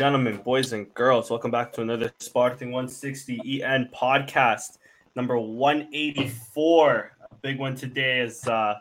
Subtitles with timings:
[0.00, 4.78] gentlemen, boys and girls, welcome back to another Sporting 160 EN podcast,
[5.14, 7.12] number 184.
[7.20, 8.76] A big one today is uh,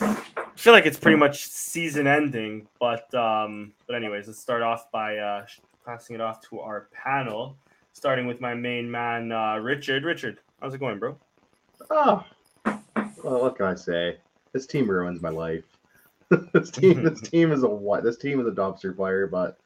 [0.00, 0.16] I
[0.56, 5.16] feel like it's pretty much season ending, but um, but anyways, let's start off by
[5.16, 5.46] uh,
[5.86, 7.56] passing it off to our panel,
[7.92, 10.02] starting with my main man, uh, Richard.
[10.02, 11.16] Richard, how's it going, bro?
[11.88, 12.24] Oh,
[13.22, 14.16] well, what can I say?
[14.50, 15.62] This team ruins my life.
[16.52, 18.02] this team, this team is a what?
[18.02, 19.28] This team is a dumpster fire.
[19.28, 19.56] But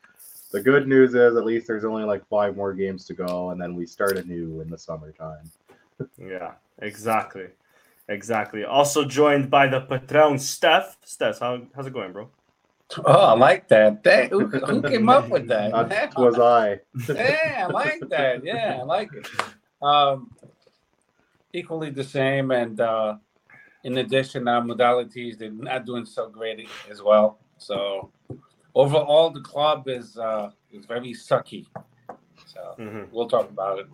[0.51, 3.61] the good news is, at least there's only like five more games to go, and
[3.61, 5.51] then we start anew in the summertime.
[6.19, 7.49] yeah, exactly,
[8.09, 8.65] exactly.
[8.65, 10.97] Also joined by the patron, Steph.
[11.05, 12.31] Steph, how, how's it going, bro?
[13.05, 14.03] Oh, I like that.
[14.05, 15.73] that who, who came up with that?
[15.89, 16.81] That was I.
[17.09, 18.43] yeah, I like that.
[18.43, 19.29] Yeah, I like it.
[19.83, 20.31] Um,
[21.53, 23.17] equally the same, and uh,
[23.85, 27.39] in addition, our modalities they're not doing so great as well.
[27.59, 28.11] So
[28.75, 31.67] overall, the club is uh, is very sucky.
[32.47, 33.15] So Mm-hmm.
[33.15, 33.87] we'll talk about it.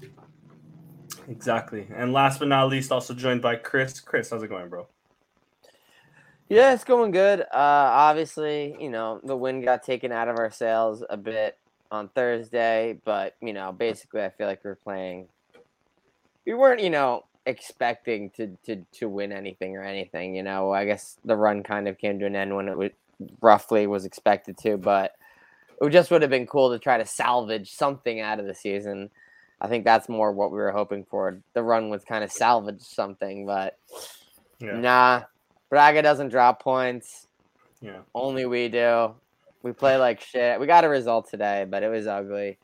[1.29, 1.87] Exactly.
[1.95, 4.01] And last but not least, also joined by Chris.
[4.01, 4.87] Chris, how's it going, bro?
[6.49, 7.41] Yeah, it's going good.
[7.41, 11.59] Uh, obviously, you know, the wind got taken out of our sails a bit
[11.91, 15.29] on Thursday, but you know, basically, I feel like we are playing.
[16.47, 20.35] We weren't, you know, expecting to to to win anything or anything.
[20.35, 22.91] You know, I guess the run kind of came to an end when it was
[23.41, 25.13] roughly was expected to, but
[25.81, 29.11] it just would have been cool to try to salvage something out of the season.
[29.61, 31.41] I think that's more what we were hoping for.
[31.55, 33.79] The run was kind of salvage something, but
[34.61, 34.79] Yeah.
[34.79, 35.23] nah.
[35.71, 37.27] Braga doesn't drop points.
[37.81, 38.01] Yeah.
[38.15, 39.15] Only we do.
[39.63, 40.61] We play like shit.
[40.61, 42.59] We got a result today, but it was ugly.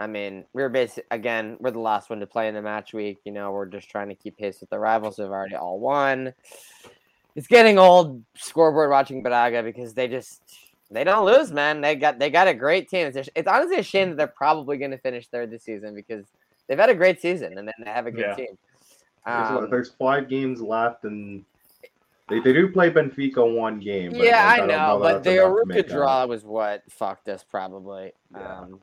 [0.00, 2.92] I mean, we were basically again, we're the last one to play in the match
[2.92, 3.18] week.
[3.24, 6.34] You know, we're just trying to keep pace with the rivals who've already all won.
[7.38, 10.42] It's getting old scoreboard watching Braga because they just
[10.90, 11.80] they don't lose, man.
[11.80, 13.06] They got they got a great team.
[13.06, 15.94] It's, a it's honestly a shame that they're probably going to finish third this season
[15.94, 16.26] because
[16.66, 18.34] they've had a great season and then they have a good Yeah.
[18.34, 18.58] team.
[19.24, 21.44] There's, Um, there's five games left, and
[22.28, 24.10] they, they do play Benfica one game.
[24.10, 25.86] but, yeah, like, I don't know, but the enough Arouca make up.
[25.86, 28.10] draw was what fucked us probably.
[28.34, 28.62] Yeah.
[28.62, 28.80] Um,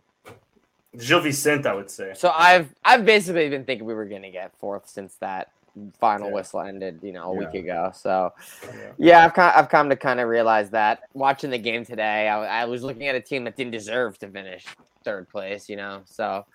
[0.97, 2.13] Gil Vicente, I would say.
[2.15, 5.51] so I've I've basically been thinking we were gonna get fourth since that
[5.99, 6.35] final Yeah.
[6.35, 7.91] whistle ended, you know, a week ago.
[7.93, 8.91] So Yeah.
[8.97, 12.61] yeah, I've come, I've come to kind of realize that watching the game today, I,
[12.61, 14.65] I was looking at a team that didn't deserve to finish
[15.03, 16.01] third place, you know.
[16.05, 16.45] So,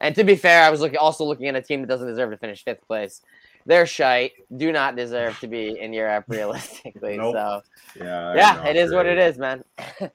[0.00, 2.30] and to be fair, I was looking also looking at a team that doesn't deserve
[2.30, 3.20] to finish fifth place.
[3.66, 7.18] They're shite, do not deserve to be in Europe realistically.
[7.18, 7.34] Nope.
[7.36, 7.60] So
[7.96, 9.62] Yeah, yeah, it is what it is, man.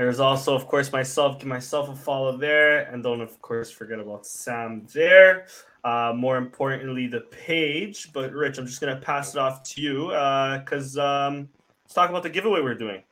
[0.00, 1.38] There's also, of course, myself.
[1.38, 5.44] Give myself a follow there, and don't, of course, forget about Sam there.
[5.84, 8.10] Uh, more importantly, the page.
[8.14, 11.50] But Rich, I'm just gonna pass it off to you because um,
[11.84, 13.02] let's talk about the giveaway we're doing.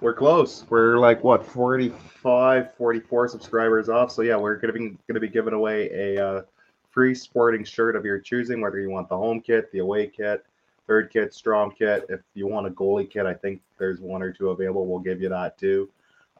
[0.00, 0.64] We're close.
[0.70, 4.10] We're like what 45, 44 subscribers off.
[4.10, 6.42] So yeah, we're be gonna be giving away a uh,
[6.90, 10.42] free sporting shirt of your choosing, whether you want the home kit, the away kit,
[10.86, 12.06] third kit, strong kit.
[12.08, 14.86] If you want a goalie kit, I think there's one or two available.
[14.86, 15.90] We'll give you that too.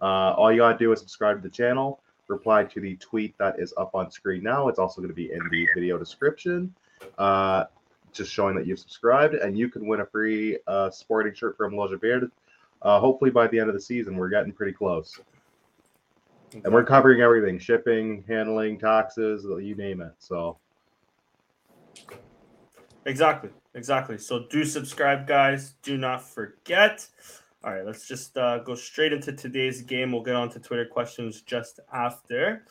[0.05, 3.59] Uh, all you gotta do is subscribe to the channel, reply to the tweet that
[3.59, 4.69] is up on screen now.
[4.69, 6.75] It's also gonna be in the video description.
[7.17, 7.65] Uh,
[8.13, 11.73] just showing that you've subscribed, and you can win a free uh, sporting shirt from
[11.73, 12.29] Loja Verde
[12.83, 15.19] uh, hopefully by the end of the season we're getting pretty close
[16.53, 20.57] and we're covering everything shipping handling taxes you name it so
[23.07, 24.19] Exactly, exactly.
[24.19, 25.75] So do subscribe, guys.
[25.83, 27.07] Do not forget.
[27.65, 30.13] All right, let's just uh, go straight into today's game.
[30.13, 32.67] We'll get on to Twitter questions just after.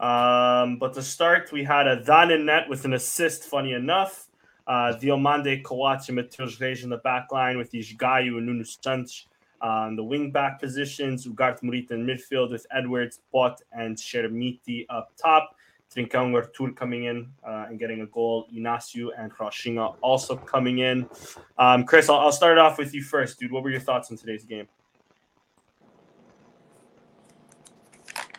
[0.00, 4.28] Um, but to start, we had Adán in net with an assist, funny enough.
[4.66, 9.28] Uh, Diomande Kawach and in the back line with Esgaio and Nuno Santos
[9.62, 11.26] on the wing back positions.
[11.26, 15.56] Ugarte Morita in midfield with Edwards, Pote, and Chermiti up top.
[15.94, 18.46] Trincão Artur coming in uh, and getting a goal.
[18.54, 21.08] Inacio and Rochinha also coming in.
[21.58, 23.52] Um, Chris, I'll, I'll start off with you first, dude.
[23.52, 24.68] What were your thoughts on today's game?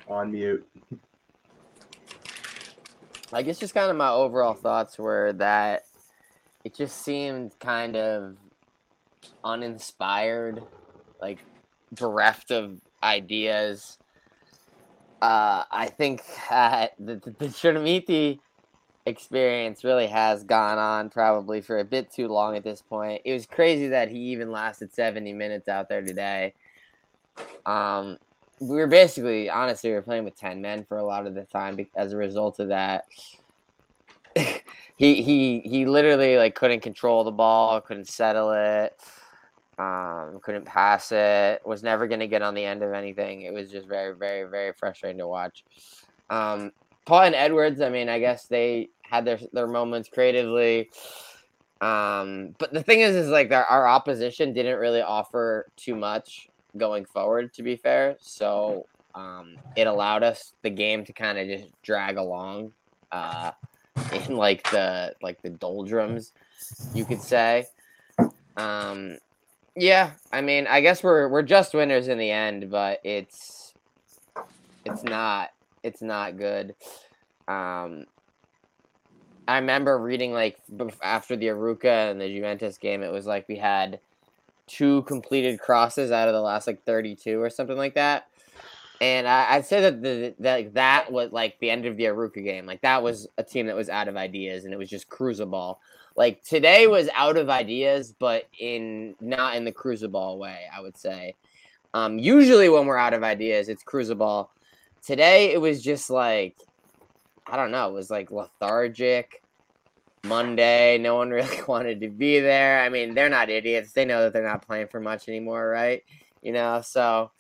[0.08, 0.64] on mute
[3.34, 5.84] I guess just kind of my overall thoughts were that
[6.64, 8.38] it just seemed kind of
[9.44, 10.64] uninspired,
[11.22, 11.40] like
[11.92, 13.98] bereft of ideas.
[15.26, 18.40] Uh, I think the, the, the Chermiti
[19.08, 23.24] experience really has gone on probably for a bit too long at this point.
[23.26, 26.54] It was crazy that he even lasted 70 minutes out there today.
[27.66, 28.18] Um,
[28.60, 31.44] we were basically, honestly, we were playing with 10 men for a lot of the
[31.46, 33.06] time as a result of that.
[34.36, 38.96] he he he literally like couldn't control the ball, couldn't settle it.
[39.78, 41.62] Um, couldn't pass it.
[41.66, 43.42] Was never going to get on the end of anything.
[43.42, 45.64] It was just very, very, very frustrating to watch.
[46.30, 46.72] Um,
[47.06, 47.82] Paul and Edwards.
[47.82, 50.90] I mean, I guess they had their their moments creatively.
[51.82, 56.50] Um, but the thing is, is like our, our opposition didn't really offer too much
[56.78, 57.54] going forward.
[57.54, 62.18] To be fair, so um, it allowed us the game to kind of just drag
[62.18, 62.72] along
[63.12, 63.52] uh,
[64.14, 66.34] in like the like the doldrums,
[66.94, 67.66] you could say.
[68.58, 69.18] Um,
[69.76, 73.74] yeah, I mean, I guess we're we're just winners in the end, but it's
[74.86, 75.50] it's not
[75.84, 76.76] it's not good.
[77.48, 78.06] Um,
[79.48, 80.58] I remember reading like
[81.02, 84.00] after the Arouca and the Juventus game, it was like we had
[84.68, 88.28] two completed crosses out of the last like 32 or something like that.
[89.02, 92.44] And I, I'd say that the that that was like the end of the Arouca
[92.44, 92.66] game.
[92.66, 95.46] Like that was a team that was out of ideas and it was just cruiser
[95.46, 95.80] ball.
[96.16, 99.72] Like today was out of ideas, but in not in the
[100.08, 101.36] ball way, I would say.
[101.94, 103.84] Um, usually when we're out of ideas, it's
[104.16, 104.52] ball.
[105.06, 106.56] Today it was just like
[107.48, 109.42] I don't know, it was like lethargic.
[110.26, 112.82] Monday, no one really wanted to be there.
[112.82, 113.92] I mean, they're not idiots.
[113.92, 116.04] They know that they're not playing for much anymore, right?
[116.42, 117.32] You know, so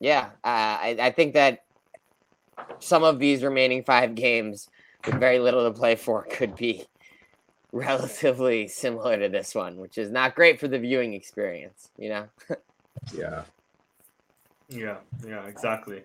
[0.00, 1.64] yeah, uh, I, I think that
[2.80, 4.68] some of these remaining five games
[5.04, 6.86] with very little to play for could be
[7.72, 12.28] relatively similar to this one, which is not great for the viewing experience, you know?
[13.14, 13.42] Yeah.
[14.68, 16.02] Yeah, yeah, exactly.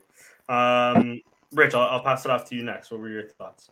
[0.47, 1.21] Um,
[1.51, 2.91] Rich, I'll, I'll pass it off to you next.
[2.91, 3.69] What were your thoughts?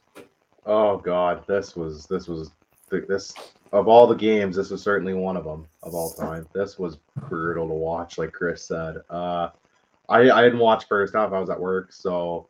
[0.65, 2.51] Oh God, this was this was
[2.89, 3.33] this
[3.71, 6.45] of all the games, this was certainly one of them of all time.
[6.53, 8.97] This was brutal to watch, like Chris said.
[9.09, 9.49] Uh,
[10.09, 11.31] I I didn't watch first half.
[11.31, 12.49] I was at work, so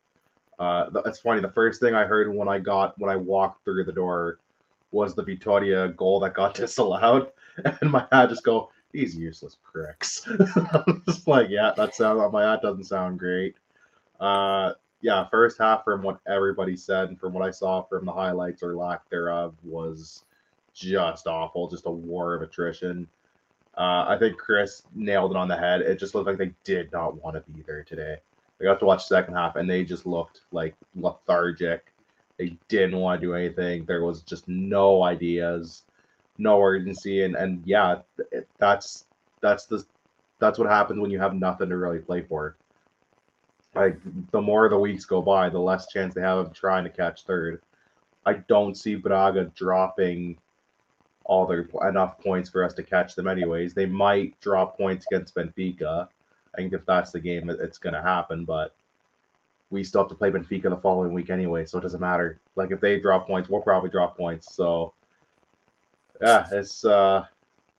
[0.60, 1.42] uh, th- it's funny.
[1.42, 4.40] The first thing I heard when I got when I walked through the door
[4.92, 7.32] was the Vitoria goal that got disallowed,
[7.82, 12.22] and my dad just go, "These useless pricks." I'm just like, yeah, that sounds.
[12.32, 13.56] My that doesn't sound great.
[14.20, 18.12] Uh, yeah, first half from what everybody said and from what I saw from the
[18.12, 20.24] highlights or lack thereof was
[20.74, 23.08] just awful, just a war of attrition.
[23.78, 25.82] Uh, I think Chris nailed it on the head.
[25.82, 28.18] It just looked like they did not want to be there today.
[28.60, 31.91] I got to watch second half and they just looked like lethargic.
[32.42, 33.86] They didn't want to do anything.
[33.86, 35.84] There was just no ideas,
[36.40, 38.00] no urgency, and and yeah,
[38.58, 39.06] that's
[39.42, 39.86] that's the
[40.40, 42.56] that's what happens when you have nothing to really play for
[43.76, 43.98] like
[44.32, 47.24] the more the weeks go by, the less chance they have of trying to catch
[47.26, 47.62] third.
[48.26, 50.38] I don't see Braga dropping
[51.26, 53.74] all their enough points for us to catch them anyways.
[53.76, 56.08] They might drop points against Benfica.
[56.54, 58.46] I think if that's the game, it's going to happen.
[58.46, 58.76] But
[59.72, 62.40] we still have to play Benfica the following week anyway, so it doesn't matter.
[62.56, 64.54] Like if they drop points, we'll probably drop points.
[64.54, 64.94] So
[66.22, 67.24] yeah, it's uh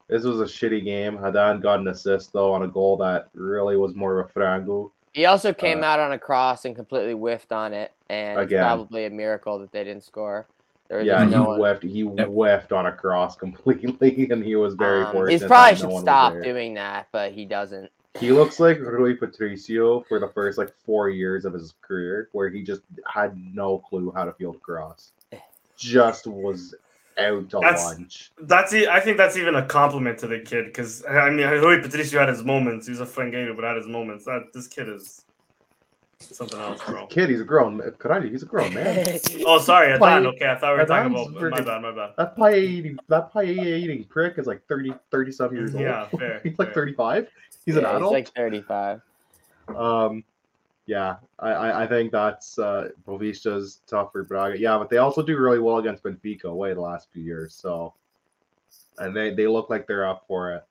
[0.09, 1.19] this was a shitty game.
[1.19, 4.91] Adán got an assist though on a goal that really was more of a frango.
[5.13, 8.47] He also came Uh, out on a cross and completely whiffed on it, and it's
[8.47, 8.65] Again.
[8.65, 10.47] probably a miracle that they didn't score.
[10.89, 11.83] There Yeah, just he one- whiffed.
[11.83, 15.43] He whiffed on a cross completely, and he was very um, fortunate.
[15.43, 17.91] he probably should no stop doing that, but he doesn't.
[18.19, 22.51] He looks like Rui Patricio for the first like four years of his career, where
[22.51, 25.13] he just had no clue how to field cross.
[25.77, 26.75] Just was
[27.19, 28.31] out to That's- lunch.
[28.41, 32.21] That's I think that's even a compliment to the kid because I mean Rui Patricio
[32.21, 32.87] had his moments.
[32.87, 34.27] He was a frangueiro, but had his moments.
[34.27, 35.25] That this kid is
[36.21, 37.07] something else, bro.
[37.07, 37.81] Kid, he's a grown.
[37.99, 39.19] Karate, he's a grown man.
[39.47, 40.27] Oh, sorry, Why- Adan.
[40.29, 42.11] Okay, I thought we were talking about my freaking- bad, my bad.
[42.17, 45.83] That pie eating, that pie eating prick is like 30, 30 some years old.
[45.83, 46.41] Yeah, fair.
[46.45, 47.29] he's like thirty five.
[47.65, 48.13] He's an Yeah, adult.
[48.13, 49.01] like 35.
[49.77, 50.25] Um,
[50.87, 54.59] yeah, I, I, I think that's uh, Boavista's tough for Braga.
[54.59, 57.55] Yeah, but they also do really well against Benfica away the last few years.
[57.55, 57.95] So,
[58.99, 60.65] and they, they look like they're up for it.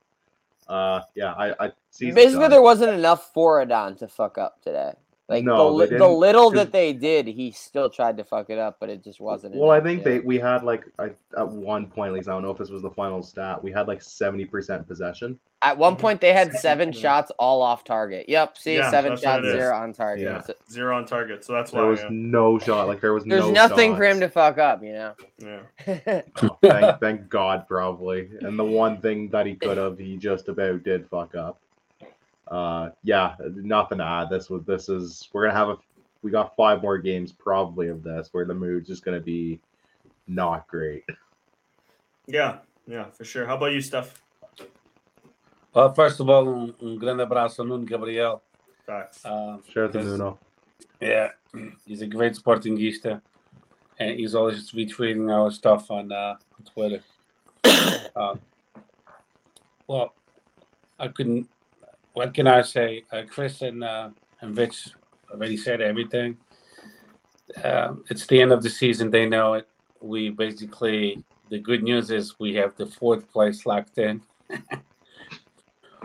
[0.67, 2.51] Uh, yeah, I, I season's Basically, done.
[2.51, 4.93] there wasn't enough for Adán to fuck up today.
[5.31, 8.17] Like No, the, they li- the didn't, little 'cause- that they did, he still tried
[8.17, 9.55] to fuck it up, but it just wasn't.
[9.55, 10.03] Well, I think yeah.
[10.03, 12.69] they we had like I, at one point, at least I don't know if this
[12.69, 13.63] was the final stat.
[13.63, 15.39] We had like seventy percent possession.
[15.61, 18.27] At one point, they had seven shots all off target.
[18.27, 18.57] Yep.
[18.57, 20.25] See, Yeah, seven shots, zero on target.
[20.25, 20.41] Yeah.
[20.41, 21.81] So Zero on target, so that's why.
[21.81, 22.07] There was yeah.
[22.11, 22.87] no shot.
[22.87, 25.13] Like there was There's no nothing for him to fuck up, you know.
[25.39, 26.21] yeah.
[26.43, 28.27] Oh, thank, thank God, probably.
[28.41, 31.59] And the one thing that he could have, he just about did fuck up.
[32.51, 34.29] Uh, yeah, nothing to add.
[34.29, 35.77] This was this is we're gonna have a
[36.21, 39.59] we got five more games probably of this where the mood's just gonna be
[40.27, 41.05] not great.
[42.27, 43.45] Yeah, yeah, for sure.
[43.45, 44.21] How about you, Steph?
[45.73, 48.41] Well, first of all, um, um grande abraço a Nuno Gabriel.
[48.85, 49.23] Facts.
[49.25, 50.37] Uh, Shout out to Nuno.
[50.99, 51.29] yeah,
[51.85, 53.21] he's a great sportingista,
[53.97, 56.35] and he's always retweeting our stuff on uh,
[56.73, 57.01] Twitter.
[58.13, 58.35] Uh,
[59.87, 60.13] well,
[60.99, 61.47] I couldn't.
[62.13, 63.03] What can I say?
[63.11, 64.09] Uh, Chris and uh,
[64.41, 64.89] and Rich
[65.31, 66.37] already said everything.
[67.63, 69.09] Uh, it's the end of the season.
[69.09, 69.67] They know it.
[70.01, 74.21] We basically the good news is we have the fourth place locked in.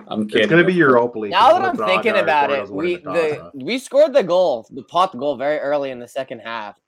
[0.09, 0.43] I'm kidding.
[0.43, 1.31] It's going to be Europa League.
[1.33, 4.83] Now that I'm thinking or about it, we the the we scored the goal, the
[4.83, 6.79] Pote goal, very early in the second half,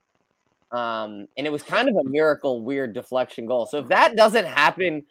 [0.70, 3.66] um, and it was kind of a miracle, weird deflection goal.
[3.66, 5.04] So if that doesn't happen,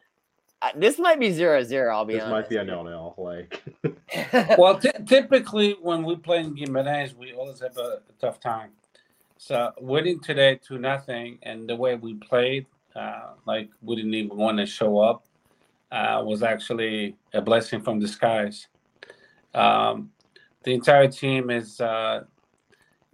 [0.76, 1.96] this might be zero zero.
[1.96, 2.32] I'll be This honest.
[2.32, 3.14] might be a nil-nil.
[3.18, 3.64] Like,
[4.58, 8.72] well, ty typically when we play in Guimarães, we always have a, a tough time.
[9.38, 14.36] So winning today to nothing, and the way we played, uh, like we didn't even
[14.36, 15.26] want to show up,
[15.92, 18.68] uh, was actually a blessing from the skies.
[19.54, 20.12] Um,
[20.64, 22.24] the entire team is uh,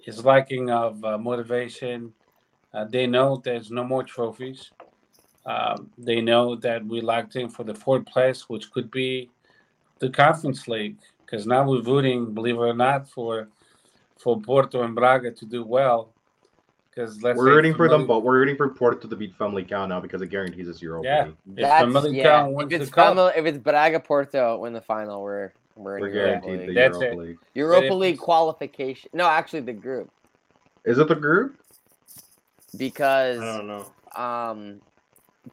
[0.05, 2.13] is lacking of uh, motivation.
[2.73, 4.71] Uh, they know there's no more trophies.
[5.45, 9.29] Um, they know that we locked in for the fourth place, which could be
[10.00, 13.50] the Conference League, because now we're rooting, believe it or not, for
[14.17, 16.09] for Porto and Braga to do well.
[16.89, 20.21] Because we're rooting for them, but we're rooting for Porto to beat Famalicão now because
[20.21, 21.27] it guarantees us Europa Yeah.
[21.27, 22.43] If That's Famalicão yeah.
[22.47, 26.09] wins If it's the cup, if it's Braga Porto win the final, we're we're We're
[26.09, 26.75] Europa guaranteed the League.
[26.75, 27.17] That's Europa it.
[27.25, 27.38] League.
[27.55, 29.09] Europa League qualification.
[29.13, 30.12] No, actually the group
[30.85, 31.57] Is it the group?
[32.77, 33.85] because I don't know.
[34.15, 34.81] um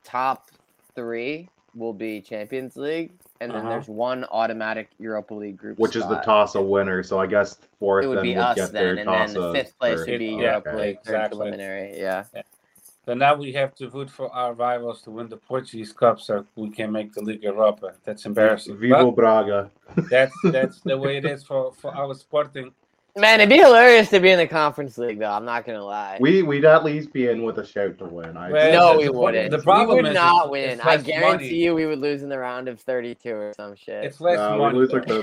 [0.04, 0.50] top
[0.94, 3.68] three will be Champions League, and then Uh-huh.
[3.70, 6.49] there's one automatic Europa League group, Which is the spot.
[6.49, 7.02] Taça winner.
[7.02, 9.35] So I guess fourth It would then be would us get then, their and then
[9.35, 10.11] the fifth place first.
[10.11, 10.78] would be Yeah, Europa okay.
[10.78, 11.37] League exactly.
[11.38, 11.99] preliminary.
[12.00, 12.25] Yeah,
[13.06, 16.44] so now we have to root for our rivals to win the Portuguese Cup, so
[16.56, 17.94] we can make the Liga Europa.
[18.04, 18.76] That's embarrassing.
[18.78, 19.70] Vivo Braga.
[20.11, 22.73] That's that's the way it is for for our Sporting.
[23.17, 25.31] Man, it'd be hilarious to be in the Conference League, though.
[25.31, 26.19] I'm not gonna lie.
[26.21, 28.37] We we'd at least be in with a shout to win.
[28.37, 29.50] I Well, no, we wouldn't.
[29.50, 30.71] the problem we would is not it's- win.
[30.71, 31.55] it's I less guarantee money.
[31.55, 34.05] you, we would lose in the round of 32 or some shit.
[34.05, 34.79] It's less no, we money.
[34.79, 35.23] lose like the,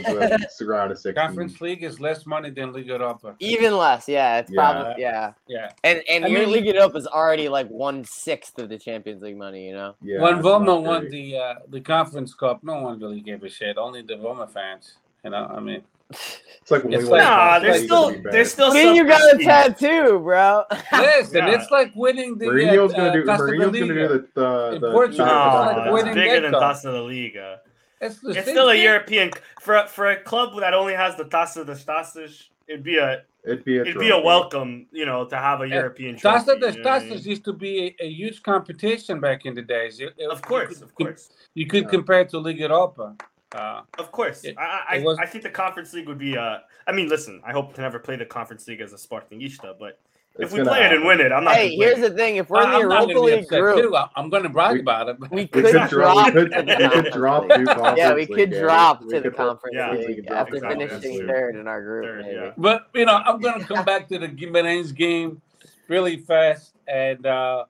[0.60, 1.18] the round of six.
[1.18, 3.36] Conference League is less money than Liga Europa.
[3.40, 4.40] Even less, yeah.
[4.40, 4.72] It's Yeah.
[4.72, 5.34] probably yeah.
[5.48, 5.72] Yeah.
[5.84, 8.78] And and I your mean- League It Up is already like one sixth of the
[8.78, 9.68] Champions League money.
[9.68, 9.96] You know.
[10.02, 13.50] Yeah, when it's Roma won the uh, the Conference Cup, no one really gave a
[13.50, 13.78] shit.
[13.78, 14.96] Only the Roma fans.
[15.24, 18.24] You know, I mean, It's like when it's we like- Nah, Conference there's still it'd
[18.24, 20.64] there's still I mean, you got a tattoo, bro.
[20.94, 21.50] listen, Yeah.
[21.56, 23.24] it's like winning the Mourinho's uh, gonna do.
[23.24, 26.08] Taça da Mourinho's gonna do the the, In the Portugal, the- it's like No, winning
[26.08, 26.76] it's bigger than that cup.
[26.76, 27.60] Taça de Liga.
[28.00, 28.76] It's, the It's same still a.
[28.76, 32.50] European for a, for a club that only has the Taça de Taças.
[32.68, 33.82] It'd be a It'd be a.
[33.84, 36.38] it'd be a welcome, you know, to have a Uh, European trophy.
[36.52, 37.20] Taça das you know what I mean?
[37.24, 40.00] Used to be a, a huge competition back in the days.
[40.00, 41.90] You- you Of course, could- of course, You could Yeah.
[41.90, 43.16] compare it to Liga Europa.
[43.54, 44.44] Uh, of course.
[44.44, 46.38] It- I I, it was- I think the Conference League would be.
[46.38, 49.76] Uh, I mean, listen, I hope to never play the Conference League as a Sportingista,
[49.80, 50.00] but
[50.36, 51.56] It's if we gonna play it and win it, I'm not.
[51.56, 53.96] hey, here's the thing: if we're in the I'm Europa gonna League group, too.
[53.96, 55.20] I'm- I'm going to brag We- about it.
[55.20, 55.90] but- we We could could drop.
[55.90, 56.34] drop.
[56.36, 57.58] We could, to the we could drop League.
[57.60, 58.58] two Conference Yeah, we could games.
[58.62, 61.68] drop We to the Conference yeah, League could after to the Conference finishing third in
[61.68, 62.06] our group.
[62.06, 62.36] Third, maybe.
[62.36, 62.52] yeah.
[62.58, 65.42] But you know, I'm gonna come back to the Guimarães game
[65.88, 67.64] really fast, and uh,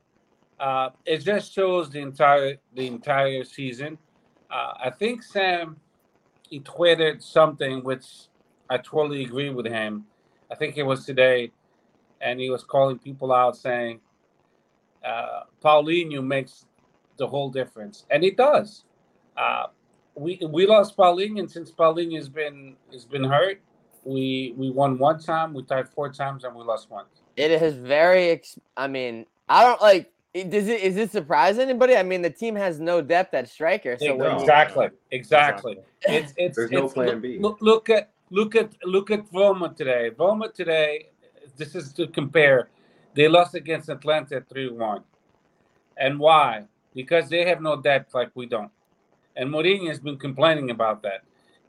[0.60, 3.98] uh, it just shows the entire the entire season.
[4.50, 5.78] Uh, I think Sam
[6.50, 8.06] he tweeted something which
[8.70, 10.06] I totally agree with him.
[10.52, 11.52] I think it was today,
[12.22, 14.00] and he was calling people out saying,
[15.04, 16.66] uh, "Paulinho makes
[17.18, 18.86] the whole difference," and it does.
[19.36, 19.68] Uh,
[20.16, 23.62] we we lost Paulinho, and since Paulinho has been has been hurt,
[24.04, 27.22] we we won one time, we tied four times, and we lost once.
[27.36, 28.30] It is very.
[28.30, 30.12] Ex- I mean, I don't like.
[30.38, 31.96] It- Does it is it surprise anybody?
[31.96, 33.98] I mean, the team has no depth at striker.
[33.98, 35.80] So when exactly, exactly.
[36.02, 37.38] It's it's There's no plan look, B.
[37.40, 40.12] Look, look at look at look at Roma today.
[40.18, 41.08] Roma today.
[41.58, 42.70] This is to compare.
[43.16, 45.04] They lost against Atalanta three one,
[45.98, 46.66] and why?
[46.94, 48.72] Because they have no depth like we don't.
[49.36, 51.22] And Mourinho has been complaining about that.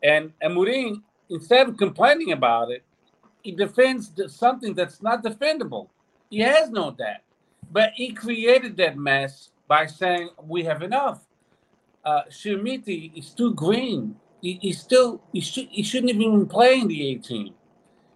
[0.03, 2.83] And and Mourinho, instead of complaining about it,
[3.43, 5.89] he defends something that's not defendable.
[6.31, 7.25] He has no depth,
[7.71, 11.21] but he created that mess by saying we have enough.
[12.05, 14.17] Uh, Chermiti is too green.
[14.41, 17.55] He, he's still he should he shouldn't even be playing the 18.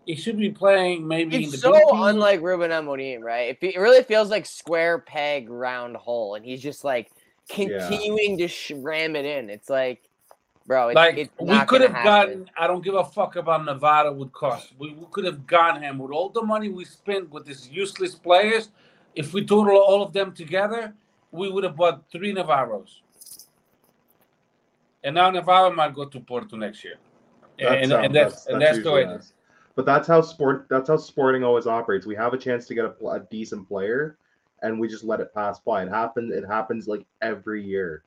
[0.07, 2.03] He should be playing maybe in the It's so B team.
[2.03, 3.57] unlike Ruben Amorim, right?
[3.61, 7.11] It, it really feels like square peg, round hole, and he's just like
[7.49, 9.49] continuing to sh- ram it in.
[9.51, 10.09] It's like,
[10.67, 12.51] bro, it's, like it's we could have gotten.
[12.57, 14.73] I don't give a fuck about Navarro would cost.
[14.79, 18.15] We, we could have gotten him with all the money we spent with these useless
[18.15, 18.71] players.
[19.15, 20.95] If we total all of them together,
[21.31, 23.01] we would have bought three Navarros.
[25.05, 26.95] And now Navarro might go to Porto next year.
[27.59, 29.33] That's, and, um, and that's, and that's the way it is.
[29.75, 30.67] But that's how sport.
[30.69, 32.07] That's how Sporting always operates.
[32.07, 34.19] We have a chance to get a, a decent player,
[34.63, 35.83] and we just let it pass by.
[35.83, 36.33] It happens.
[36.33, 38.05] It happens like every year.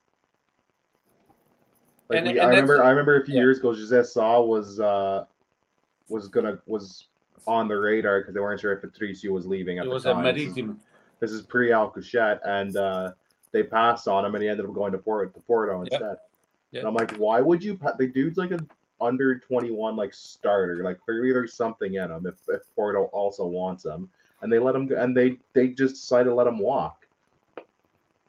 [2.07, 3.41] Like And- we, I remember, I remember a few yeah.
[3.41, 5.25] years ago, Jose Sá was uh
[6.07, 7.07] was gonna was
[7.47, 10.05] on the radar because they weren't sure if Patricio was leaving at It the was
[10.05, 10.23] a time.
[10.23, 10.75] Maritimo.
[11.19, 13.11] This is pre Al Alcochete, and uh,
[13.51, 16.17] they passed on him, and he ended up going to Porto, to Porto instead.
[16.71, 16.81] Yep.
[16.81, 17.77] And I'm like, why would you?
[17.77, 18.69] Pa- the dude's like an
[18.99, 20.83] under 21 like starter.
[20.83, 22.25] Like clearly there's something in him.
[22.25, 24.09] If, if Porto also wants him,
[24.41, 27.05] and they let him, go, and they they just decided to let him walk.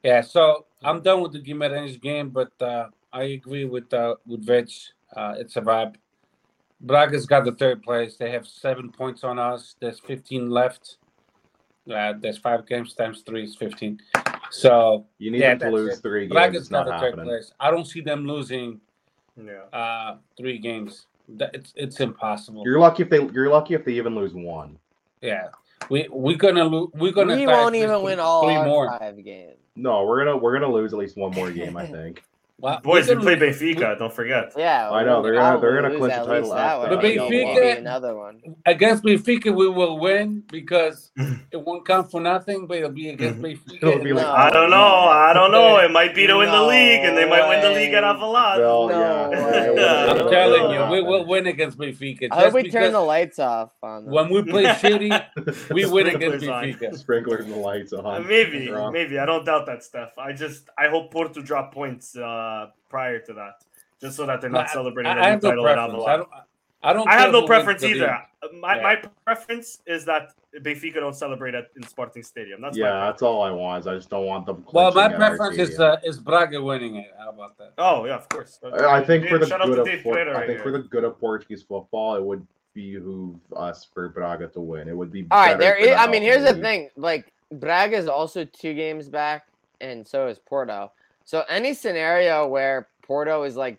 [0.03, 4.47] Yeah, so I'm done with the Guimarães game, but uh, I agree with uh, with
[4.47, 4.91] Rich.
[5.15, 5.97] Uh, it's a wrap.
[6.81, 8.17] Braga's got the third place.
[8.17, 9.75] They have seven points on us.
[9.79, 10.97] There's 15 left.
[11.89, 13.99] Uh, there's five games times three is 15.
[14.49, 16.01] So You need Yeah, them to lose it.
[16.01, 16.33] three games.
[16.33, 17.51] Braga's It's not the third place.
[17.59, 18.79] I don't see them losing
[19.41, 19.63] Yeah.
[19.77, 21.05] uh, three games.
[21.39, 22.63] It's it's impossible.
[22.65, 23.21] You're lucky if they.
[23.33, 24.77] You're lucky if they even lose one.
[25.21, 25.49] yeah,
[25.89, 26.89] we we're gonna lose.
[26.93, 27.35] We're gonna.
[27.35, 28.97] we won't three- even win all three more.
[28.97, 29.57] five games.
[29.75, 31.75] No, we're gonna we're gonna lose at least one more game.
[31.75, 32.23] I think.
[32.59, 33.99] Well, Boys, we're play gonna- Benfica.
[33.99, 34.51] Don't forget.
[34.57, 37.03] Yeah, I know, they're gonna- they're gonna clinch the title least after one, that.
[37.03, 38.41] maybe Benfica- another one.
[38.65, 41.11] against Benfica, we will win because
[41.51, 43.75] it won't count for nothing, but it'll be against Benfica.
[43.83, 44.31] It'll be like- No.
[44.33, 44.77] I don't know.
[44.77, 45.77] I don't know.
[45.77, 48.01] It might be to win the No league, and they might win the league at
[48.03, 48.09] way.
[48.09, 48.57] Alvalade.
[48.59, 48.99] Well, No
[49.35, 50.11] yeah.
[50.13, 52.27] I'm telling you, we will win against Benfica.
[52.31, 54.13] I hope we turn the lights off on them.
[54.15, 56.75] when we play shitty, we win against Sprinklers.
[56.75, 56.97] Benfica.
[56.97, 58.25] Sprinklers and the lights on.
[58.27, 59.19] Maybe, maybe.
[59.19, 60.09] I don't doubt that stuff.
[60.17, 62.45] I just, I hope Porto drop points uh,
[62.89, 63.63] prior to that,
[64.01, 65.75] just so that they're not I- celebrating I, the I new have no title at
[65.75, 66.05] preference.
[66.07, 66.29] I don't.
[66.83, 67.07] I don't.
[67.09, 68.17] I have no who wins preference the either.
[68.61, 68.83] My, Yeah.
[68.83, 70.29] my preference is that
[70.61, 72.61] Benfica don't celebrate at in Sporting Stadium.
[72.61, 73.81] That's yeah, that's all I want.
[73.81, 74.63] Is I just don't want them.
[74.71, 77.11] Well, my clinching at our preference is uh, is Braga winning it.
[77.17, 77.73] How about that?
[77.79, 78.59] Oh yeah, of course.
[78.63, 80.79] I I think for the good of Dave foot- Pereira I right think for the
[80.79, 84.87] good of Portuguese football, it would behoove us for Braga to win.
[84.87, 85.73] It would be All right, better there.
[85.77, 86.89] for Is, the I mean, here's the thing.
[86.95, 89.47] Like Braga is also two games back,
[89.81, 90.91] and so is Porto.
[91.27, 93.77] So any scenario where Porto is like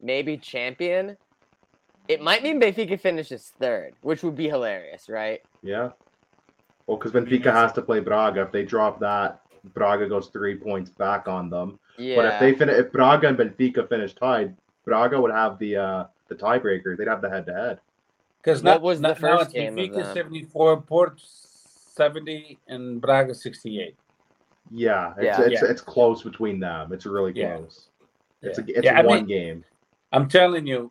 [0.00, 1.14] maybe champion,
[2.08, 5.42] it might mean Benfica finishes third, which would be hilarious, right?
[5.62, 5.90] Yeah.
[6.86, 8.40] Well, because Benfica has to play Braga.
[8.40, 9.42] If they drop that,
[9.74, 11.78] Braga goes three points back on them.
[11.98, 12.16] Yeah.
[12.16, 16.04] But if they finish, if Braga and Benfica finish tied, Braga would have the uh
[16.28, 16.96] the tiebreaker.
[16.96, 17.80] They'd have the head to head.
[18.42, 23.34] Because that now, was the now first it's game Benfica 74, Port 70, and Braga
[23.34, 23.96] 68.
[24.70, 25.40] Yeah, it's Yeah.
[25.42, 25.68] it's Yeah.
[25.70, 26.92] it's close between them.
[26.92, 27.56] It's really Yeah.
[27.58, 27.88] close.
[28.42, 28.64] It's Yeah.
[28.64, 29.64] a it's Yeah, I one mean- game.
[30.12, 30.90] I'm telling you,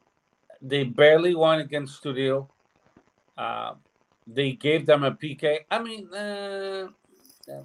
[0.61, 2.49] they barely won against Studio.
[3.37, 3.73] Uh,
[4.27, 5.59] they gave them a PK.
[5.71, 6.87] I mean, uh,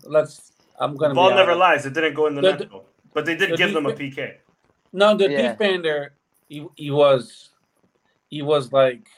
[0.04, 0.52] let's.
[0.78, 1.14] I'm gonna.
[1.14, 1.86] Ball be never lies.
[1.86, 2.84] It didn't go in the, The- net, though.
[3.12, 4.38] but they did the give them a PK.
[4.92, 5.52] No, the Yeah.
[5.52, 6.14] defender,
[6.48, 7.50] he, he was,
[8.30, 9.08] he was like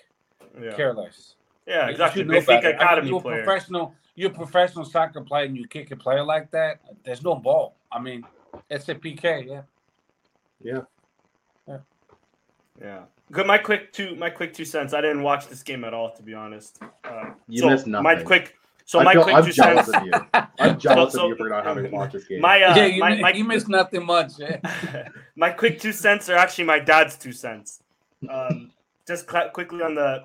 [0.61, 1.37] Yeah, careless.
[1.67, 2.21] yeah, You exactly.
[2.23, 2.67] should know Benfica better.
[2.67, 3.45] I mean, academy player.
[3.45, 3.95] professional.
[4.17, 6.81] You're a professional soccer player, and you kick a player like that.
[7.05, 7.77] There's no ball.
[7.93, 8.25] I mean,
[8.71, 9.47] it's a PK.
[9.47, 9.61] Yeah.
[11.69, 11.79] Yeah.
[12.81, 13.03] Yeah.
[13.33, 13.47] Good.
[13.47, 14.15] My quick two.
[14.17, 14.95] My quick two cents.
[14.95, 16.81] I didn't watch this game at all, to be honest.
[17.05, 18.55] Uh, You so missed My quick.
[18.85, 19.97] So I my feel, quick I'm two jealous cents.
[19.99, 20.41] of you.
[20.61, 22.41] I'm jealous So- of you for not having watched this game.
[22.41, 24.33] My uh, yeah, you, my, my, you missed nothing much.
[24.39, 25.09] Yeah.
[25.37, 27.83] my quick two cents are actually my dad's two cents.
[28.31, 28.71] Um,
[29.07, 30.23] just cl- quickly on the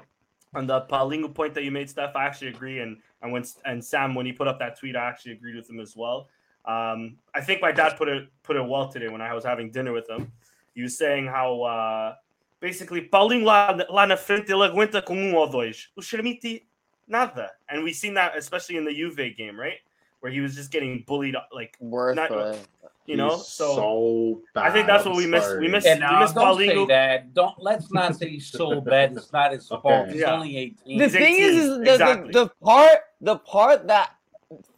[0.54, 2.16] on the Paulinho point that you made, Steph.
[2.16, 5.08] I actually agree, and and when and Sam when he put up that tweet, I
[5.08, 6.28] actually agreed with him as well.
[6.66, 9.72] Um, I think my dad put it put it well today when I was having
[9.72, 10.32] dinner with him.
[10.76, 12.16] He was saying how uh,
[12.60, 15.90] basically Paulinho lá, lá na frente ele aguenta com um ou dois.
[15.98, 16.64] O Chermiti
[17.08, 19.80] nada, and we've seen that especially in the Juve game, right,
[20.22, 22.68] where he was just getting bullied, like Worthless.
[23.06, 23.36] You know.
[23.38, 26.32] He's So, so bad I think that's what we miss- we miss- And we miss
[26.34, 27.34] don't say that.
[27.34, 29.14] Don't let's not say he's so bad.
[29.18, 29.82] It's not his Okay.
[29.82, 30.08] fault.
[30.10, 30.34] He's Yeah.
[30.34, 30.98] only eighteen.
[30.98, 32.32] The He's thing is, 18, is the, exactly.
[32.32, 34.12] the, the part the part that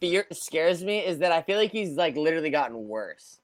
[0.00, 3.38] fear scares me is that I feel like he's like literally gotten worse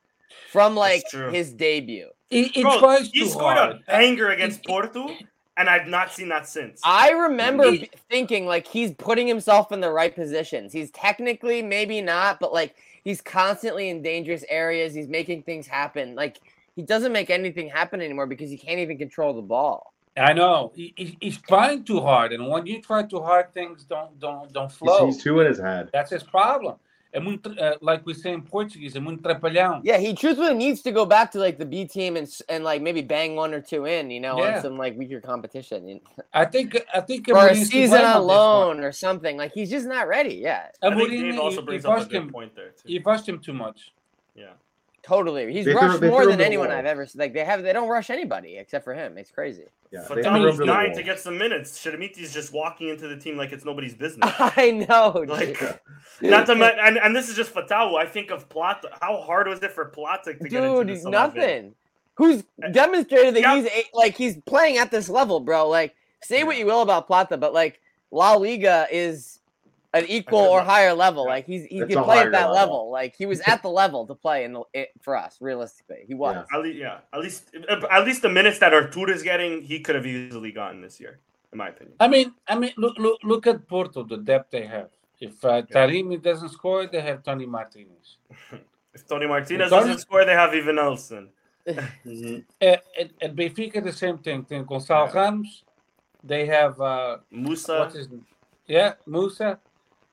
[0.53, 2.09] from like his debut.
[2.31, 3.77] he, he Bro, tries he scored hard.
[3.77, 5.09] a banger against Porto,
[5.57, 6.81] and I've not seen that since.
[6.85, 10.73] I remember He- thinking like he's putting himself in the right positions.
[10.73, 14.95] He's technically maybe not, but like he's constantly in dangerous areas.
[14.95, 16.15] He's making things happen.
[16.15, 16.41] Like
[16.77, 19.93] he doesn't make anything happen anymore because he can't even control the ball.
[20.17, 20.73] I know.
[20.75, 24.53] He, he, he's trying too hard, and when you try too hard, things don't don't
[24.53, 25.07] don't flow.
[25.07, 25.91] he's two in his head.
[25.93, 26.77] That's his problem.
[27.13, 29.81] É muito, uh, like we say in Portuguese, é muito trapalhão.
[29.85, 32.81] Yeah, he truthfully needs to go back to like the B team and and like
[32.81, 34.57] maybe bang one or two in, you know, Yeah.
[34.59, 36.01] on some like weaker competition
[36.33, 39.37] I think I think or a season blame on loan or something.
[39.37, 40.35] Like he's just not ready.
[40.37, 42.31] Yeah, I think Mourinho, Dave also he- brings he up a good him.
[42.31, 42.87] point there too.
[42.87, 43.93] He rushed him too much.
[44.37, 44.53] Yeah,
[45.03, 45.53] totally.
[45.53, 46.71] He's They rushed they more than him to the anyone.
[46.71, 47.33] I've ever like.
[47.33, 49.19] They have they don't rush anybody except for him.
[49.19, 49.65] It's crazy.
[49.91, 51.83] Yeah, but they that threw him was to dying to get some minutes.
[51.83, 54.33] Chermiti's just walking into the team like it's nobody's business.
[54.39, 55.25] I know.
[55.29, 56.31] Like, dude.
[56.31, 57.97] not to men- and, and this is just Fatawu.
[57.97, 58.89] I think of Plata.
[59.01, 61.13] How hard was it for Plata to get into dude, this 11?
[61.37, 61.75] nothing.
[62.15, 63.57] who's eh, demonstrated that Yeah.
[63.57, 65.69] he's a, like he's playing at this level, bro.
[65.69, 67.81] Like, say what you will about Plata, but like
[68.13, 69.40] La Liga is
[69.93, 71.25] an equal or higher level.
[71.25, 71.31] Yeah.
[71.31, 72.55] Like he's he It's can play at that level.
[72.55, 72.91] level.
[72.93, 75.37] Like he was at the level to play in the it, for us.
[75.41, 76.37] Realistically, he was.
[76.37, 76.57] Yeah.
[76.57, 77.51] At least, yeah, at least,
[77.91, 81.19] at least the minutes that Artur is getting, he could have easily gotten this year,
[81.53, 81.97] in my opinion.
[82.01, 84.91] I mean, I mean, look, look, look at Porto, the depth they have.
[85.21, 88.17] If uh, Taremi doesn't score, they have Toni Martínez.
[88.93, 91.29] If Toni Martínez Tony- doesn't score, they have Evanilson.
[91.67, 92.43] Mhm.
[92.61, 92.83] Uh, at,
[93.21, 94.45] at Benfica, the same thing.
[94.49, 95.63] Then Gonçalo Ramos,
[96.25, 97.79] they have uh, Musa.
[97.81, 98.09] what's his
[98.67, 99.61] yeah Musa,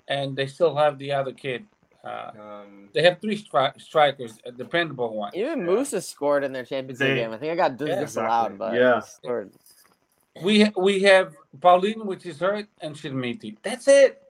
[0.07, 1.65] and they still have the other kid.
[2.03, 5.31] Uh, Um, they have three stri- strikers, a dependable one.
[5.35, 5.65] Even Yeah.
[5.65, 7.31] Musa scored in their Champions League They- game.
[7.31, 8.79] I think I got dis- Yeah, disallowed, exactly.
[8.79, 10.43] but Yeah.
[10.43, 13.57] We we have Paulinho, which is hurt, and Chermiti.
[13.63, 14.21] That's it.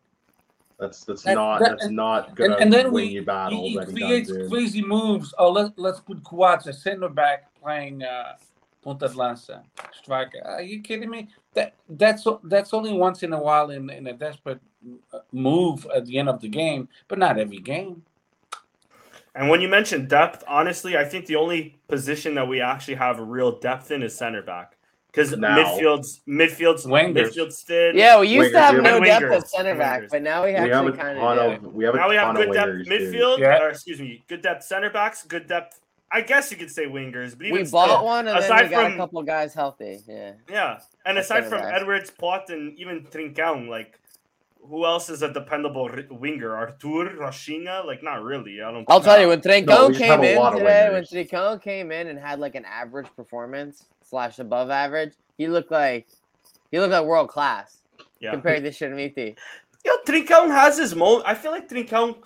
[0.79, 3.69] That's that's That- not that- that's not And, gonna and then we you he, battles
[3.71, 4.49] he creates soon.
[4.49, 5.33] crazy moves.
[5.37, 8.37] Oh, let let's put Coates, a center back, playing uh,
[8.83, 9.63] Ponta de Lança,
[9.93, 10.41] striker.
[10.45, 11.27] Are you kidding me?
[11.55, 14.61] That that's that's only once in a while in in a desperate
[15.31, 18.03] move at the end of the game, but not every game.
[19.35, 23.19] and when you mention depth, honestly, I think the only position that we actually have
[23.19, 24.73] a real depth in is center back.
[25.11, 25.57] Because Now.
[25.57, 27.13] midfield's midfield's Wingers.
[27.33, 27.95] midfield's thin.
[27.97, 30.09] Yeah, we used to have no have depth wingers, at center back, wingers.
[30.11, 31.63] but now we we have a actually kind of.
[31.65, 33.61] of we have a Now we have ton good depth wingers, midfield, Yeah.
[33.63, 35.79] or excuse me, good depth center backs, good depth.
[36.11, 38.63] I guess you could say wingers, but even We still, bought one, and then aside
[38.65, 39.99] we got from- a couple guys healthy.
[40.07, 40.33] Yeah.
[40.49, 41.73] Yeah, and At aside from back.
[41.81, 43.99] Edwards, Pote, and even Trincão, like
[44.69, 46.55] who else is a dependable winger?
[46.55, 47.85] Artur, Rochinha?
[47.85, 48.61] Like not really.
[48.61, 48.85] I don't.
[48.87, 50.89] I'll tell you when No, Trincão we just came have a in lot of today.
[50.91, 51.29] When wingers.
[51.29, 56.07] Trincão came in and had like an average performance slash above average, he looked like
[56.71, 57.81] he looked like world class
[58.19, 58.31] Yeah.
[58.31, 59.35] compared to Chermiti.
[59.85, 61.21] Yo, Trincão has his mo.
[61.25, 62.17] I feel like Trincão,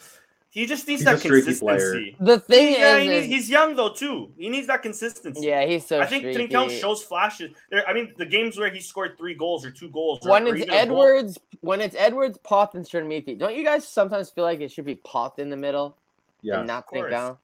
[0.51, 2.15] he just needs He's that a streaky consistency.
[2.19, 4.31] The thing Yeah, is, he needs, he's young though too.
[4.37, 5.47] He needs that consistency.
[5.47, 6.53] yeah, he's so I think streaky.
[6.53, 7.51] Trincão shows flashes.
[7.69, 10.19] There, I mean, the games where he scored three goals or two goals.
[10.25, 13.63] or- when it's even a goal- Edwards, when it's Edwards, Pote, and Chermiti, don't you
[13.63, 15.95] guys sometimes feel like it should be Pote in the middle
[16.41, 16.59] Yeah.
[16.59, 17.11] and not course.
[17.11, 17.37] Trincão?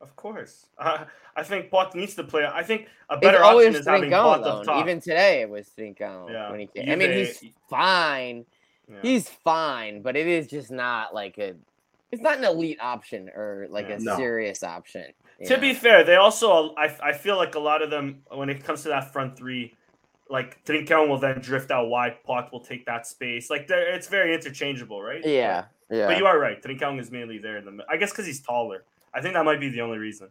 [0.00, 0.66] Of course.
[0.78, 1.04] Uh,
[1.36, 2.44] I think Pote needs to play.
[2.44, 4.50] I think a It's better option always is having Trincão Pote though.
[4.60, 4.80] up top.
[4.82, 6.50] Even today, it was Trincão Yeah.
[6.50, 6.90] when he came.
[6.90, 8.44] I mean, he's fine.
[8.90, 8.96] Yeah.
[9.02, 11.54] He's fine, but it is just not like a.
[12.12, 13.96] It's not an elite option or like Yeah.
[13.96, 14.16] a No.
[14.16, 15.06] serious option.
[15.46, 15.60] To know?
[15.60, 18.82] be fair, they also I, I feel like a lot of them when it comes
[18.82, 19.74] to that front three,
[20.28, 23.48] like Trincão will then drift out wide, Pote will take that space.
[23.50, 25.24] Like it's very interchangeable, right?
[25.24, 26.06] yeah, yeah.
[26.06, 26.60] But, but you are right.
[26.62, 28.84] Trincão is mainly there in the I guess because he's taller.
[29.14, 30.28] I think that might be the only reason.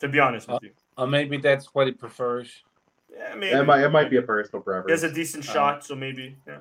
[0.00, 0.70] To be honest with you.
[0.98, 2.62] Or maybe that's what he prefers.
[3.10, 3.56] Yeah, maybe.
[3.56, 4.88] It might it might be a personal preference.
[4.88, 6.36] He has a decent Um, shot, so maybe.
[6.46, 6.58] Yeah.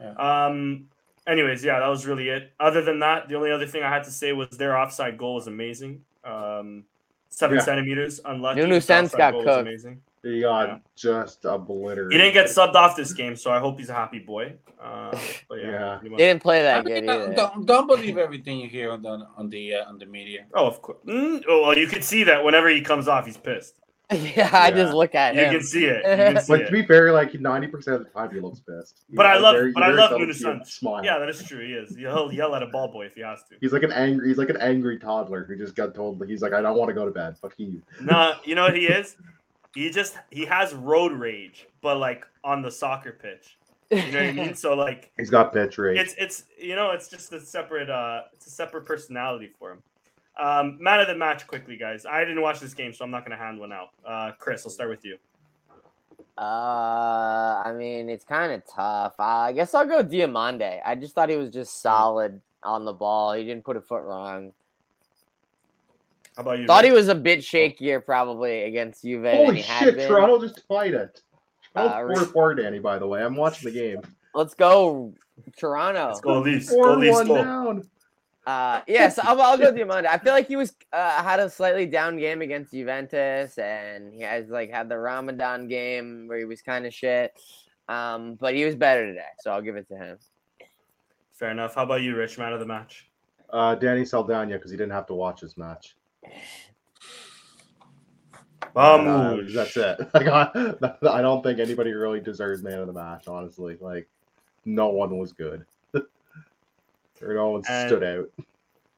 [0.00, 0.12] Yeah.
[0.46, 0.88] Um.
[1.30, 2.52] Anyways, yeah, that was really it.
[2.58, 5.36] Other than that, the only other thing I had to say was their offside goal
[5.36, 6.02] was amazing.
[6.24, 6.84] Um,
[7.28, 7.62] seven Yeah.
[7.62, 8.60] centimeters, unlucky.
[8.60, 9.60] Nuno The Sanz got goal was cooked.
[9.68, 10.02] Amazing.
[10.24, 10.78] He got Yeah.
[10.96, 12.12] just obliterated.
[12.12, 14.54] He didn't get subbed off this game, so I hope he's a happy boy.
[14.82, 15.10] Uh,
[15.48, 15.70] but yeah.
[15.70, 15.98] Yeah.
[15.98, 19.00] pretty didn't play I that mean, good don't, don't, don't believe everything you hear on
[19.02, 20.46] the on the uh, on the media.
[20.52, 20.98] Oh, of course.
[21.06, 23.76] Mm, oh, well, you can see that whenever he comes off, he's pissed.
[24.36, 25.52] yeah, I just look at You him.
[25.54, 25.96] can see it.
[25.96, 26.02] You
[26.34, 26.66] can see Like it.
[26.66, 29.04] to be fair, like ninety percent of the time he looks pissed.
[29.10, 30.72] But I love- very- but I love seldom Nuno see him Sanz.
[30.74, 31.04] Smile.
[31.04, 31.64] Yeah, that is true.
[31.64, 31.96] He is.
[31.96, 33.56] He'll yell at a ball boy if he has to.
[33.60, 34.28] He's like an angry.
[34.28, 36.24] He's like an angry toddler who just got told.
[36.26, 37.36] He's like, I don't want to go to bed.
[37.38, 37.80] Fuck you.
[38.00, 39.16] No, you know what he is?
[39.74, 43.56] He just he has road rage, but like on the soccer pitch.
[43.92, 44.54] You know what I mean?
[44.54, 45.98] So like He's got pitch rage.
[45.98, 49.82] it's it's you know it's just a separate uh it's a separate personality for him.
[50.38, 52.06] Um, man of the match, quickly, guys.
[52.06, 53.88] I didn't watch this game, so I'm not gonna hand one out.
[54.06, 55.16] Uh, Chris, I'll start with you.
[56.38, 59.14] Uh, I mean, it's kind of tough.
[59.18, 60.80] Uh, I guess I'll go Diomande.
[60.84, 63.34] I just thought he was just solid on the ball.
[63.34, 64.52] He didn't put a foot wrong.
[66.36, 66.66] How about you?
[66.66, 69.96] Thought he was a bit shakier probably against Juve than Holy he had shit!
[69.96, 70.08] been.
[70.08, 71.20] Toronto just tied it.
[71.76, 72.78] Uh, Toronto's four four, Danny.
[72.78, 74.00] By the way, I'm watching the game.
[74.34, 75.12] Let's go,
[75.58, 76.06] Toronto.
[76.06, 76.70] Let's go, Leafs.
[76.70, 77.16] Go, Four Leafs.
[77.18, 77.34] one Go.
[77.44, 77.90] down.
[78.46, 80.06] Uh, yes, I'll, I'll go Diomande.
[80.06, 84.22] I feel like he was uh, had a slightly down game against Juventus, and he
[84.22, 87.32] has like had the Ramadan game where he was kind of shit.
[87.88, 90.18] Um, but he was better today, so I'll give it to him.
[91.32, 91.74] Fair enough.
[91.74, 92.38] How about you, Rich?
[92.38, 93.08] Man of the match.
[93.50, 95.96] Uh, Danny Saldana because he didn't have to watch his match.
[98.76, 99.98] Um, Uh, that's it.
[100.14, 100.48] Like, I,
[101.10, 103.26] I don't think anybody really deserves man of the match.
[103.26, 104.08] Honestly, like
[104.64, 105.64] no one was good,
[107.22, 108.28] or all And- stood out.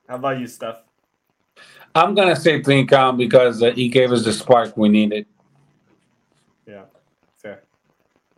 [0.08, 0.82] How about you, Steph?
[1.94, 5.26] I'm gonna say Trincão because uh, he gave us the spark we needed.
[6.66, 6.84] Yeah,
[7.36, 7.62] fair,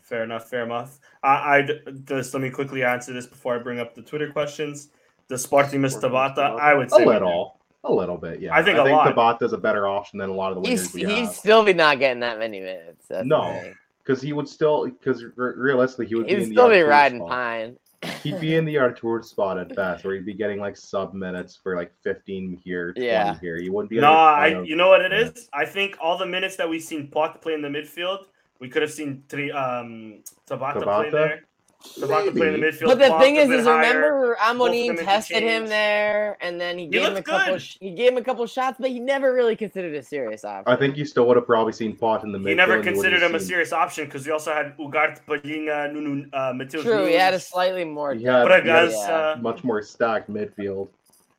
[0.03, 0.99] fair enough, fair enough.
[1.23, 1.68] I, I
[2.05, 4.88] just let me quickly answer this before I bring up the Twitter questions.
[5.29, 6.61] The Sporting Miss Sporting Tabata, Tabata.
[6.61, 7.59] I would say a little.
[7.87, 8.55] A little bit, yeah.
[8.55, 9.14] I think I a think lot.
[9.40, 11.35] Tabata's a better option than a lot of the He's we he'd have.
[11.35, 13.07] still be not getting that many minutes.
[13.09, 13.42] That's No.
[13.61, 13.75] thing.
[14.03, 17.18] Because he would still, because realistically, he would be He'd in the still be riding
[17.18, 17.29] spot.
[17.31, 17.77] pine.
[18.23, 21.57] He'd be in the Artur spot at best, where he'd be getting like sub minutes
[21.61, 23.38] for like 15 here, 20 Yeah.
[23.40, 23.57] here.
[23.57, 23.97] He wouldn't be.
[24.01, 24.47] No, like, I.
[24.49, 25.29] of- You know what it yeah.
[25.29, 25.49] is?
[25.53, 28.25] I think all the minutes that we've seen Pote play in the midfield,
[28.61, 31.40] we could have seen Tri, um, Tabata, play
[31.85, 31.97] Tabata?
[31.97, 32.09] there.
[32.09, 32.87] Tabata play in the midfield.
[32.87, 36.90] But the thing is, is remember both Amorim tested him there, and then he He
[36.90, 37.59] gave him a looked couple.
[37.59, 40.73] sh- He gave him a couple shots, but he never really considered a serious option.
[40.73, 42.49] I think you still would have probably seen Pote in the midfield.
[42.49, 45.20] He never and you would've considered him a serious option because we also had Ugart,
[45.27, 46.83] Palhinha, Nunu, uh, Mateus.
[46.83, 48.14] True, he had a slightly more.
[48.14, 48.97] He had- But he had yeah.
[49.37, 50.88] uh, much more stacked midfield.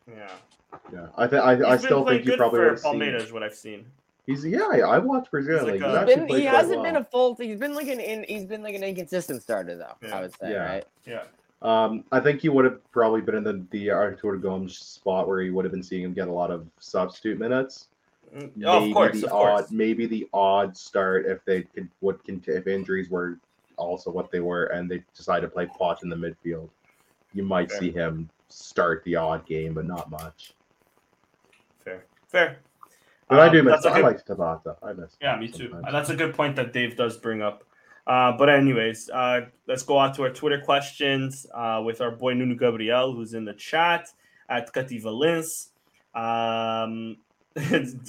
[0.08, 0.27] yeah.
[0.93, 2.93] Yeah, I think I, I still think you probably for would have seen.
[2.99, 3.86] Palmeiras, is what I've seen.
[4.27, 6.83] He's yeah, I, I watched Brazilian He's like He's a- Been, he hasn't well.
[6.83, 7.35] been a full.
[7.35, 7.99] He's been like an.
[7.99, 9.93] In, he's been like an inconsistent starter though.
[10.01, 10.17] Yeah.
[10.17, 10.65] I would say, Yeah.
[10.65, 10.85] right?
[11.05, 11.23] Yeah.
[11.61, 15.41] Um, I think he would have probably been in the the Artur Gomes spot where
[15.41, 17.88] he would have been seeing him get a lot of substitute minutes.
[18.35, 19.71] Mm, Oh, maybe of course, the of odd, course.
[19.71, 23.39] maybe the odd start if they could would cont- if injuries were
[23.77, 26.69] also what they were and they decided to play Pote in the midfield.
[27.33, 27.79] You might Fair.
[27.79, 30.53] see him start the odd game, but not much.
[31.83, 32.05] Fair.
[32.27, 32.57] Fair.
[33.27, 33.73] But I Um, do miss.
[33.73, 34.75] that's a I good- like Tabata.
[34.83, 35.17] I miss.
[35.21, 35.69] Yeah, me too.
[35.69, 35.85] sometimes.
[35.88, 37.63] Uh, That's a good point that Dave does bring up.
[38.07, 42.33] Uh, but anyways, uh, let's go on to our Twitter questions uh, with our boy
[42.35, 44.09] Nuno Gabriel, who's in the chat
[44.47, 45.69] at Cati Valens.
[46.13, 47.17] Um,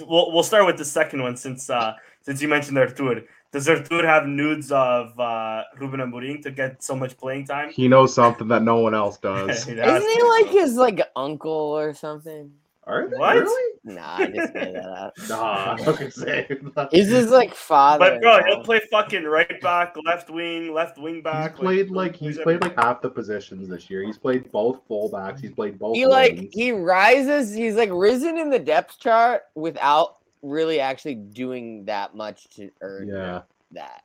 [0.06, 3.22] we'll, we'll start with the second one since uh, since you mentioned Artur.
[3.52, 7.70] Does Artur have nudes of uh, Ruben Amorim to get so much playing time?
[7.70, 9.48] He knows something that no one else does.
[9.68, 12.52] Isn't he like his like uncle or something?
[12.88, 13.36] Are they What?
[13.36, 13.72] really?
[13.84, 15.14] Nah, I just made that up.
[15.28, 16.46] Nah, I was gonna say.
[16.92, 17.98] He's his like father.
[17.98, 21.56] But bro, you he'll play fucking right back, left wing, left wing He's back.
[21.56, 24.02] played like he's plays played like half the positions this year.
[24.04, 25.40] He's played both fullbacks.
[25.40, 25.96] He's played both.
[25.96, 27.52] he like he rises.
[27.52, 33.08] He's like risen in the depth chart without really actually doing that much to earn
[33.08, 33.42] Yeah.
[33.72, 34.02] that.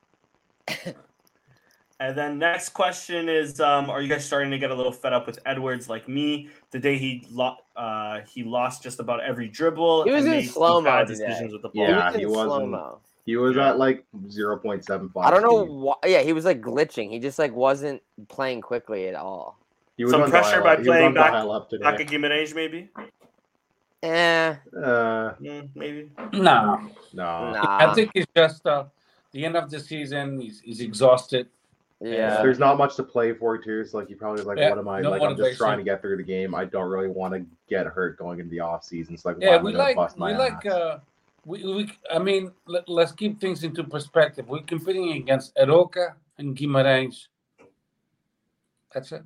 [2.02, 5.14] And then next question is: um, Are you guys starting to get a little fed
[5.14, 6.50] up with Edwards like me?
[6.72, 10.06] The day he lo- uh, he lost just about every dribble.
[10.06, 11.14] He was and in slow-mo today.
[11.14, 11.88] decisions with the ball.
[11.88, 13.00] Yeah, was he wasn't- slow-mo.
[13.24, 13.70] He was Yeah.
[13.70, 15.26] at like zero point seven five.
[15.26, 15.94] I don't know why.
[16.06, 17.12] Yeah, he was like glitching.
[17.12, 19.60] He just like wasn't playing quickly at all.
[19.96, 21.84] He was Some pressure by playing on back- dial-up today.
[21.84, 22.90] Back at Guimarães, maybe.
[24.02, 26.10] Eh, Uh, Mm, maybe.
[26.34, 26.82] No,
[27.14, 27.62] no.
[27.64, 28.86] I think it's just uh,
[29.34, 30.42] the end of the season.
[30.42, 31.48] He's, he's exhausted.
[32.02, 32.42] Yeah.
[32.42, 33.86] There's not much to play for too.
[33.86, 35.22] So like you probably like, Yeah, what am I no like?
[35.22, 35.58] I'm just motivation.
[35.58, 36.56] trying to get through the game.
[36.56, 39.18] I don't really want to get hurt going into the off season.
[39.18, 40.98] So like, Yeah, am we like bust my we like uh,
[41.46, 44.48] we, we I mean let, let's keep things into perspective.
[44.48, 47.28] We're competing against Arouca and Guimarães.
[48.94, 49.24] That's it.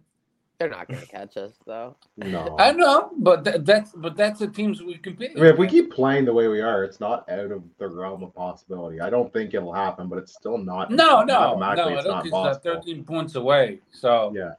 [0.57, 1.95] They're not gonna catch us though.
[2.15, 2.55] no.
[2.57, 5.31] I know, but that, that's but that's the teams we compete.
[5.35, 7.87] I mean, if we keep playing the way we are, it's not out of the
[7.87, 9.01] realm of possibility.
[9.01, 10.91] I don't think it'll happen, but it's still not.
[10.91, 12.81] no, no, no, it's not Arouca's uh, possible.
[12.81, 13.81] 13 points away.
[13.91, 14.53] So Yeah,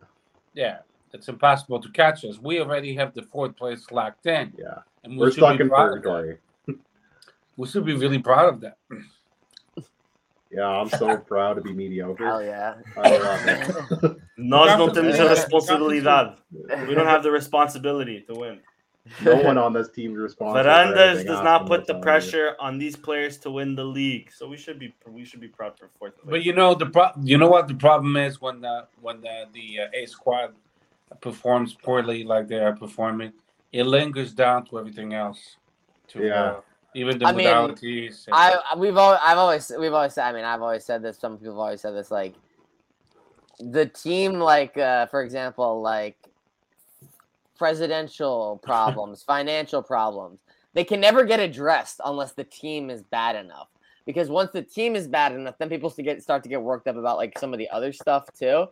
[0.54, 0.78] yeah,
[1.14, 2.38] it's impossible to catch us.
[2.38, 4.80] We already have the fourth place locked in, yeah.
[5.02, 6.02] and we We're stuck in proud of that.
[6.02, 6.38] purgatory.
[7.56, 8.76] We should be really proud of that.
[10.57, 12.25] Yeah, I'm so proud to be mediocre.
[12.27, 12.75] Hell yeah.
[12.97, 14.16] I love it.
[14.38, 15.29] Nós não temos a Yeah.
[15.35, 16.37] responsabilidade.
[16.88, 18.61] We don't have the responsibility to win.
[19.23, 20.64] no one on this team is responsible.
[20.64, 22.03] for Varandas does not put this the all year.
[22.03, 25.47] pressure on these players to win the league, so we should be we should be
[25.49, 26.29] proud for fourth place.
[26.31, 29.47] But you know the pro- you know what the problem is when the when the
[29.53, 30.55] the uh, A squad
[31.21, 33.33] performs poorly like they are performing,
[33.73, 35.57] it lingers down to everything else.
[36.09, 36.42] To Yeah.
[36.42, 36.61] uh,
[36.96, 38.26] even the I mean, modalities.
[38.26, 41.02] and- I I- we've always I've always we've always said I mean I've always said
[41.02, 42.35] this some people have always said this like
[43.61, 46.16] the team like uh for example like
[47.59, 50.40] presidential problems financial problems
[50.74, 53.68] they can never get addressed unless the team is bad enough
[54.04, 56.96] because once the team is bad enough then people get start to get worked up
[56.96, 58.66] about like some of the other stuff too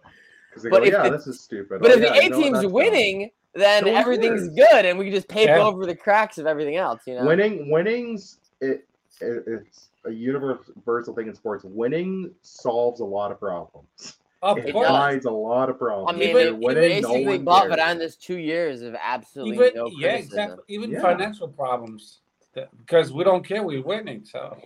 [0.52, 1.80] 'Cause they But go, if yeah, the- this is stupid.
[1.80, 4.68] but Oh, if yeah, the A team's that's winning then So everything's cares?
[4.70, 5.64] good and we can just paper Yeah.
[5.64, 7.24] over the cracks of everything else you know.
[7.26, 8.86] Winning, winnings, it,
[9.20, 11.64] it it's a universal thing in sports.
[11.64, 14.18] Winning solves a lot of problems.
[14.42, 16.10] of It course, hides a lot of problems.
[16.14, 19.56] I mean, If they, winning, no basically one bought on this two years of absolutely
[19.56, 20.38] even no yeah, criticism.
[20.38, 20.64] exactly.
[20.68, 21.00] Even Yeah.
[21.00, 22.20] financial problems,
[22.78, 23.62] because we don't care.
[23.62, 24.58] We're winning, so.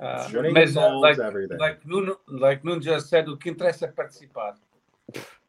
[0.00, 1.58] Uh, Winning solves like everything.
[1.58, 4.56] like Nuno, like Nuno just said, o que interessa é participar.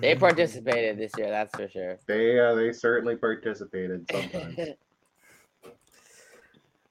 [0.00, 1.98] They participated this year, that's for sure.
[2.06, 4.58] They uh, they certainly participated sometimes.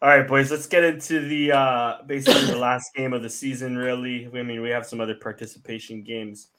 [0.01, 3.77] All right, boys, let's get into the uh basically the last game of the season.
[3.77, 6.49] Really, I mean, we have some other participation games.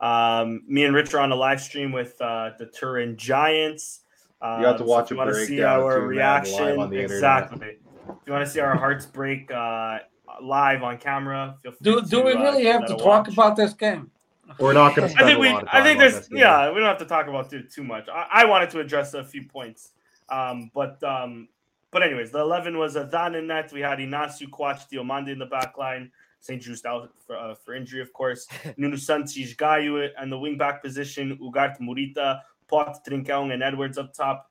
[0.00, 4.00] Um, me and Rich are on a live stream with uh, the Turin Giants.
[4.42, 6.54] You have to Um, watch so if a you want to see our too, reaction,
[6.64, 7.16] live on the internet.
[7.44, 7.68] exactly.
[7.68, 9.98] If you want to see our hearts break uh,
[10.42, 12.94] live on camera, feel free Do to, do we uh, really give have that to
[12.96, 13.32] talk watch.
[13.32, 14.10] about this game?
[14.58, 15.48] We're not going to I think we.
[15.48, 16.28] I think there's.
[16.30, 18.08] Yeah, we don't have to talk about too too much.
[18.08, 19.90] I, I wanted to address a few points,
[20.28, 21.48] um, but um,
[21.90, 23.72] but anyways, the eleven was Adán in net.
[23.72, 26.10] We had Inácio Coates Diomande in the back line.
[26.40, 26.60] St.
[26.60, 28.46] Juste out for, uh, for injury, of course.
[28.76, 31.38] Nuno Santos Esgaio and the wing back position.
[31.38, 34.50] Ugarte Morita, Pote Trincão, and Edwards up top.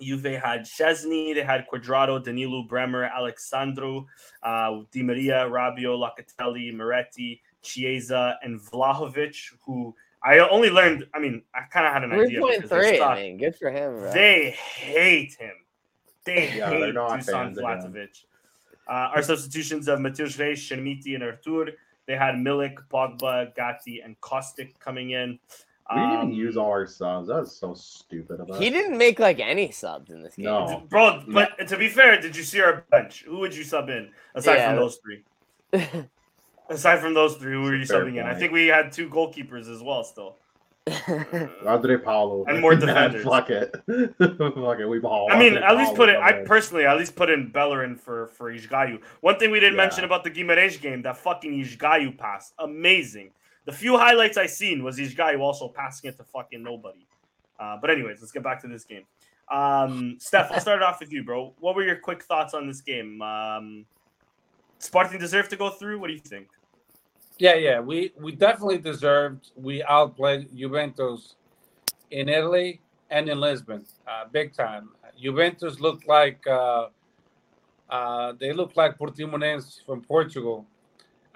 [0.00, 4.06] Juve had Szczęsny, they had Cuadrado, Danilo Bremer, Alex Sandro,
[4.42, 11.06] uh, Di Maria, Rabiot, Locatelli, Miretti, Chiesa, and Vlahovic, who I only learned.
[11.14, 12.40] I mean, I kind of had an Three idea.
[12.40, 13.00] point because.
[13.00, 14.12] I mean, good for him, bro.
[14.12, 15.52] They hate him.
[16.24, 17.92] They Yeah, hate Dusan fans of him.
[17.92, 18.24] Vlahovic.
[18.88, 21.72] Uh, our substitutions of Matheus Reis, Chermiti, and Artur.
[22.06, 25.38] They had Milik, Pogba, Gatti, and Kostic coming in.
[25.88, 27.28] We didn't even Um, use all our subs.
[27.28, 28.58] That was so stupid of us.
[28.58, 30.46] he didn't make like any subs in this game.
[30.46, 30.84] No.
[30.88, 33.22] Bro, but to be fair, did you see our bench?
[33.24, 34.68] Who would you sub in aside Yeah.
[34.70, 35.22] from those three?
[36.68, 38.26] Aside from those three, who were you subbing in?
[38.26, 40.02] I think we had two goalkeepers as well.
[40.04, 40.36] Still,
[41.66, 42.44] Andre Paulo.
[42.46, 43.24] And more defenders.
[43.24, 43.70] Fuck it.
[44.18, 44.88] Fuck it.
[44.88, 45.28] We ball.
[45.30, 46.16] I mean, Andre at least Paulo put it.
[46.16, 49.00] I personally at least put in Bellerin for for Esgaio.
[49.20, 49.82] One thing we didn't Yeah.
[49.84, 53.30] mention about the Guimarães game, that fucking Esgaio pass, amazing.
[53.64, 57.06] The few highlights I seen was Esgaio also passing it to fucking nobody.
[57.58, 59.02] Uh, but anyways, let's get back to this game.
[59.50, 61.54] Um, Steph, I'll start it off with you, bro.
[61.60, 63.22] What were your quick thoughts on this game?
[63.22, 63.86] Um,
[64.78, 65.98] Sporting deserved to go through.
[65.98, 66.48] What do you think?
[67.38, 69.50] Yeah, yeah, we we definitely deserved.
[69.56, 71.34] We outplayed Juventus
[72.10, 74.90] in Italy and in Lisbon, uh, big time.
[75.20, 76.88] Juventus looked like uh,
[77.90, 80.66] uh, they looked like Portimonense from Portugal.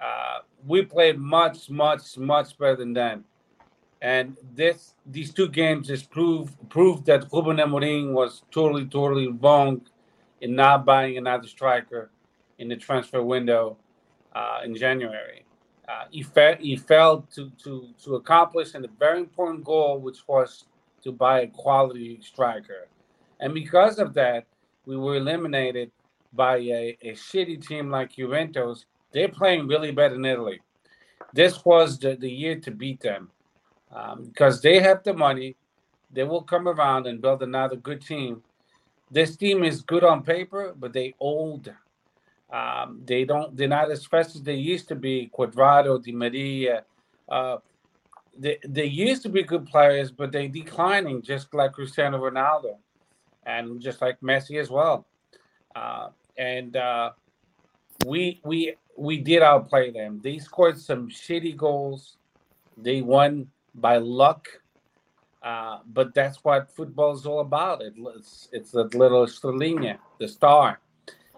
[0.01, 3.23] Uh, we played much, much, much better than them.
[4.01, 9.81] And this these two games just prove proved that Ruben Amorim was totally, totally wrong
[10.41, 12.09] in not buying another striker
[12.57, 13.77] in the transfer window
[14.33, 15.45] uh, in January.
[15.91, 20.65] Uh, he, fa- he failed to, to, to accomplish a very important goal, which was
[21.03, 22.87] to buy a quality striker.
[23.41, 24.45] And because of that,
[24.85, 25.91] we were eliminated
[26.33, 28.85] by a, a shitty team like Juventus.
[29.11, 30.61] They're playing really bad in Italy.
[31.33, 33.29] This was the, the year to beat them
[33.91, 35.55] um, because they have the money.
[36.13, 38.43] They will come around and build another good team.
[39.09, 41.73] This team is good on paper, but they old.
[42.51, 43.55] Um, they don't.
[43.55, 45.31] They're not as fast as they used to be.
[45.33, 46.83] Cuadrado, Di Maria.
[47.29, 47.57] Uh,
[48.37, 52.77] they they used to be good players, but they're declining just like Cristiano Ronaldo,
[53.45, 55.05] and just like Messi as well.
[55.75, 57.11] Uh, and uh,
[58.05, 60.19] we we we did outplay them.
[60.21, 62.17] They scored some shitty goals.
[62.77, 64.47] They won by luck.
[65.41, 67.81] Uh, but that's what football is all about.
[67.81, 70.79] It, it's it's that little Sterlinha, the star,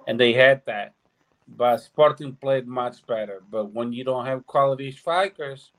[0.08, 0.94] and they had that.
[1.48, 3.42] But Sporting played much better.
[3.52, 5.72] But when you don't have quality strikers,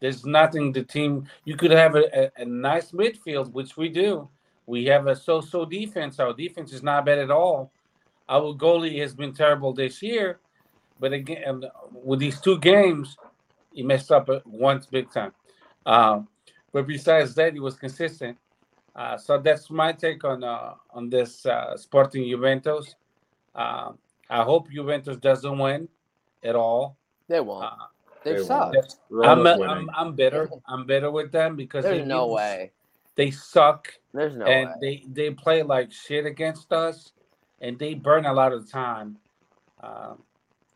[0.00, 1.26] there's nothing the team.
[1.44, 4.28] You could have a, a, a nice midfield, which we do.
[4.66, 6.18] We have a so-so defense.
[6.18, 7.70] Our defense is not bad at all.
[8.28, 10.40] Our goalie has been terrible this year,
[10.98, 13.16] but again, with these two games,
[13.72, 15.32] he messed up once big time.
[15.84, 16.28] Um,
[16.72, 18.38] but besides that, he was consistent.
[18.96, 22.94] Uh, so that's my take on uh, on this uh, Sporting Juventus.
[23.54, 23.92] Uh,
[24.30, 25.88] I hope Juventus doesn't win
[26.42, 26.96] at all.
[27.28, 27.64] They won't.
[27.64, 27.70] Uh,
[28.24, 28.74] they they suck.
[29.22, 29.64] I'm, winning.
[29.64, 30.50] I'm I'm bitter.
[30.66, 32.72] I'm bitter with them because There's they no beat- way.
[33.16, 34.74] they suck There's no and way.
[34.80, 37.12] they they play like shit against us,
[37.60, 39.18] and they burn a lot of time,
[39.82, 40.22] um,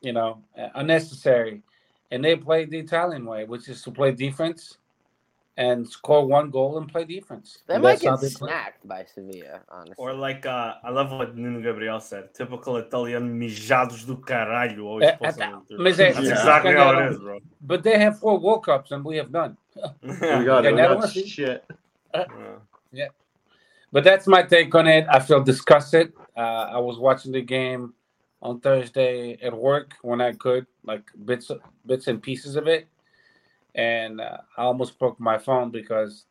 [0.02, 1.62] you know, uh, unnecessary,
[2.10, 4.76] and they play the Italian way, which is to play defense,
[5.58, 7.58] and score one goal and play defense.
[7.66, 8.54] They And might get they play.
[8.84, 9.94] by Sevilla, honestly.
[9.98, 12.32] Or like uh, I love what Nuno Gabriel said.
[12.32, 14.84] Typical Italian mijados do caralho.
[14.86, 15.82] Always Eh, posting eh, them through.
[15.84, 16.30] mas That's Yeah.
[16.30, 17.38] exactly how it Canelo- is, bro.
[17.60, 19.56] But they have four World Cups and we have none.
[20.02, 20.14] we
[20.46, 20.68] got it.
[20.68, 21.64] Okay, We now got shit.
[22.92, 23.08] Yeah.
[23.90, 25.06] But that's my take on it.
[25.10, 26.12] I feel disgusted.
[26.36, 27.94] Uh, I was watching the game
[28.42, 31.50] on Thursday at work when I could, like bits,
[31.84, 32.86] bits and pieces of it,
[33.74, 36.24] and uh, I almost broke my phone because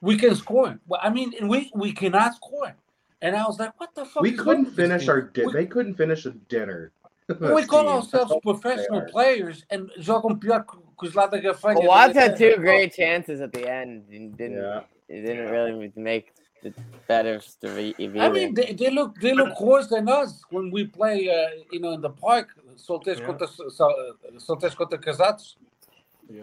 [0.00, 0.78] we can score.
[0.86, 2.74] Well, I mean, we we cannot score,
[3.22, 5.22] and I was like, "What the fuck?" We is couldn't finish our.
[5.22, 6.92] Di- We- they couldn't finish a dinner.
[7.28, 7.92] we call team.
[7.92, 11.74] ourselves professional players and jogam pior que os lá da Gafanha.
[11.74, 14.04] But Watts had two great chances at the end.
[14.12, 14.82] and didn't Yeah.
[15.08, 16.32] it didn't really make
[16.62, 16.72] the
[17.08, 17.94] better story.
[17.98, 21.80] I mean, they, they look they look worse than us when we play, uh, you
[21.80, 22.48] know, in the park.
[22.76, 23.26] Solteiros Yeah.
[23.26, 23.70] contra so-
[24.38, 25.56] solteiros contra casados.
[26.30, 26.42] Yeah.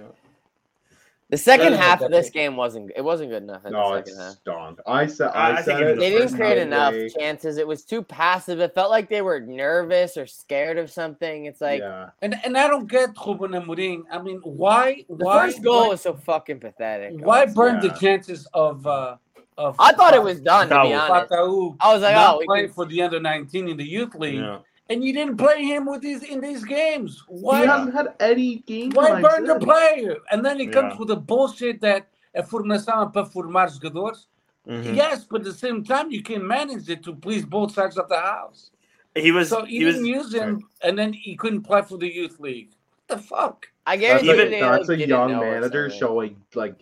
[1.30, 2.92] The second half of this game wasn't.
[2.96, 4.34] It wasn't good enough in No, the it's second half.
[4.36, 4.80] stunk.
[4.86, 5.98] I said I- I, I said it.
[6.00, 7.10] They didn't create enough midway.
[7.10, 7.58] chances.
[7.58, 8.60] It was too passive.
[8.60, 11.46] It felt like they were nervous or scared of something.
[11.46, 12.10] It's like yeah.
[12.22, 14.04] And and I don't get Ruben Amorim.
[14.12, 17.14] I mean, why the why first goal why, was so fucking pathetic.
[17.26, 17.56] why honestly.
[17.56, 19.16] burn the chances of uh
[19.58, 21.10] of I thought it was done to be Fatawu.
[21.10, 21.32] honest.
[21.32, 24.14] Fatawu I was like, oh, we playing can- for the under 19 in the youth
[24.14, 24.60] league, Yeah.
[24.90, 27.24] And you didn't play him with these in these games.
[27.28, 27.66] He Why?
[27.66, 28.96] hasn't had any games?
[28.96, 29.64] Why time burn the since.
[29.66, 30.18] player?
[30.32, 31.00] And then he comes Yeah.
[31.00, 34.28] with the bullshit that a formação é para formar jogadores.
[34.68, 34.96] Mhm.
[34.96, 38.08] Yes, but at the same time, you can manage it to please both sides of
[38.10, 38.72] the house.
[39.16, 39.50] He was.
[39.50, 39.96] So he you was.
[39.96, 42.70] didn't use him, and then he couldn't play for the youth league.
[43.08, 43.68] What the fuck?
[43.86, 46.76] I That's, guarantee Even- a, that's a young manager showing like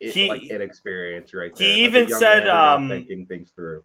[0.00, 1.90] it, He- like inexperience right he there.
[2.06, 3.84] That's even said, um, thinking things through.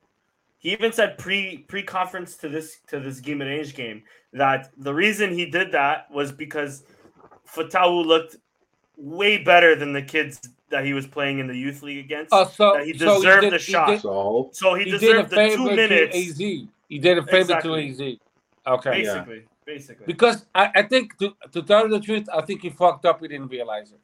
[0.64, 5.34] He even said pre pre conference to this to this Guimarães game that the reason
[5.34, 6.84] he did that was because
[7.54, 8.38] Fatawu looked
[8.98, 10.40] way better than the kids
[10.70, 12.30] that he was playing in the youth league against.
[12.32, 13.90] Oh, so That he so deserved did- the shot.
[13.90, 16.38] He did, So so he, he did a deserved the favor two to minutes, AZ.
[16.38, 17.94] He did a favor Exactly.
[17.96, 18.18] to AZ.
[18.66, 19.04] Okay.
[19.04, 19.14] Yeah.
[19.14, 19.44] basically.
[19.66, 23.06] Basically, Because I, I think to, to tell you the truth, I think he fucked
[23.06, 23.22] up.
[23.22, 24.00] He didn't realize it.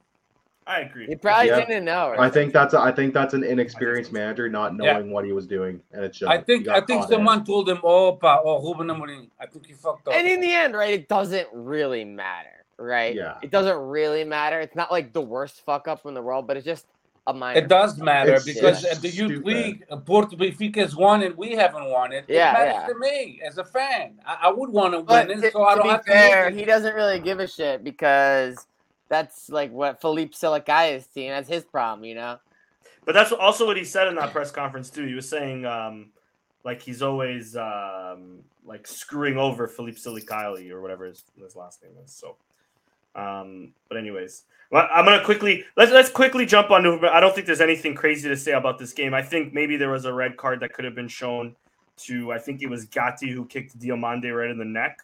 [0.70, 1.08] I agree.
[1.08, 1.66] He probably Yeah.
[1.66, 2.10] didn't know.
[2.10, 4.94] or I think that's a, I think that's an inexperienced manager not Yeah.
[4.94, 6.30] knowing what he was doing, and it shows.
[6.30, 9.74] I think I think someone told him, "Oh, pa, oh, Ruben Amorim." I think he
[9.74, 10.14] fucked up.
[10.14, 13.16] And in the end, right, it doesn't really matter, right?
[13.16, 13.38] Yeah.
[13.42, 14.60] It doesn't really matter.
[14.60, 16.86] It's not like the worst fuck up in the world, but it's just
[17.26, 17.60] a minor.
[17.60, 19.46] It does fuck matter It's- because it's at the youth stupid.
[19.46, 22.26] league, Porto Benfica has won and we haven't won it.
[22.28, 22.88] Yeah, it matters yeah.
[22.94, 24.20] to me as a fan.
[24.26, 26.50] I, I would want to win it, so I don't be have fair, to.
[26.52, 28.68] lose he doesn't really give a shit because
[29.10, 31.30] that's like what Philippe Felipe Çelikkaya's seeing.
[31.30, 32.38] That's his problem, you know.
[33.06, 35.06] But that's also what he said in that press conference too.
[35.06, 36.12] He was saying um,
[36.64, 41.94] like he's always um, like screwing over Philippe Çelikkaya or whatever his, his last name
[42.04, 42.12] is.
[42.12, 42.36] So,
[43.16, 46.84] um, but anyways, well, I'm gonna quickly let's let's quickly jump on.
[46.84, 49.14] to- I don't think there's anything crazy to say about this game.
[49.14, 51.56] I think maybe there was a red card that could have been shown
[52.06, 52.32] to.
[52.32, 55.00] I think it was Gatti who kicked Diomande right in the neck.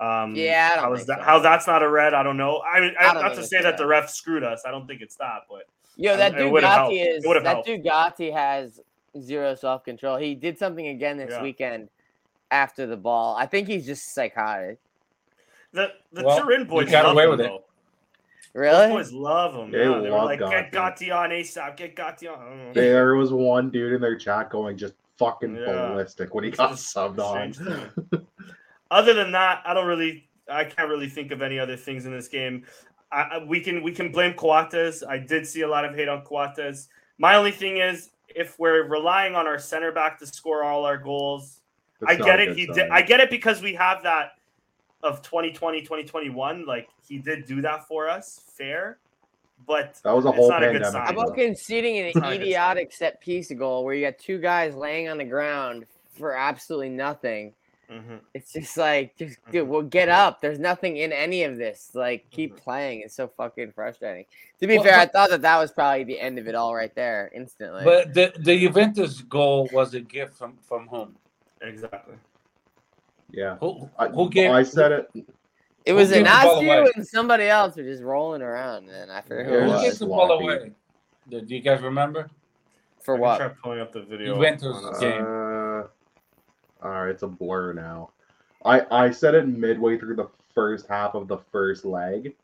[0.00, 1.18] Um, Yeah, I don't how is think that?
[1.18, 1.24] so.
[1.24, 2.14] How that's not a red?
[2.14, 2.60] I don't know.
[2.62, 4.62] I mean, I I, don't to say a that the ref screwed us.
[4.66, 5.64] I don't think it's that, but
[5.96, 6.94] Yo, that it dude would've Gatti helped.
[6.94, 7.66] It is that helped.
[7.66, 8.80] dude Gatti has
[9.20, 10.16] zero self control.
[10.16, 11.42] He did something again this Yeah.
[11.42, 11.88] weekend
[12.52, 13.34] after the ball.
[13.36, 14.78] I think he's just psychotic.
[15.72, 17.42] the the Well, Turin boys got love away him, with it.
[17.44, 17.64] though.
[18.54, 18.88] Those Really?
[18.90, 19.70] boys love him.
[19.70, 19.84] They yeah.
[19.84, 21.06] They were love like, get Gatti.
[21.06, 22.38] Gatti on ASAP, get Gatti on.
[22.40, 22.72] I don't know.
[22.72, 25.88] There was one dude in their chat going just fucking Yeah.
[25.88, 27.52] ballistic when he got subbed on.
[28.90, 28.98] thing.
[28.98, 32.12] Other than that, I don't really, I can't really think of any other things in
[32.12, 32.64] this game.
[33.10, 35.02] I, I- we can we can blame Coates.
[35.08, 36.88] I did see a lot of hate on Coates.
[37.18, 40.98] My only thing is, if we're relying on our center back to score all our
[40.98, 41.60] goals,
[42.00, 42.46] That's I get it.
[42.48, 42.90] good He did.
[42.90, 44.32] I get it because we have that
[45.02, 46.66] of 2020, 2021.
[46.66, 48.98] Like he did do that for us, fair.
[49.66, 51.04] But That was a whole not a good sign.
[51.04, 55.18] How about conceding an idiotic set piece goal where you got two guys laying on
[55.18, 57.54] the ground for absolutely nothing?
[57.90, 58.20] Mhm.
[58.34, 59.68] It's just like, just dude, Mhm.
[59.68, 60.40] well, get up.
[60.40, 61.90] There's nothing in any of this.
[61.94, 62.58] Like, keep Mhm.
[62.62, 63.00] playing.
[63.00, 64.26] It's so fucking frustrating.
[64.60, 66.74] To be Well, fair, I thought that that was probably the end of it all
[66.74, 67.84] right there, instantly.
[67.84, 71.16] But the, the Juventus goal was a gift from from whom?
[71.62, 72.14] exactly.
[73.30, 73.56] Yeah.
[73.58, 74.50] Who, I, who gave?
[74.50, 75.10] I said it.
[75.84, 79.20] it was who gave the ball and somebody else were just rolling around, and I
[79.20, 79.80] forget who Yeah, Who was.
[79.82, 79.98] gave was.
[79.98, 80.72] the ball away?
[81.28, 82.30] Do do you guys remember?
[83.00, 83.36] For I what?
[83.38, 84.34] Try pulling up the video.
[84.34, 85.24] Juventus on, uh, game.
[86.82, 88.10] Uh, all right, it's a blur now.
[88.64, 92.34] I I said it midway through the first half of the first leg.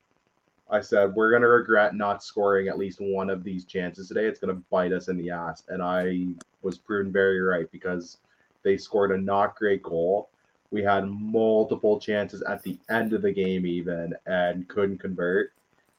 [0.70, 4.26] I said we're gonna regret not scoring at least one of these chances today.
[4.26, 6.28] It's gonna bite us in the ass, and I
[6.62, 8.18] was proven very right because
[8.62, 10.30] they scored a not great goal.
[10.70, 15.52] We had multiple chances at the end of the game even and couldn't convert.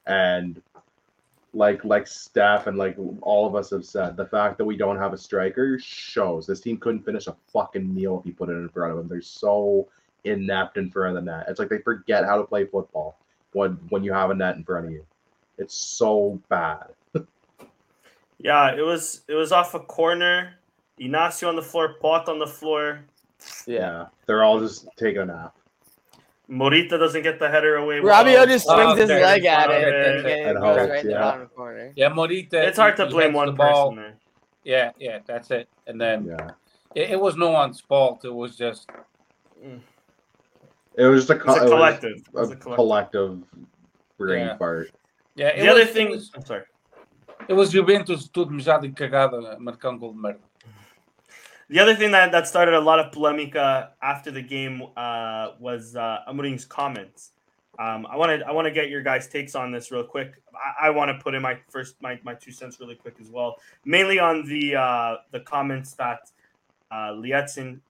[0.06, 0.60] And
[1.52, 4.98] like like Steph and like all of us have said, the fact that we don't
[4.98, 8.52] have a striker shows this team couldn't finish a fucking meal if you put it
[8.52, 9.08] in front of them.
[9.08, 9.88] They're so
[10.24, 11.46] inept in front of the net.
[11.48, 13.18] It's like they forget how to play football
[13.52, 15.04] when when you have a net in front of you.
[15.58, 16.88] It's so bad.
[18.38, 20.56] Yeah, it was it was off a corner.
[21.00, 23.00] Inacio on the floor, Pot on the floor.
[23.66, 24.06] Yeah.
[24.26, 25.56] They're all just taking a nap.
[26.50, 27.96] Morita doesn't get the header away.
[27.96, 28.46] Rabio well.
[28.46, 30.42] just Oh, swings his leg at it, Okay, and okay.
[30.50, 31.18] it goes helps, right in the yeah.
[31.20, 31.92] bottom corner.
[31.96, 32.54] Yeah, Morita.
[32.54, 33.90] It's hard to he- he blame one the ball.
[33.90, 34.16] person there.
[34.62, 35.68] Yeah, yeah, that's it.
[35.86, 36.50] And then Yeah.
[36.94, 38.24] it, it was no one's fault.
[38.24, 38.88] It was just
[40.96, 42.16] It was just a, co- a it was collective.
[42.16, 42.76] It was a collective.
[42.76, 43.42] collective
[44.18, 44.56] brain Yeah.
[44.56, 44.90] fart.
[45.34, 45.48] yeah.
[45.48, 46.62] It The other thing, was, I'm sorry.
[47.48, 50.38] it was Juventus tudo mijado e cagado a marcar um gol de merda.
[51.68, 55.96] The other thing that, that started a lot of polemica after the game uh, was
[55.96, 56.18] uh,
[56.68, 57.32] comments.
[57.78, 60.40] Um, I want to I want to get your guys' takes on this real quick.
[60.54, 63.30] I, I want to put in my first my, my two cents really quick as
[63.30, 66.30] well, mainly on the uh, the comments that
[66.90, 67.80] uh, Liedson,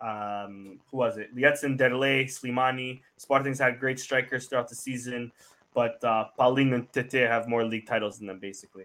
[0.00, 1.34] um, who was it?
[1.36, 5.30] Liedson, Derlei, Slimani, Spartans had great strikers throughout the season,
[5.74, 8.84] but uh, Pauling and Tete have more league titles than them, basically.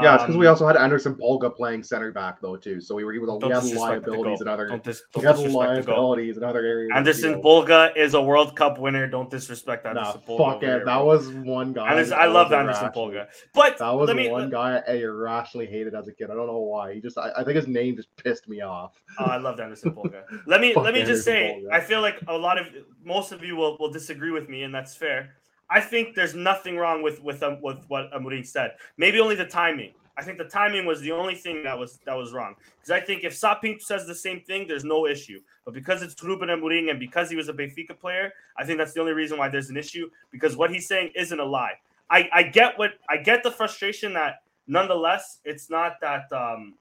[0.00, 2.80] Yeah, it's because we Um, also had Anderson Polga playing center back though too.
[2.80, 5.36] So we were he was we had the liabilities in other Don't dis- we don't
[5.36, 6.92] had disrespect liabilities in other areas.
[6.94, 7.42] Anderson.
[7.42, 9.08] Polga is a World Cup winner.
[9.08, 10.38] Don't disrespect Nah, Polga.
[10.52, 10.84] fuck it.
[10.84, 11.90] That was one guy.
[11.90, 12.90] Anderson, I love Anderson.
[12.90, 14.30] Polga, but That was let me.
[14.30, 16.30] one guy I irrationally hated as a kid.
[16.30, 16.94] I don't know why.
[16.94, 19.00] He just I, I think his name just pissed me off.
[19.18, 20.22] Oh, I love Anderson Polga.
[20.46, 21.72] Let me let me just say, Polga.
[21.72, 22.66] I feel like a lot of
[23.04, 25.34] most of you will, will disagree with me, and that's fair.
[25.70, 28.72] I think there's nothing wrong with with um, with what Amorim said.
[28.96, 29.92] Maybe only the timing.
[30.16, 32.56] I think the timing was the only thing that was that was wrong.
[32.76, 35.40] Because I think if Sá Pinto says the same thing, there's no issue.
[35.64, 38.92] But because it's Ruben Amorim and because he was a Benfica player, I think that's
[38.94, 40.10] the only reason why there's an issue.
[40.32, 41.74] Because what he's saying isn't a lie.
[42.10, 46.74] I, I get what I get the frustration that nonetheless it's not that um,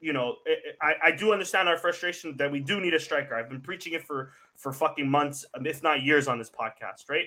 [0.00, 3.00] you know it, it- I, I do understand our frustration that we do need a
[3.00, 3.34] striker.
[3.34, 7.26] I've been preaching it for for fucking months, if not years, on this podcast, right?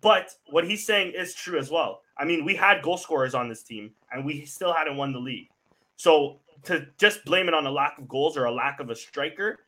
[0.00, 2.00] But what he's saying is true as well.
[2.16, 5.18] I mean, we had goal scorers on this team, and we still hadn't won the
[5.18, 5.48] league.
[5.96, 8.96] So to just blame it on a lack of goals or a lack of a
[8.96, 9.60] striker,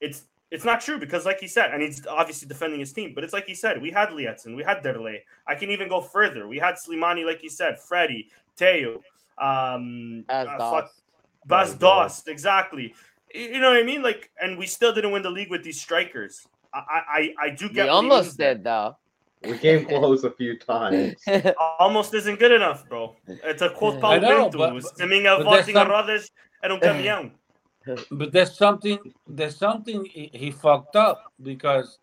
[0.00, 3.24] it's it's not true because, like he said, and he's obviously defending his team, but
[3.24, 5.18] it's like he said, we had Liedson, we had Derlei.
[5.48, 6.46] I can even go further.
[6.46, 9.02] We had Slimani, like you said, Freddie, Teo,
[9.38, 10.86] um, As uh.
[11.46, 12.94] Bas Dost, exactly.
[13.34, 14.02] You know what I mean?
[14.02, 16.46] Like, and we still didn't win the league with these strikers.
[16.72, 17.84] I I, I do get.
[17.84, 18.96] he almost did though.
[19.46, 21.14] We came close a few times.
[21.78, 23.16] Almost isn't good enough, bro.
[23.26, 24.58] It's a quote I Paulo know, Bento.
[24.58, 26.30] but- Se minha but avó there's some- rodas,
[26.62, 27.30] era um caminhão.
[28.10, 31.98] But there's something there's something he, he fucked up because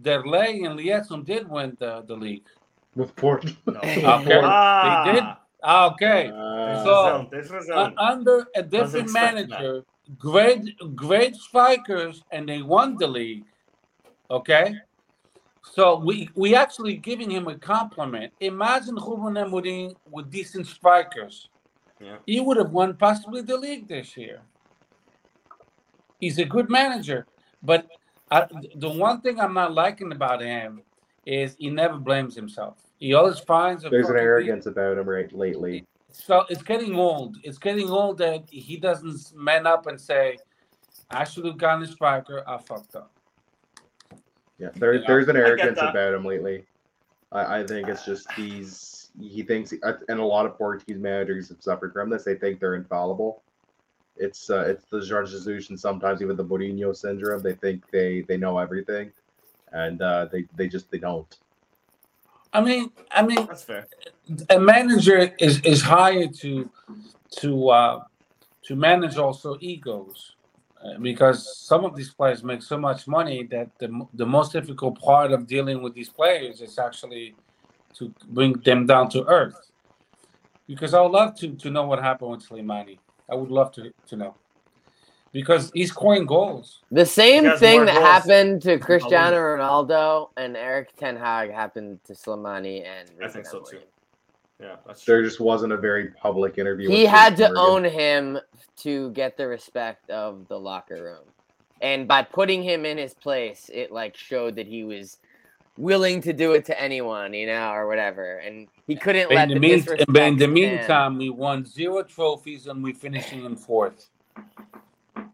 [0.00, 2.46] Derlei and Liedson did win the, the league.
[2.96, 3.44] With Port.
[3.66, 3.78] No.
[3.80, 4.40] Okay.
[4.42, 5.24] Ah, They did.
[5.62, 6.30] Ah, Okay.
[6.32, 9.84] Uh, So- razão, tens Uh, under a different expect manager,
[10.18, 10.62] great
[10.96, 13.44] great strikers, and they won the league.
[14.30, 14.74] Okay,
[15.72, 18.32] so we we actually giving him a compliment.
[18.40, 21.48] Imagine Ruben Amorim with decent strikers.
[22.00, 22.16] Yeah.
[22.26, 24.40] He would have won possibly the league this year.
[26.20, 27.26] He's a good manager,
[27.62, 27.86] but
[28.30, 30.82] uh, I, the one thing I'm not liking about him
[31.26, 32.76] is he never blames himself.
[32.98, 35.86] He always finds a There's an fucking arrogance about him right lately.
[36.10, 37.36] so it's getting old.
[37.42, 40.38] It's getting old that he doesn't man up and say,
[41.10, 42.42] "I should have gotten a striker.
[42.48, 43.12] I fucked up."
[44.58, 46.64] Yeah, there, Yeah, there's an arrogance about him lately.
[47.32, 51.62] I, I think it's just he's he thinks, and a lot of Portuguese managers have
[51.62, 52.24] suffered from this.
[52.24, 53.42] They think they're infallible.
[54.16, 57.42] It's uh, it's the Jorge Jesus and sometimes even the Mourinho syndrome.
[57.42, 59.12] They think they they know everything,
[59.72, 61.38] and uh, they they just they don't.
[62.52, 63.86] I mean, I mean, That's fair.
[64.50, 66.70] a manager is is hired to
[67.38, 68.04] to uh,
[68.62, 70.34] to manage also egos,
[71.00, 75.32] because some of these players make so much money that the the most difficult part
[75.32, 77.34] of dealing with these players is actually
[77.94, 79.70] to bring them down to earth.
[80.66, 82.98] Because I would love to to know what happened with Slimani.
[83.30, 84.34] I would love to to know.
[85.30, 86.82] Because he's scoring goals.
[86.90, 92.14] The same thing that goals happened to Cristiano Ronaldo and Erik Ten Hag happened to
[92.14, 93.80] Slimani and I think so too.
[94.60, 94.66] Amorim.
[94.66, 96.88] Yeah, that's There just wasn't a very public interview.
[96.88, 97.56] He with had to Morgan.
[97.58, 98.38] own him
[98.78, 101.24] to get the respect of the locker room.
[101.80, 105.18] And by putting him in his place, it like showed that he was
[105.76, 108.38] willing to do it to anyone, you know, or whatever.
[108.38, 110.54] And he couldn't let In the, the, mean, disrespect but in the stand.
[110.54, 114.08] meantime, we won zero trophies and we're finishing in fourth.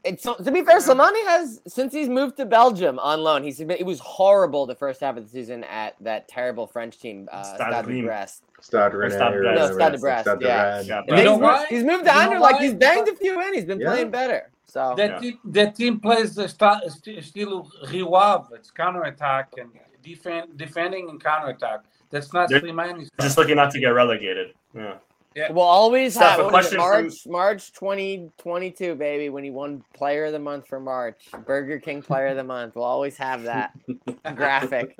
[0.05, 3.43] It's, to be fair, Slimani has since he's moved to Belgium on loan.
[3.43, 6.99] He's been, it was horrible the first half of the season at that terrible French
[6.99, 8.05] team, uh, Stade Stade Reims.
[8.07, 8.43] Brest.
[8.61, 9.59] Stade Rennais Stade or Brest.
[9.59, 10.62] No, Stade it's- Brest, Stade yeah.
[10.62, 10.89] Rennes.
[10.89, 11.66] Yeah, And You know he's, why?
[11.70, 12.41] he's moved You to know Anderlecht.
[12.41, 13.55] Like he's banged a few in.
[13.55, 13.91] He's been Yeah.
[13.91, 14.51] playing better.
[14.66, 15.18] So That Yeah.
[15.18, 18.53] team, that team plays the st- st- still riwave.
[18.53, 19.70] It's counterattack and
[20.03, 21.80] defend, defending and counter attack.
[22.11, 23.11] That's not They're- Slimani's.
[23.20, 24.55] Just looking not to get relegated.
[24.74, 24.95] Yeah.
[25.37, 29.43] We'll always Steph, have a what was it, question from- March March 2022, baby, when
[29.45, 32.76] he won Player of the Month for March, Burger King Player of the Month.
[32.76, 33.72] We'll always have that
[34.37, 34.97] graphic.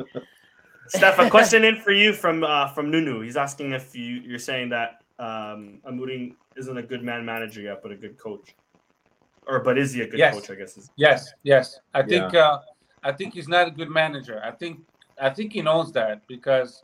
[0.89, 3.21] Steph, a question in for you from uh, from Nunu.
[3.21, 7.81] He's asking if you you're saying that um, Amorim isn't a good man manager yet,
[7.83, 8.55] but a good coach,
[9.47, 10.35] or but is he a good Yes.
[10.35, 10.51] coach?
[10.51, 11.79] I guess is Yes, yes.
[11.95, 12.59] I think uh,
[13.05, 14.43] I think he's not a good manager.
[14.45, 14.81] I think
[15.21, 16.83] I think he knows that because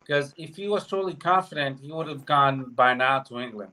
[0.00, 3.72] because if he was totally confident, he would have gone by now to England.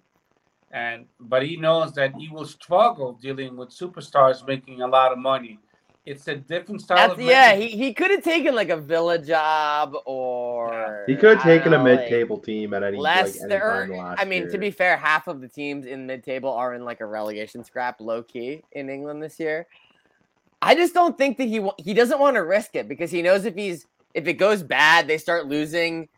[0.72, 5.18] And but he knows that he will struggle dealing with superstars making a lot of
[5.20, 5.60] money
[6.06, 7.72] It's a different style That's, of yeah, management.
[7.72, 11.78] he, he could have taken like a Villa job or He could have taken a
[11.78, 13.88] know, like, mid-table team at any like any Leicester.
[13.88, 16.86] time last I mean, to be fair, half of the teams in mid-table are in
[16.86, 19.68] like a relegation scrap, low key in England this year.
[20.62, 23.46] I just don't think that he he doesn't want to risk it because he knows
[23.46, 23.86] if he's
[24.18, 26.10] if it goes bad, they start losing,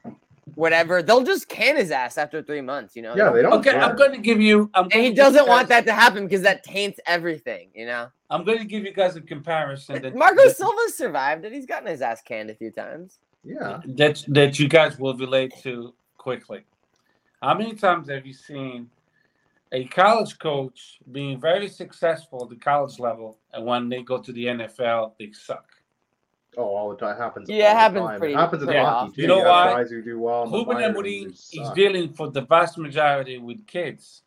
[0.55, 1.03] whatever.
[1.03, 2.95] They'll just can his ass after three months.
[2.95, 3.15] You know.
[3.15, 3.81] Yeah, they don't Okay, care.
[3.81, 4.69] I'm going to give you.
[4.73, 7.69] I'm And he doesn't want guys- that to happen because that taints everything.
[7.75, 8.07] You know.
[8.29, 11.51] I'm going to give you guys a comparison that Marco that, Silva's survived it.
[11.51, 13.19] He's gotten his ass canned a few times.
[13.43, 13.81] Yeah.
[13.85, 16.61] that that you guys will relate to quickly.
[17.41, 18.89] How many times have you seen
[19.71, 24.31] a college coach being very successful at the college level, and when they go to
[24.31, 25.65] the NFL, they suck?
[26.57, 27.49] Oh, all the time happens.
[27.49, 28.19] Yeah, it happens time.
[28.19, 29.21] pretty- It happens in pretty hockey too.
[29.21, 29.73] You know have why?
[29.81, 30.43] Guys who do well.
[30.43, 31.75] in Ruben minors Amorim who is suck.
[31.75, 34.23] dealing for the vast majority with kids,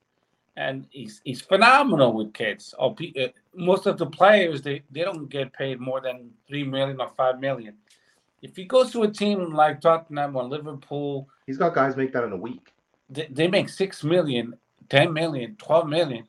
[0.56, 2.74] and he's he's phenomenal with kids.
[2.78, 6.64] Or pe- uh, most of the players they, they don't get paid more than three
[6.64, 7.74] million or five million.
[8.40, 12.24] If he goes to a team like Tottenham or Liverpool, He's got guys make that
[12.24, 12.72] in a week.
[13.10, 14.54] they, they make six million,
[14.88, 16.24] 10 million, 12 million.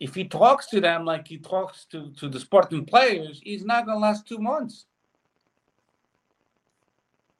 [0.00, 3.86] If he talks to them like he talks to, to the sporting players, he's not
[3.86, 4.86] gonna last two months.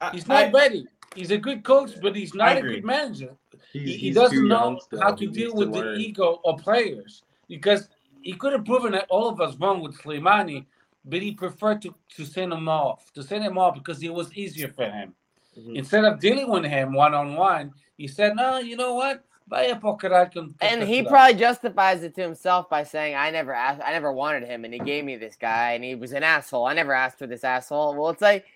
[0.02, 0.86] I- He's not I- ready.
[1.14, 3.36] He's a good coach, but he's not a good manager.
[3.72, 7.22] He's, He, he he's doesn't know how to needs deal with the ego of players
[7.48, 7.88] because
[8.22, 10.64] he could have proven that all of us wrong with Slimani,
[11.04, 14.32] but he preferred to, to send him off, to send him off because it was
[14.32, 15.14] easier for him.
[15.58, 15.76] Mhm.
[15.76, 19.22] Instead of dealing with him one on one, he said, "No, you know what?
[19.48, 23.52] Vaya pro caralho con- And he probably justifies it to himself by saying, "I never
[23.52, 26.22] asked, I never wanted him, and he gave me this guy, and he was an
[26.22, 26.64] asshole.
[26.64, 28.46] I never asked for this asshole." Well, it's like,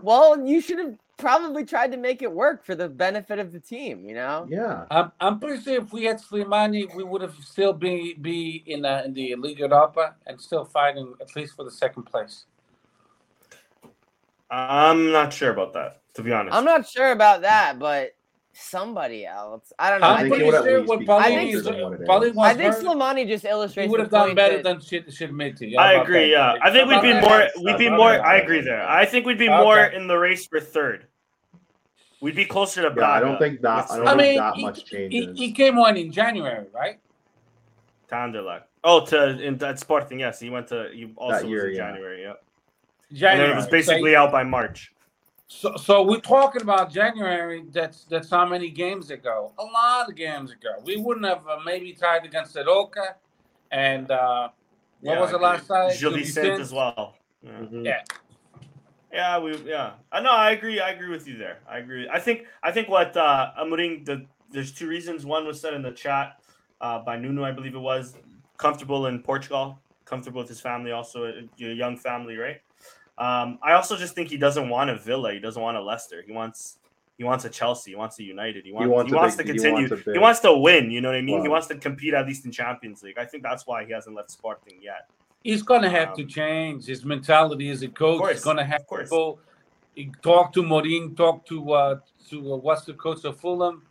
[0.00, 3.60] well, you should have probably tried to make it work for the benefit of the
[3.60, 4.46] team, you know?
[4.48, 4.86] Yeah.
[4.90, 8.84] I'm, I'm pretty sure if we had Slimani, we would have still be be in,
[8.84, 12.46] uh, in the Liga Europa and still fighting at least for the second place.
[14.50, 16.54] I'm not sure about that, to be honest.
[16.54, 18.14] I'm not sure about that, but
[18.52, 20.08] somebody else, I don't know.
[20.08, 22.00] I'm I think pretty it would sure what be Paulie closer is, than what it
[22.02, 22.08] is.
[22.08, 25.76] Paulie I think Slimani just he would have done better that- than shit Shirmiti.
[25.76, 26.30] I agree.
[26.30, 27.48] Yeah, I think we'd be more.
[27.62, 28.24] We'd be more.
[28.24, 28.86] I agree there.
[28.86, 29.62] I think we'd be Okay.
[29.62, 31.06] more in the race for third.
[32.20, 33.90] We'd be closer to Yeah, I don't think that.
[33.90, 35.38] I don't I think mean, that he, much he, changes.
[35.38, 37.00] he came on in January, right?
[38.12, 38.62] Anderlecht.
[38.84, 40.20] Oh, to in at Sporting.
[40.20, 40.90] Yes, he went to.
[40.92, 41.90] He also year, was in yeah.
[41.92, 42.22] January.
[42.22, 42.28] Yeah,
[43.10, 43.48] and January.
[43.48, 44.92] then it was basically out by March.
[45.52, 47.64] So, so we're talking about January.
[47.70, 49.52] That's that's how many games ago?
[49.58, 50.70] A lot of games ago.
[50.82, 53.16] We wouldn't have uh, maybe tied against Roca,
[53.70, 54.48] and uh,
[55.00, 55.76] what Yeah, was the last agree.
[55.76, 55.98] time?
[55.98, 57.16] Gil Vicente as well.
[57.42, 57.50] Yeah.
[57.50, 57.84] Mhm.
[57.84, 58.02] Yeah.
[59.12, 59.92] Yeah, we yeah.
[60.10, 60.32] I know.
[60.32, 60.80] I agree.
[60.80, 61.58] I agree with you there.
[61.68, 62.08] I agree.
[62.08, 62.46] I think.
[62.62, 64.06] I think what uh, Amorim.
[64.06, 65.26] The there's two reasons.
[65.26, 66.40] One was said in the chat
[66.80, 68.16] uh, by Nuno, I believe it was.
[68.56, 69.78] Comfortable in Portugal.
[70.06, 70.92] Comfortable with his family.
[70.92, 72.60] Also, a, a young family, right?
[73.22, 75.32] Um, I also just think he doesn't want a Villa.
[75.32, 76.22] He doesn't want a Leicester.
[76.26, 76.78] He wants.
[77.18, 77.92] He wants a Chelsea.
[77.92, 78.64] He wants a United.
[78.64, 78.86] He wants.
[78.86, 79.88] He wants wants, big- to he continue.
[79.88, 80.90] wants He wants to win.
[80.90, 81.42] You know what I mean?
[81.42, 83.18] He wants to compete at least in Champions League.
[83.18, 85.08] I think that's why he hasn't left Sporting yet.
[85.44, 88.18] He's gonna have to Um, change his mentality as a coach.
[88.18, 89.38] course, He's gonna have to go
[90.22, 91.98] talk to Mourinho, talk to uh,
[92.30, 93.82] to uh, what's the coach of Fulham,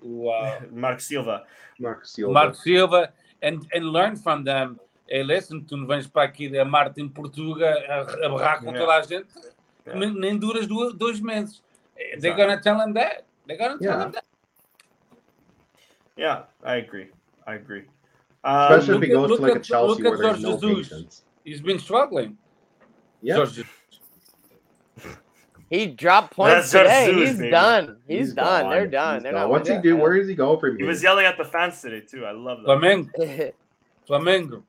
[0.00, 1.44] who, uh, Marco Silva.
[1.78, 2.32] Marco Silva.
[2.32, 3.12] Marco Silva,
[3.42, 4.78] and and learn from them.
[5.08, 8.78] Hey, listen, tu não vens para aqui da Martin Portuga a, a berrar com Yeah.
[8.78, 9.26] toda a gente,
[9.86, 9.98] Yeah.
[9.98, 11.62] nem, nem duras duas, dois meses.
[11.96, 12.44] They're Exactly.
[12.44, 13.24] gonna tell him that.
[13.46, 14.04] They're gonna tell Yeah.
[14.06, 14.24] him that.
[16.16, 17.10] Yeah, I agree.
[17.46, 17.86] I agree.
[18.44, 20.28] Um, Especially if look he at- goes to look like a Chelsea look at where
[20.32, 20.88] there's no Jorge Jesus.
[20.92, 21.24] patience.
[21.44, 22.36] He's been struggling.
[23.22, 23.46] Yeah.
[25.70, 27.12] He dropped points That's today.
[27.12, 27.50] Jesus, He's baby.
[27.50, 27.96] done.
[28.06, 28.62] He's, He's done.
[28.62, 28.70] gone.
[28.70, 29.14] They're done.
[29.16, 29.40] He's They're gone.
[29.42, 29.96] not What's he do?
[29.96, 30.78] Where does he go from here?
[30.78, 32.24] he was yelling at the fans today too.
[32.24, 32.66] I love that.
[32.68, 33.52] Flamengo.
[34.08, 34.62] Flamengo.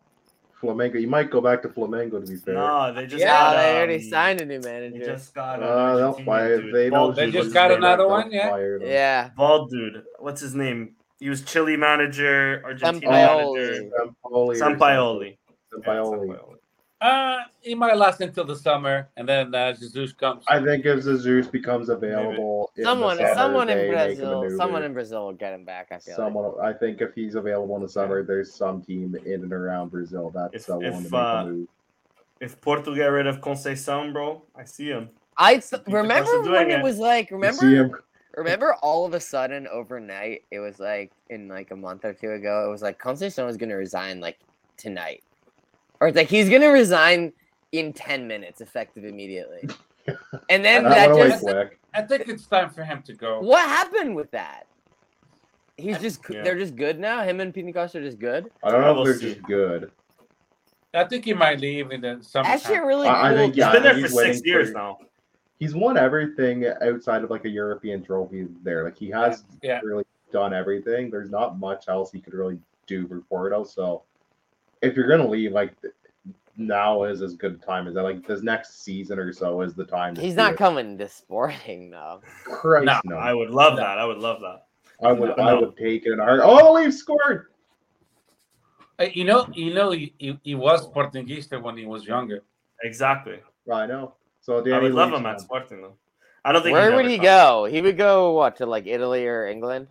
[0.61, 0.99] Flamengo.
[0.99, 2.55] You might go back to Flamengo to be fair.
[2.55, 5.05] No, they just Yeah, got, they already um, signed a new They manager.
[5.05, 5.61] just got.
[5.63, 6.61] Uh, they'll fire.
[6.61, 6.73] dude.
[6.75, 6.89] They.
[6.89, 8.49] Bald, They just got another they'll one, yeah?
[8.49, 8.79] fire.
[8.83, 9.29] Yeah.
[9.35, 10.03] bald dude.
[10.19, 10.95] What's his name?
[11.19, 13.55] He was Chile manager, Argentina Sampaoli.
[13.55, 13.83] manager.
[13.83, 14.15] Sampaoli.
[14.31, 14.57] or Sampaoli.
[14.57, 15.37] something.
[15.85, 16.55] Yeah, Sampaoli.
[17.01, 17.39] Sampaoli.
[17.39, 20.43] Uh, he might last until the summer, and then uh, Jesus comes.
[20.47, 24.57] I think if Jesus becomes available, in Someone, summer, someone in they make a Brazil,
[24.57, 25.87] someone in Brazil will get him back.
[25.91, 26.27] I feel like.
[26.27, 29.89] Someone, I think if he's available in the summer, there's some team in and around
[29.89, 31.67] Brazil that's If- uh, willing if, to make uh, move.
[32.41, 35.09] If Porto get rid of Conceição, bro, I see him.
[35.35, 36.83] I th- remember when it it.
[36.83, 38.01] was like, remember,
[38.35, 42.31] remember all of a sudden overnight, it was like in like a month or two
[42.31, 44.39] ago, it was like Conceição was gonna resign like
[44.77, 45.21] tonight,
[46.01, 47.33] or it's like he's gonna resign
[47.71, 49.67] in ten minutes, effective immediately,
[50.49, 53.39] and then That that went away just I think it's time for him to go.
[53.41, 54.63] what happened with that?
[55.77, 56.43] He's just Yeah.
[56.43, 57.23] they're just good now.
[57.23, 58.49] Him and Pini Costa are just good.
[58.63, 59.35] I don't know We'll if they're see.
[59.35, 59.91] just good.
[60.93, 62.45] I think he might leave in the summer.
[62.49, 63.37] That shit really I- I cool.
[63.37, 64.97] think, He's yeah, been there he's for six years for- now.
[65.59, 68.83] He's won everything outside of like a European trophy there.
[68.85, 69.79] Like he has Yeah.
[69.83, 71.09] really done everything.
[71.11, 73.63] There's not much else he could really do for Porto.
[73.63, 74.03] So
[74.81, 75.73] if you're gonna leave, like
[76.57, 78.03] now is as good a time as that.
[78.03, 80.15] Like this next season or so is the time.
[80.15, 80.57] He's not it.
[80.57, 82.21] coming to Sporting though.
[82.43, 83.15] Christ, No, no.
[83.17, 83.97] I would love that.
[83.97, 84.65] I would love that.
[85.01, 85.43] I would, No.
[85.43, 86.41] I would take it in a heart.
[86.43, 87.47] Oh, Leaf scored.
[89.13, 92.43] You know, you know, he, he, he was Portuguese when he was younger.
[92.83, 93.39] Exactly.
[93.71, 94.15] I know.
[94.41, 95.39] So I Danny would love Leaf's him at gone.
[95.39, 95.93] Sporting though.
[96.43, 96.73] I don't think.
[96.73, 97.23] Where he'd he come.
[97.23, 97.65] go?
[97.71, 99.87] He would go what to like Italy or England?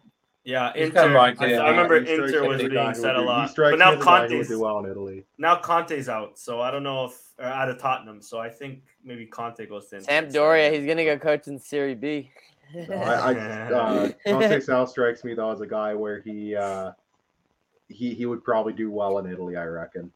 [0.49, 1.03] Yeah, He's Inter.
[1.03, 3.21] kinda like, I, yeah, I remember He Inter was as a guy being said a
[3.21, 5.27] lot, but now as a guy Conte's well in Italy.
[5.37, 8.23] now Conte's out, so I don't know if or out of Tottenham.
[8.23, 10.69] So I think maybe Conte goes to Inter Sampdoria.
[10.69, 10.73] instead.
[10.73, 12.31] He's gonna go coach in Serie B.
[12.75, 16.93] No, I, I uh, Conte Sal strikes me though as a guy where he uh,
[17.89, 19.55] he he would probably do well in Italy.
[19.55, 20.11] I reckon.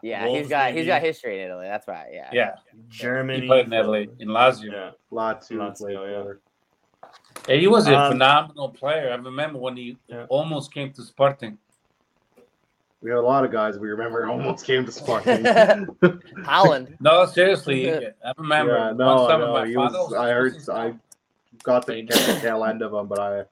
[0.00, 0.86] yeah, Wolves, he's got he's maybe.
[0.86, 1.66] got history in Italy.
[1.66, 2.10] That's right.
[2.12, 2.30] Yeah.
[2.32, 2.54] Yeah,
[2.88, 3.40] Germany.
[3.40, 4.70] he played in Italy in Lazio.
[4.70, 4.90] Yeah.
[5.10, 6.32] Lazio Lazio, yeah.
[7.44, 7.50] For.
[7.52, 9.10] Hey, he was a Um, phenomenal player.
[9.10, 10.26] I remember when he Yeah.
[10.28, 11.58] almost came to Sporting.
[13.02, 15.44] We had a lot of guys we remember almost came to Sporting.
[16.44, 16.96] Holland.
[17.00, 18.74] No, seriously, I remember.
[18.76, 20.14] yeah, one no, no, my he father was.
[20.14, 20.68] I heard.
[20.68, 20.94] I
[21.64, 23.44] got the the tail end of him, but I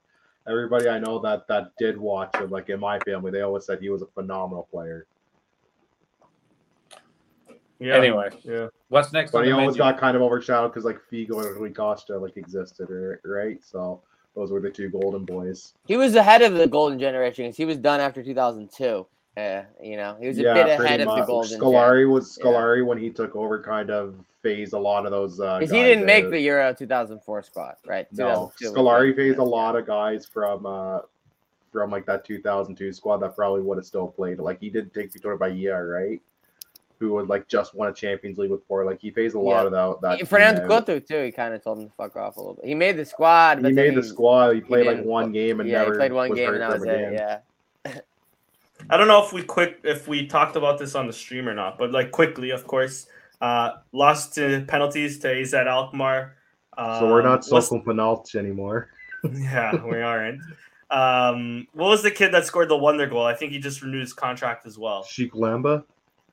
[0.49, 3.81] everybody I know that that did watch him, like in my family, they always said
[3.81, 5.07] he was a phenomenal player.
[7.81, 7.97] Yeah.
[7.97, 8.69] Anyway, Yeah.
[8.89, 9.93] what's next But on he the always menu?
[9.93, 12.89] got kind of overshadowed because like Figo and Rui Costa like existed,
[13.25, 13.59] right?
[13.65, 14.03] So
[14.37, 15.75] those were the two golden boys.
[15.87, 19.07] He was ahead of the golden generation 'cause he was done after 2002.
[19.37, 21.27] Yeah, you know, he was a bit pretty ahead of the much.
[21.27, 21.51] golden.
[21.51, 21.61] gen.
[21.61, 22.83] Scolari was Yeah.
[22.83, 25.41] When he took over, kind of phased a lot of those.
[25.41, 26.31] Uh, Because he didn't make out.
[26.33, 28.07] the Euro 2004 squad, right?
[28.13, 31.01] No, 2002 Scolari like- phased a lot of guys from uh
[31.73, 34.39] from like that 2002 squad that probably would have still played.
[34.41, 36.21] Like he did take Vítor Baía, right?
[37.01, 38.85] Who would like just won a Champions League with four.
[38.85, 39.79] Like he pays a lot Yeah.
[39.79, 40.19] of that.
[40.19, 40.87] that Fernando team out.
[40.87, 41.25] Couto too.
[41.25, 42.67] He kind of told him to fuck off a little bit.
[42.67, 44.51] He made the squad, He but then made the squad.
[44.55, 46.63] He played like one game and yeah, never he played one was game hurt and
[46.63, 47.15] that was from it.
[47.15, 47.39] again.
[47.85, 48.01] Yeah.
[48.91, 51.55] I don't know if we quick if we talked about this on the stream or
[51.55, 53.07] not, but like quickly, of course,
[53.41, 56.37] uh, lost to penalties to AZ Alkmaar.
[56.77, 58.89] So we're Um, not what's- Sokol Penalt anymore.
[59.33, 60.41] Yeah, we aren't.
[60.91, 63.25] Um, what was the kid that scored the wonder goal?
[63.25, 65.05] I think he just renewed his contract as well.
[65.05, 65.85] Chico Lamba.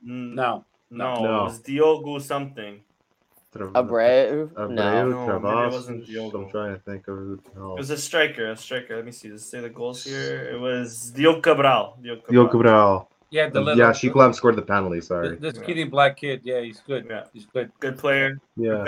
[0.05, 1.39] Mm, No, no, No.
[1.41, 2.81] it was Diogo something.
[3.53, 3.71] Abreu?
[3.73, 4.67] Abreu, No.
[4.67, 6.43] No, maybe it wasn't Diogo.
[6.43, 7.17] I'm trying to think of.
[7.33, 7.73] It No.
[7.75, 8.95] was a striker, a striker.
[8.97, 9.29] Let me see.
[9.31, 10.49] Let's say the goals here.
[10.53, 11.97] It was Diogo Cabral.
[12.01, 12.31] Diogo Cabral.
[12.45, 13.09] Diogo Cabral.
[13.31, 14.99] yeah, the little, Yeah, Sheik Lam scored the penalty.
[14.99, 15.35] the, Sorry.
[15.37, 15.53] the Yeah.
[15.53, 16.41] skinny black kid.
[16.43, 17.07] Yeah, he's good.
[17.09, 17.23] Yeah.
[17.33, 17.71] He's good.
[17.79, 18.37] Good player.
[18.55, 18.85] Yeah.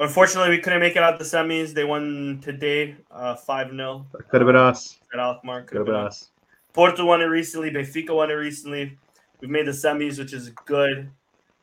[0.00, 1.74] Unfortunately, we couldn't make it out the semis.
[1.74, 5.00] They won today, uh, five 0 Could have been us.
[5.12, 5.62] at Alkmaar.
[5.62, 6.30] Could have been us.
[6.72, 7.70] Porto won it recently.
[7.72, 8.96] Benfica won it recently.
[9.40, 11.10] We've made the semis, which is good.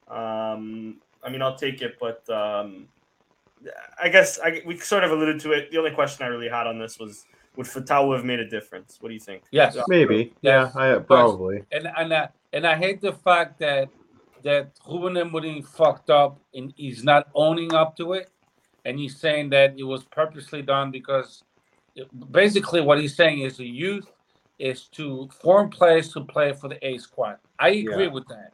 [0.08, 2.88] Um, I mean, I'll take it, but um,
[4.02, 5.72] I guess I, we sort of alluded to it.
[5.72, 8.98] The only question I really had on this was would Fatawu have made a difference?
[9.00, 9.44] What do you think?
[9.52, 10.34] Yes, Maybe.
[10.42, 10.76] Yeah, Yes.
[10.76, 11.64] I probably.
[11.72, 13.90] and and I, and I hate the fact that
[14.44, 18.30] that Ruben Amorim fucked up and he's not owning up to it,
[18.86, 21.44] and he's saying that it was purposely done because
[22.32, 24.12] basically what he's saying is the youth
[24.60, 27.38] is to form players to play for the A squad.
[27.60, 28.12] I agree Yeah.
[28.12, 28.54] with that,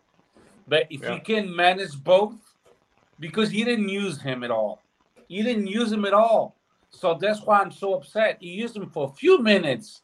[0.67, 1.15] but if Yeah.
[1.15, 2.35] you can manage both,
[3.19, 4.83] because he didn't use him at all,
[5.27, 6.57] he didn't use him at all.
[6.89, 8.37] So that's why I'm so upset.
[8.41, 10.01] He used him for a few minutes.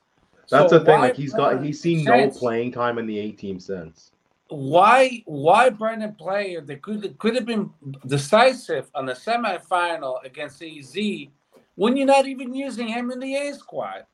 [0.50, 1.00] That's So the thing.
[1.00, 2.36] Like he's got, he's seen chance?
[2.36, 4.12] no playing time in the A team since.
[4.50, 7.70] why why Brandon player that could could have been
[8.06, 10.96] decisive on the semifinal against AZ
[11.76, 14.06] when you're not even using him in the A squad.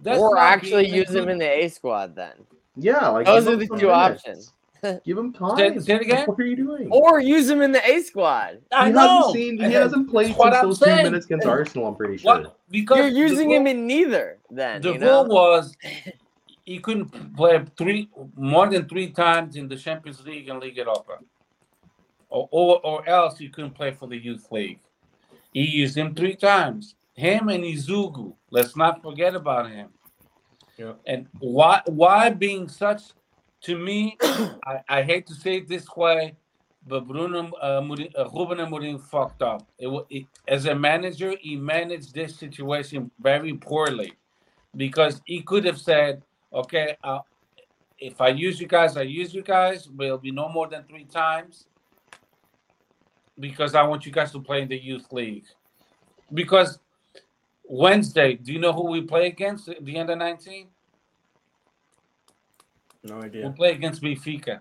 [0.00, 2.32] That's or actually use him in the A squad then.
[2.76, 4.24] Yeah, like Those are the two minutes.
[4.26, 4.52] options.
[5.06, 5.56] Give him time.
[5.56, 6.26] Say- say again?
[6.26, 6.88] What are you doing?
[6.90, 8.58] Or use him in the A squad.
[8.72, 9.00] I he know.
[9.18, 9.56] hasn't seen.
[9.58, 11.04] He And hasn't played that's since I'm those two saying.
[11.04, 11.86] minutes against Arsenal.
[11.88, 12.34] I'm pretty sure.
[12.42, 14.82] What because You're using the him in neither then.
[14.82, 15.24] the you know?
[15.24, 15.74] rule was
[16.66, 21.18] he couldn't play three more than three times in the Champions League and Liga Europa.
[22.28, 24.80] Or, or or else he couldn't play for the youth league.
[25.54, 26.96] He used him three times.
[27.14, 28.34] Him and Essugo.
[28.56, 29.88] Let's not forget about him.
[30.78, 30.94] Yeah.
[31.06, 33.02] And why why being such
[33.64, 34.16] to me,
[34.70, 36.36] I, I hate to say it this way,
[36.86, 39.68] but Bruno uh, uh, Ruben Amorim fucked up.
[39.78, 44.14] It, it, as a manager, he managed this situation very poorly
[44.74, 47.18] because he could have said, "Okay, uh,
[47.98, 49.86] if I use you guys, I use you guys.
[50.00, 51.66] It'll be no more than three times
[53.38, 55.44] because I want you guys to play in the youth league."
[56.32, 56.80] Because
[57.68, 59.68] Wednesday, do you know who we play against?
[59.68, 60.68] at The under nineteen.
[63.04, 63.42] No idea.
[63.42, 63.56] We idea.
[63.56, 64.60] play against Benfica.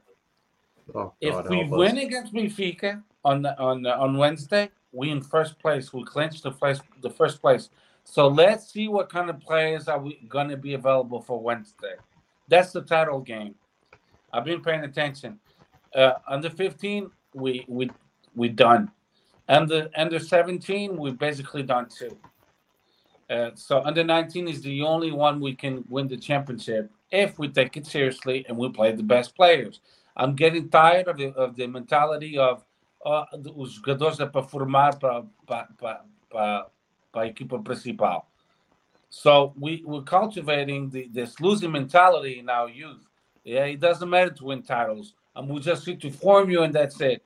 [0.93, 1.77] Oh, If we help us.
[1.77, 5.91] win against Benfica on the, on the, on Wednesday, we in first place.
[5.93, 7.69] We clinch the first the first place.
[8.03, 11.95] So let's see what kind of players are we going to be available for Wednesday.
[12.47, 13.55] That's the title game.
[14.31, 15.39] I've been paying attention.
[15.95, 17.89] Uh, under 15, we we
[18.35, 18.91] we done.
[19.49, 22.15] Under under 17, we basically done too.
[23.29, 27.47] Uh, so under 19 is the only one we can win the championship if we
[27.47, 29.79] take it seriously and we play the best players.
[30.15, 32.63] I'm getting tired of the, of the mentality of
[33.05, 33.25] uh,
[33.57, 36.67] os jogadores é para formar para para para
[37.11, 38.27] para a equipa principal.
[39.09, 43.07] So we we're cultivating the, this losing mentality in our youth.
[43.43, 46.73] Yeah, it doesn't matter to win titles, and we just need to form you, and
[46.73, 47.23] that's it.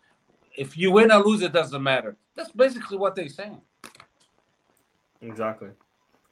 [0.58, 2.18] If you win or lose, it doesn't matter.
[2.36, 3.62] That's basically what they're saying.
[5.22, 5.70] Exactly.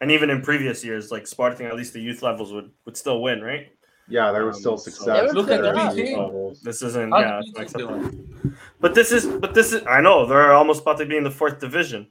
[0.02, 3.22] And even in previous years, like Sporting, at least the youth levels would would still
[3.22, 3.68] win, right?
[4.10, 5.34] Yeah, there was Um, still so- success.
[5.34, 6.62] Look at the youth levels.
[6.62, 7.62] This isn't How's yeah.
[7.64, 8.54] it's BT.
[8.80, 11.32] But this is but this is I know they're almost about to be in the
[11.32, 12.08] fourth division.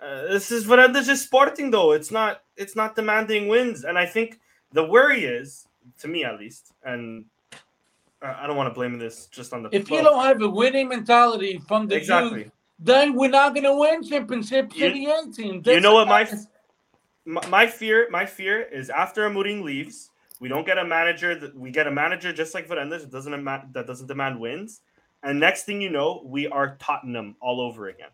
[0.00, 1.92] Uh, this is what this is Sporting though.
[1.92, 4.38] It's not it's not demanding wins, and I think
[4.72, 5.66] the worry is
[6.00, 7.24] to me at least, and
[8.22, 9.68] I don't want to blame this just on the.
[9.72, 12.44] If you don't have a winning mentality from the exactly.
[12.44, 15.54] youth, then we're not going to win championships You- in the 18.
[15.54, 16.40] you That's know what my about it.
[17.26, 20.10] My, my fear my fear is after Amouding leaves,
[20.40, 23.34] we don't get a manager that we get a manager just like Varandas that doesn't
[23.34, 24.80] ama- that doesn't demand wins,
[25.24, 28.10] and next thing you know, we are Tottenham all over again,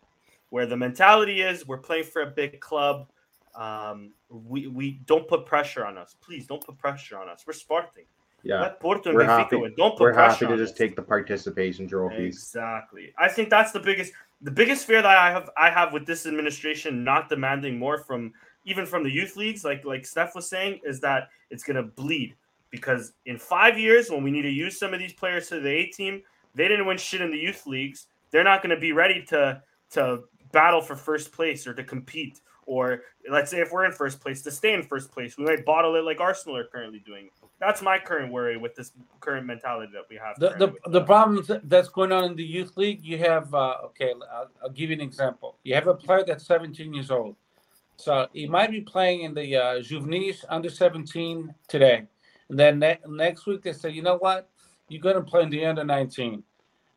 [0.50, 3.06] where the mentality is we're playing for a big club.
[3.54, 6.16] Um, we we don't put pressure on us.
[6.22, 7.44] Please don't put pressure on us.
[7.46, 8.04] We're Sporting.
[8.44, 9.74] Yeah, Let Porto and We're Benfica happy- win.
[9.76, 10.78] Don't put we're pressure happy to on just us.
[10.78, 12.34] take the participation trophies.
[12.38, 13.12] Exactly.
[13.16, 16.26] I think that's the biggest the biggest fear that I have I have with this
[16.26, 18.32] administration not demanding more from
[18.64, 22.34] even from the youth leagues, like like Steph was saying, is that it's gonna bleed.
[22.70, 25.68] Because in five years, when we need to use some of these players to the
[25.68, 26.22] A team,
[26.54, 28.06] they didn't win shit in the youth leagues.
[28.30, 32.40] They're not gonna be ready to to battle for first place or to compete.
[32.64, 35.36] Or let's say if we're in first place, to stay in first place.
[35.36, 37.28] We might bottle it like Arsenal are currently doing.
[37.58, 40.38] That's my current worry with this current mentality that we have.
[40.38, 44.14] The, the, the problem that's going on in the youth league, you have, uh, okay,
[44.32, 45.56] I'll, I'll give you an example.
[45.64, 47.36] You have a player that's 17 years old.
[48.02, 52.04] So he might be playing in the uh, juveniles under 17 today.
[52.50, 54.50] And then ne- next week they say, you know what?
[54.88, 56.42] You're going to play in the under 19.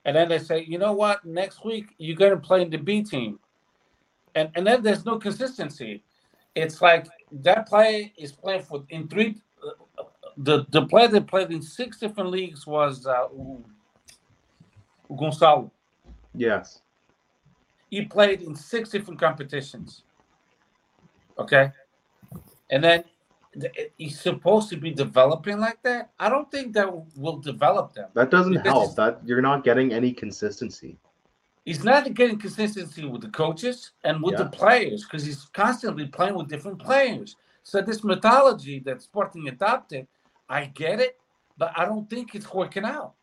[0.06, 1.24] And then they say, you know what?
[1.26, 3.40] Next week you're going to play in the B team.
[4.36, 6.04] And, and then there's no consistency.
[6.56, 9.38] It's like that player is playing for in three.
[9.64, 10.04] Uh,
[10.38, 13.66] the the player that played in six different leagues was uh, o-
[15.10, 15.72] o
[16.36, 16.82] Yes.
[17.90, 20.05] He played in six different competitions.
[21.38, 21.72] Okay,
[22.70, 23.04] and then
[23.60, 26.12] th- he's supposed to be developing like that.
[26.20, 28.10] I don't think that will develop them.
[28.14, 28.96] That doesn't Because help.
[28.96, 30.98] That you're not getting any consistency.
[31.66, 34.44] He's not getting consistency with the coaches and with Yeah.
[34.44, 37.36] the players because he's constantly playing with different players.
[37.64, 40.08] So this methodology that Sporting adopted,
[40.48, 41.20] I get it,
[41.58, 43.14] but I don't think it's working out.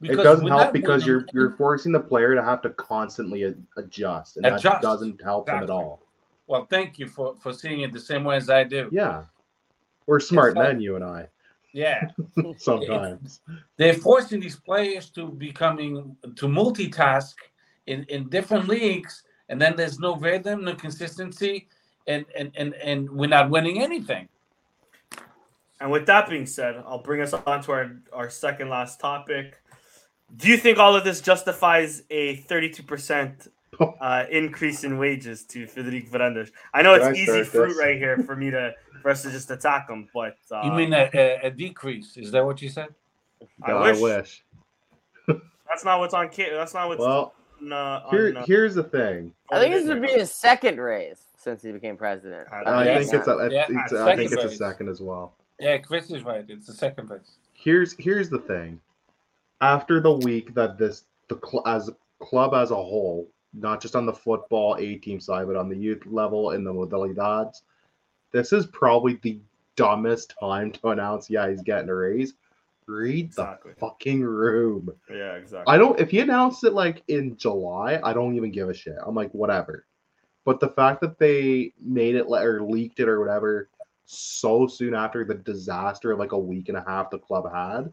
[0.00, 4.46] it doesn't help because you're you're forcing the player to have to constantly adjust, and
[4.46, 4.62] Adjust.
[4.62, 6.00] that doesn't help them at all.
[6.48, 8.88] Well, thank you for for seeing it the same way as I do.
[8.90, 9.24] Yeah,
[10.06, 11.28] we're smart like- men, you and I.
[11.74, 12.08] Yeah,
[12.58, 13.40] Sometimes.
[13.76, 17.34] they're forcing these players to becoming to multitask
[17.86, 21.68] in in different leagues, and then there's no rhythm, no consistency,
[22.06, 24.28] and and and and we're not winning anything.
[25.80, 29.60] And with that being said, I'll bring us on to our, our second last topic.
[30.36, 33.48] Do you think all of this justifies a 32%
[34.00, 36.50] uh, increase in wages to Federic Varandas?
[36.74, 39.30] I know it's Can easy start fruit right here for me to for us to
[39.30, 42.16] just attack him, but uh, You mean a, a, a decrease?
[42.16, 42.88] Is that what you said?
[43.62, 44.00] I I wish.
[44.00, 44.44] wish.
[45.68, 46.28] that's not what's on.
[46.30, 47.72] Ca- That's not what's Well, on.
[47.72, 49.32] Uh, here on, uh, here's the thing.
[49.50, 52.48] I think this would be his second raise since he became president.
[52.52, 55.34] I yeah, think it's a, yeah, it's, I think second it's a second as well.
[55.60, 56.44] Yeah, Chris is right.
[56.48, 57.36] It's the second place.
[57.52, 58.80] here's here's the thing
[59.60, 64.06] after the week that this the cl- as club as a whole not just on
[64.06, 67.62] the football a team side but on the youth level in the modalidades
[68.32, 69.38] this is probably the
[69.76, 72.34] dumbest time to announce yeah he's getting a raise
[72.86, 73.72] read Exactly.
[73.72, 75.72] the fucking room Yeah, exactly.
[75.72, 78.96] i don't if he announced it like in july i don't even give a shit
[79.06, 79.86] i'm like whatever
[80.44, 83.68] but the fact that they made it or leaked it or whatever
[84.06, 87.92] so soon after the disaster of like a week and a half the club had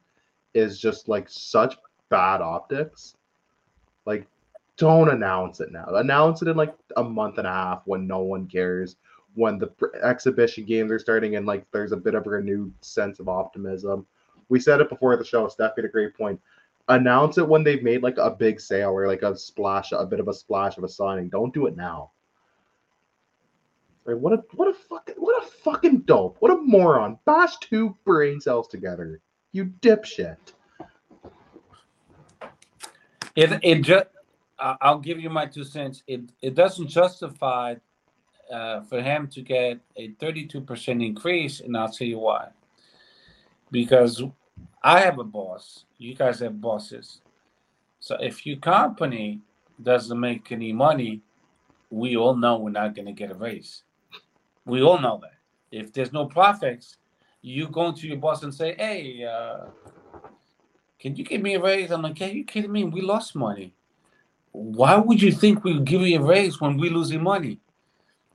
[0.53, 1.75] is just like such
[2.09, 3.15] bad optics.
[4.05, 4.25] Like,
[4.77, 5.85] don't announce it now.
[5.95, 8.97] Announce it in like a month and a half when no one cares.
[9.35, 9.69] When the
[10.03, 14.05] exhibition games are starting and like there's a bit of a renewed sense of optimism.
[14.47, 15.47] We said it before the show.
[15.47, 16.39] Steph made a great point.
[16.87, 20.19] announce it when they've made like a big sale or like a splash, a bit
[20.19, 21.29] of a splash of a signing.
[21.29, 22.11] Don't do it now.
[24.05, 26.37] Like, what a what a fucking what a fucking dope.
[26.39, 27.17] What a moron.
[27.25, 29.19] Bash two brain cells together.
[29.51, 30.37] You dipshit.
[33.35, 34.05] It it just
[34.59, 36.03] I'll give you my two cents.
[36.07, 37.75] It it doesn't justify
[38.51, 42.49] uh, for him to get a 32% increase, and I'll tell you why.
[43.71, 44.23] Because
[44.83, 47.21] I have a boss, you guys have bosses.
[47.99, 49.41] So if your company
[49.81, 51.21] doesn't make any money,
[51.89, 53.83] we all know we're not going to get a raise.
[54.65, 55.33] We all know that.
[55.71, 56.97] If there's no profits,
[57.41, 59.65] you go to your boss and say, "Hey, uh,
[60.99, 62.83] can you give me a raise?" I'm like, "Are you kidding me?
[62.83, 63.73] We lost money.
[64.55, 67.59] Why would you think we would give you a raise when we're losing money?"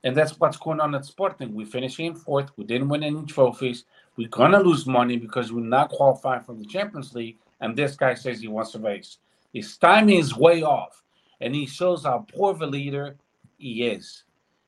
[0.04, 1.54] And that's what's going on at Sporting.
[1.54, 2.50] We're finishing in fourth.
[2.56, 3.84] We didn't win any trophies.
[4.16, 7.38] We're gonna lose money because we're not qualifying for the Champions League.
[7.60, 9.18] And this guy says he wants a raise.
[9.52, 11.02] His timing is way off,
[11.40, 13.16] and he shows how poor of a leader
[13.58, 14.24] he is,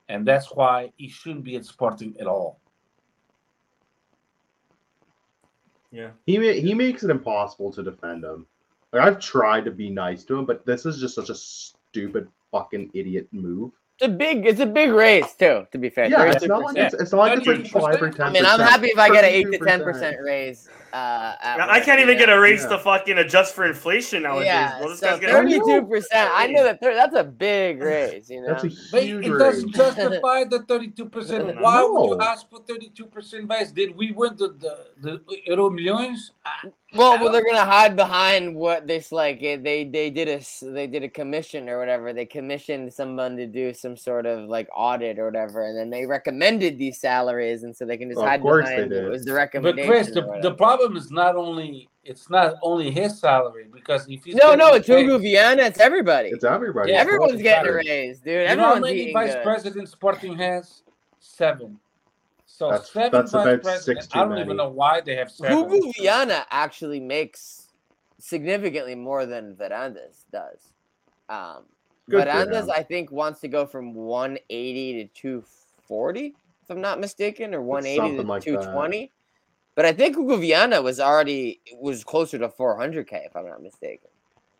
[0.09, 2.59] and that's why he shouldn't be at Sporting at all.
[5.91, 8.47] Yeah, He ma- he makes it impossible to defend him.
[8.93, 12.29] Like I've tried to be nice to him, but this is just such a stupid
[12.51, 13.73] fucking idiot move.
[13.99, 15.67] It's a big, it's a big raise too.
[15.71, 16.65] To be fair, Yeah, it's not 32%.
[16.65, 17.71] like it's, it's not like it's like 32%.
[17.93, 18.27] five or ten.
[18.27, 20.69] I mean, I'm happy if I get an eight to ten percent raise.
[20.93, 22.69] Uh, at I can't you even get a raise Yeah.
[22.71, 24.47] to fucking adjust for inflation nowadays.
[24.47, 26.31] Yeah, well, so thirty-two percent.
[26.35, 28.29] I know that thir- that's a big raise.
[28.29, 29.39] You know, That's a But huge it raise.
[29.41, 31.55] doesn't justify the 32%.
[31.55, 31.63] No.
[31.63, 33.73] Why would you ask for 32% raise?
[33.73, 34.49] Did we win the,
[35.01, 36.33] the, the Euro Millions?
[36.95, 40.63] Well, well, they're gonna hide behind what this like eh, they they did a s-
[40.67, 42.13] they did a commission or whatever.
[42.13, 46.05] They commissioned someone to do some sort of like audit or whatever, and then they
[46.05, 49.89] recommended these salaries, and so they can just Of hide behind it was the recommendation.
[49.89, 49.91] But.
[49.91, 50.57] Chris, the, the whatever.
[50.83, 54.77] Problem is not only it's not only his salary because if he's no, no, a
[54.77, 55.63] it's raise- Hugo Viana.
[55.63, 56.31] It's everybody.
[56.31, 56.91] It's everybody.
[56.93, 58.49] Yeah, Everyone's it's getting a raise, dude.
[58.51, 59.45] You know how many vice good.
[59.45, 60.83] presidents Sporting has?
[61.21, 61.79] Seven.
[62.47, 64.09] So That's- seven that's vice about presidents.
[64.13, 64.41] I don't many.
[64.43, 65.57] even know why they have seven.
[65.71, 67.69] Hugo Viana actually makes
[68.19, 70.59] significantly more than Varandas does.
[71.29, 71.63] Um,
[72.11, 72.69] Good Varandas.
[72.69, 78.01] I think, wants to go from 180 to 240, if I'm not mistaken, or 180
[78.01, 79.09] to something like that.
[79.75, 79.77] 220.
[79.77, 84.09] But I think Hugo Viana was already was closer to 400k, if I'm not mistaken.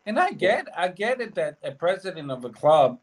[0.05, 2.99] And I get, I get it that a president of a club,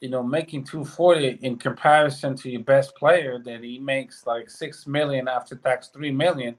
[0.00, 4.50] you know, making two forty in comparison to your best player, that he makes like
[4.50, 6.56] six million after tax, three million,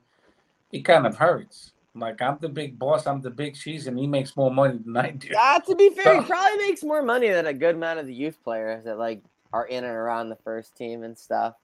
[0.72, 1.74] it kind of hurts.
[1.96, 4.96] Like I'm the big boss, I'm the big cheese, and he makes more money than
[4.98, 5.30] I do.
[5.38, 8.14] Ah, to be fair, he probably makes more money than a good amount of the
[8.14, 9.22] youth players that like
[9.52, 11.56] are in and around the first team and stuff.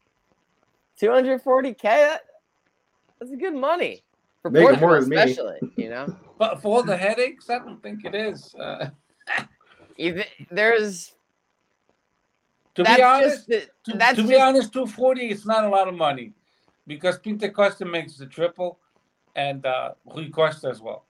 [1.01, 2.21] 240k, that,
[3.19, 4.03] that's good money
[4.41, 5.17] for Make Portugal, more than me.
[5.17, 5.59] especially.
[5.75, 8.55] You know, But for all the headaches, I don't think it is.
[8.55, 8.89] Uh,
[9.97, 11.13] You thi- there's
[12.75, 15.87] to be honest, the, to, that's to be honest, two forty is not a lot
[15.89, 16.31] of money
[16.87, 18.79] because Pinto Costa makes the triple,
[19.35, 21.05] and uh, Rui Costa as well.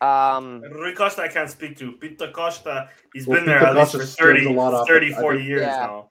[0.00, 1.92] um Rui Costa, I can't speak to.
[1.92, 5.12] Pinto Costa, he's Well, been there Pinto at least for Costa 30, a lot 30
[5.12, 5.86] 40 years Yeah.
[5.86, 6.10] now.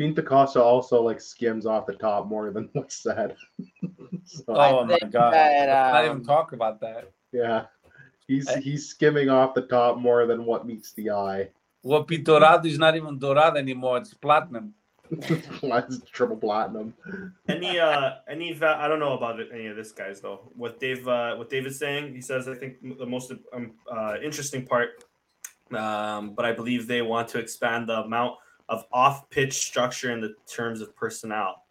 [0.00, 3.36] Pinto Costa also like skims off the top more than what's said.
[4.24, 5.32] So, Oh my god!
[5.34, 7.10] that, Let's not um, even talk about that.
[7.32, 7.66] yeah,
[8.26, 11.50] he's I- he's skimming off the top more than what meets the eye.
[11.82, 14.74] Well, Dorado is not even Dorado anymore; it's platinum.
[15.62, 16.94] That's triple platinum.
[17.48, 20.50] Any uh any va- I don't know about it, any of this guys though.
[20.54, 24.64] What Dave uh what David's saying, he says I think the most um, uh, interesting
[24.66, 25.04] part
[25.72, 28.36] um but I believe they want to expand the amount
[28.70, 31.64] of off-pitch structure in the terms of personnel.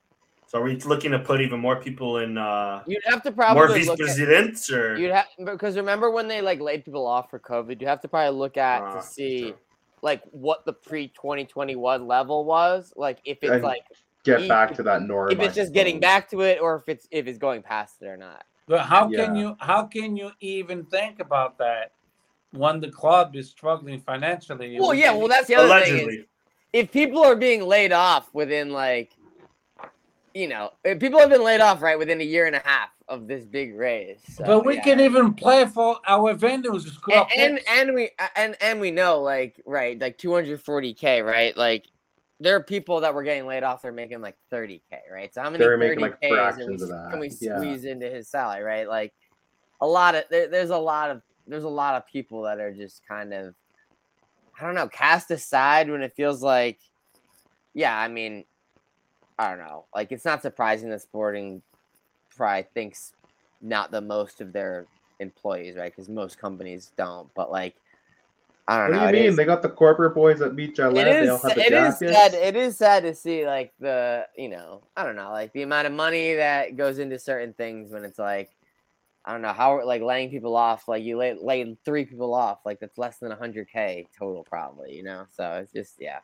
[0.48, 3.56] So are we looking to put even more people in uh you'd have to probably
[3.56, 7.40] more vice presidents or you'd have because remember when they like laid people off for
[7.40, 9.56] COVID, you have to probably look at Ah, to see true.
[10.02, 13.84] like what the pre 2021 level was, like if it's And like
[14.26, 15.32] Get He- back to that norm.
[15.32, 18.08] if it's just getting back to it or if it's if it's going past it
[18.08, 18.44] or not.
[18.68, 21.94] But how can you how can you even think about that
[22.52, 24.78] when the club is struggling financially?
[24.80, 25.94] Well, yeah, well that's the other thing.
[25.94, 26.26] Is, allegedly.
[26.74, 29.16] If people are being laid off within like
[30.34, 32.90] you know if people have been laid off right within a year and a half
[33.08, 34.84] of this big raise so, but we yeah.
[34.84, 36.86] can even play for our venues.
[36.86, 41.86] It's and, and and we and and we know like right like 240k right like
[42.40, 45.50] there are people that were getting laid off they're making like 30k right so how
[45.50, 47.58] many They're making, like, 30Ks can we, fractions of that, can we yeah.
[47.58, 49.14] squeeze into his salary right like
[49.82, 52.72] a lot of there, there's a lot of there's a lot of people that are
[52.72, 53.56] just kind of
[54.60, 56.80] i don't know cast aside when it feels like
[57.74, 58.44] yeah i mean
[59.38, 61.62] i don't know like it's not surprising that sporting
[62.36, 63.14] probably thinks
[63.62, 64.86] not the most of their
[65.20, 65.92] employees, right?
[65.92, 67.30] Because most companies don't.
[67.36, 67.76] But like,
[68.68, 69.12] I don't What know.
[69.12, 69.32] do you mean?
[69.32, 71.04] is- They got the corporate boys at Beach Chalet.
[71.04, 73.74] it They all is have the it is sad it is sad to see like
[73.80, 77.54] the you know i don't know like the amount of money that goes into certain
[77.54, 78.52] things when it's like
[79.30, 82.60] i don't know how like laying people off like you lay, lay three people off
[82.66, 86.20] like that's less than 100k total probably you know so it's just yeah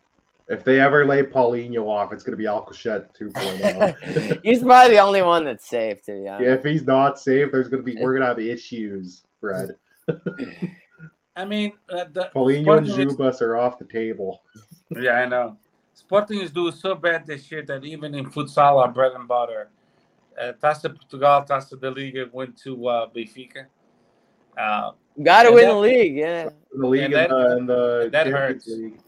[0.48, 4.40] If they ever lay Paulinho off, it's going to be Alcochete 2.0.
[4.44, 7.52] he's probably the only one that's safe to be honest yeah, if he's not safe,
[7.52, 9.76] there's going to be we're going to have issues, Fred.
[11.36, 14.42] I mean, uh, the, Paulinho and Sporting Zubas are off the table.
[14.90, 15.58] yeah, I know.
[15.94, 19.70] Sporting is doing so bad this year that even in futsal, our bread and butter,
[20.40, 23.68] uh, Taça Portugal, Taça da Liga went to uh, Benfica.
[24.58, 28.10] Uh, gotta win that- the league yeah The league And and, that- the, and the
[28.12, 28.68] that Champions hurts.
[28.68, 29.00] League.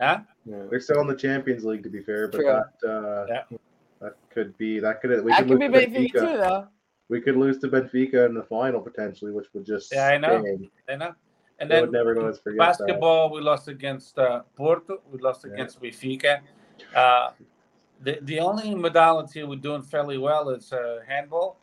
[0.00, 0.18] huh?
[0.46, 2.46] Yeah, they're still in the Champions League, to be fair, but True.
[2.46, 3.58] that uh, Yeah.
[4.00, 6.68] that could be that could we that could could be to benfica too though
[7.08, 10.40] We could lose to Benfica in the final potentially, which would just Yeah, I know.
[10.40, 10.70] sting.
[10.88, 11.12] You know?
[11.58, 12.78] And They then never let us forget that.
[12.78, 15.02] basketball, we lost against uh, Porto.
[15.12, 15.52] We lost Yeah.
[15.54, 16.40] against Benfica.
[16.94, 17.30] Uh,
[18.02, 21.58] the the only modality we're doing fairly well is uh, handball.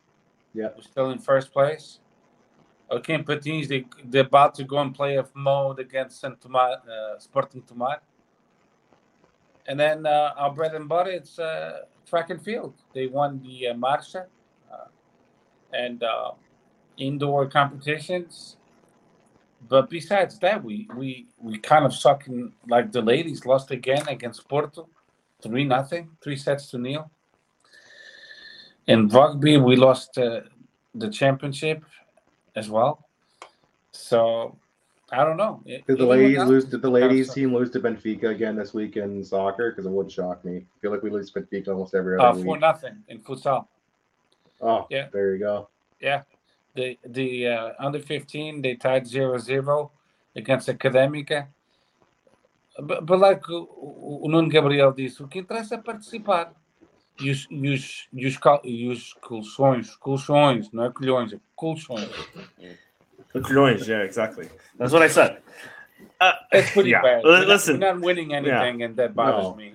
[0.53, 0.69] Yeah.
[0.75, 1.99] we're still in first place.
[2.89, 7.19] Okay, Patins, they they're about to go and play a mode against Saint Tomás, uh,
[7.19, 8.01] Sporting Tomar.
[9.67, 12.73] And then uh, our bread and butter, it's uh, track and field.
[12.93, 14.27] They won the uh, Marcha
[14.71, 14.85] uh,
[15.73, 16.31] and uh,
[16.97, 18.55] indoor competitions.
[19.67, 24.07] But besides that, we we we kind of suck in like the ladies lost again
[24.07, 24.87] against Porto,
[25.41, 27.09] three nothing, three sets to nil.
[28.87, 30.41] In rugby, we lost uh,
[30.95, 31.83] the championship
[32.55, 33.05] as well.
[33.91, 34.57] So
[35.11, 35.61] I don't know.
[35.65, 36.65] It- Did the ladies lose?
[36.65, 39.71] Did the ladies team lose to Benfica again this week in soccer?
[39.71, 40.57] Because it wouldn't shock me.
[40.57, 42.61] I feel like we lose Benfica almost every Uh, other for week.
[42.61, 43.67] nothing in futsal.
[44.61, 45.07] Oh, Yeah.
[45.11, 45.69] there you go.
[45.99, 46.21] Yeah,
[46.75, 49.89] the the uh, under fifteen they tied 0-0
[50.35, 51.47] against Académica.
[52.79, 56.53] But, but like o, o Nuno Gabriel disse, o que interessa é participar.
[57.19, 61.39] E os, e os, e os, cal- e os colchões, colchões, não é colhões, é
[61.55, 62.07] colchões.
[63.33, 64.47] Colhões, yeah, exactly.
[64.77, 65.37] That's what I said.
[66.21, 67.01] Uh, It's pretty Yeah.
[67.01, 67.23] bad.
[67.25, 67.79] L- We're not- listen.
[67.79, 69.55] we're not winning anything, and that bothers No.
[69.55, 69.73] me.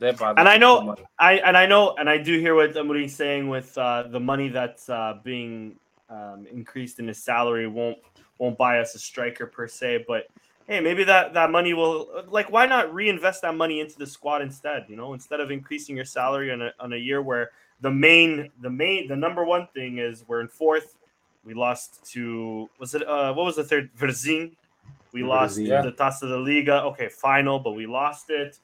[0.00, 0.40] That bothers me.
[0.40, 1.04] And I know- so.
[1.18, 4.48] I and I know and I do hear what Amorim's saying with uh, the money
[4.50, 5.76] that's uh, being
[6.10, 7.98] um, increased in his salary won't
[8.38, 10.26] won't buy us a striker per se, but
[10.66, 14.42] hey, maybe that that money will like why not reinvest that money into the squad
[14.42, 14.86] instead?
[14.88, 17.50] You know, instead of increasing your salary on a on a year where
[17.80, 20.96] the main the main the number one thing is we're in fourth.
[21.44, 24.52] We lost to was it uh what was the third Varzim?
[25.12, 25.82] We lost Varzim.
[25.82, 26.82] the Taça da Liga.
[26.84, 28.58] Okay, final, but we lost it.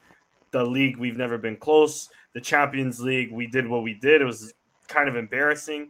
[0.51, 2.09] The league we've never been close.
[2.33, 4.21] The Champions League we did what we did.
[4.21, 4.53] It was
[4.87, 5.89] kind of embarrassing.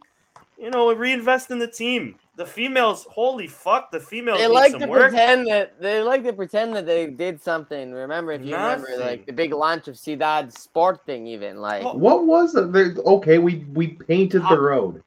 [0.59, 2.15] You know, reinvest in the team.
[2.35, 5.11] The females, holy fuck, the females they need like some to work.
[5.11, 7.91] pretend that they like to pretend that they did something.
[7.91, 11.97] Remember, if you remember, like the big launch of Ciudad Sport thing, even like Well,
[11.97, 12.97] What was it?
[12.97, 15.03] Okay, we we painted the road.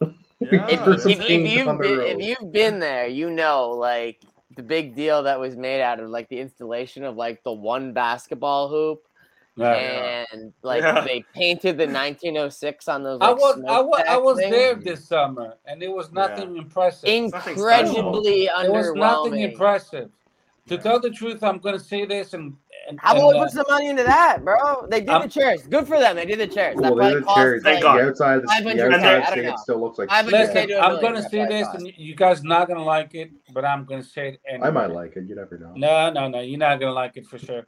[0.38, 2.20] Yeah, if, if, if you've been, road.
[2.20, 4.20] if you've been there, you know like
[4.54, 7.94] the big deal that was made out of like the installation of like the one
[7.94, 9.06] basketball hoop,
[9.56, 10.24] Yeah.
[10.32, 11.00] and like Yeah.
[11.00, 13.18] they painted the 1906 on those.
[13.22, 14.50] I was I was I was things.
[14.50, 17.08] there this summer, and it was nothing impressive.
[17.32, 20.10] Nothing Incredibly It was nothing impressive.
[20.68, 22.52] To tell the truth, I'm going to say this, and,
[22.88, 24.88] and, How about we uh, put some money into that, bro?
[24.88, 25.62] They did I'm- the chairs.
[25.62, 26.16] Good for them.
[26.16, 26.74] They did the chairs.
[26.74, 27.62] That Well, probably the chairs.
[27.62, 28.00] Thank The God.
[28.00, 30.08] outside, the 500K, I outside don't stage still looks like.
[30.10, 30.40] I would shit.
[30.40, 31.78] just say listen, to a I'm million, going to that's say this, cost.
[31.78, 34.66] and you guys not going to like it, but I'm going to say it anyway.
[34.66, 35.28] I might like it.
[35.28, 35.72] You never know.
[35.76, 36.40] No, no, no.
[36.40, 37.64] You're not going to like it for sure.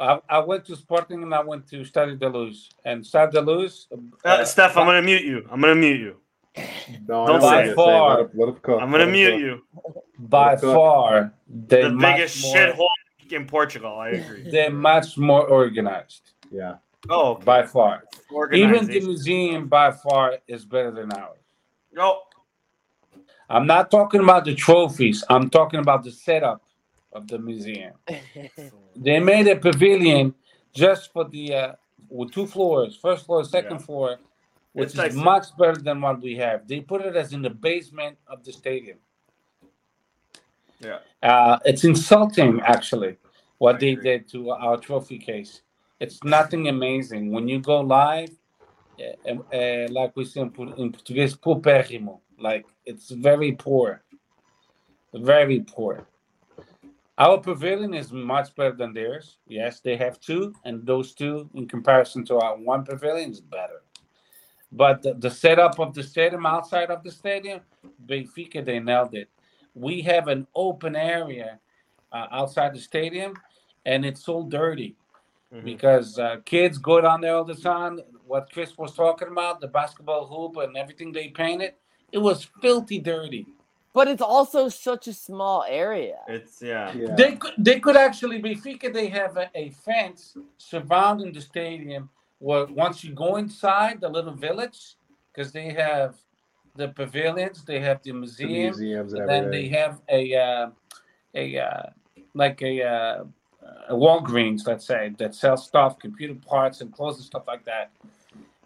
[0.00, 2.68] I, I went to Sporting and I went to Stade de Luz.
[2.84, 3.86] And Stade de Luz.
[4.24, 5.46] Uh, Steph, I'm gonna mute you.
[5.50, 6.16] I'm gonna mute you.
[7.08, 7.76] No, Don't I know what say you're it.
[7.76, 7.76] saying.
[7.76, 8.10] Far.
[8.16, 8.80] Let it- let it cook.
[8.82, 9.40] I'm gonna mute cook.
[9.40, 9.64] you.
[10.18, 12.88] by far, they're The biggest more, shithole
[13.30, 13.98] in Portugal.
[13.98, 14.42] I agree.
[14.50, 16.32] They're much more organized.
[16.50, 16.76] Yeah.
[17.08, 17.44] Oh, okay.
[17.44, 18.04] By far.
[18.52, 21.38] Even the museum by far is better than ours.
[21.98, 22.22] Oh,
[23.48, 25.24] I'm not talking about the trophies.
[25.28, 26.62] I'm talking about the setup
[27.12, 27.92] of the museum.
[28.96, 30.34] They made a pavilion
[30.74, 31.72] just for the uh,
[32.10, 33.86] with two floors, first floor, second Yeah.
[33.86, 34.18] floor,
[34.72, 35.14] which It's is nice.
[35.14, 36.68] much better than what we have.
[36.68, 38.98] They put it as in the basement of the stadium.
[40.80, 40.98] Yeah.
[41.22, 43.18] Uh, it's insulting, actually,
[43.58, 44.04] what I they agree.
[44.04, 45.62] did to our trophy case.
[46.00, 47.32] It's nothing amazing.
[47.32, 48.30] When you go live,
[49.00, 52.20] uh, uh, like we say in, Por- in Portuguese, paupérrimo.
[52.38, 54.02] Like it's very poor,
[55.14, 56.06] very poor.
[57.18, 59.38] Our pavilion is much better than theirs.
[59.46, 63.82] Yes, they have two, and those two, in comparison to our one pavilion, is better.
[64.72, 67.60] But the, the setup of the stadium outside of the stadium,
[68.06, 69.28] Benfica, they nailed it.
[69.74, 71.60] We have an open area
[72.12, 73.34] uh, outside the stadium,
[73.86, 74.96] and it's so dirty
[75.52, 75.64] Mhm.
[75.64, 78.00] because uh, kids go down there all the time.
[78.26, 81.74] What Chris was talking about, the basketball hoop and everything they painted,
[82.12, 83.46] it was filthy dirty.
[83.94, 86.18] But it's also such a small area.
[86.28, 86.92] It's yeah.
[86.94, 87.14] Yeah.
[87.14, 88.92] They could, they could actually Benfica.
[88.92, 92.10] They have a, a fence surrounding the stadium.
[92.40, 94.96] Where once you go inside the little village,
[95.32, 96.16] because they have
[96.76, 100.70] the pavilions, they have the The museum, museums and and then they have a uh,
[101.34, 101.90] a uh,
[102.34, 103.24] like a, uh,
[103.88, 107.92] a Walgreens, let's say, that sells stuff, computer parts and clothes and stuff like that.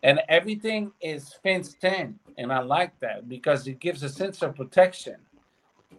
[0.02, 4.54] And everything is fenced in, and I like that because it gives a sense of
[4.54, 5.16] protection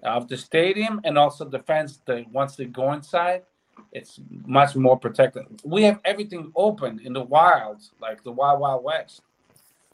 [0.03, 1.99] of the stadium and also the fence.
[2.05, 3.43] That once they go inside,
[3.91, 5.43] it's much more protected.
[5.65, 9.21] We have everything open in the wild, like the Wild Wild West.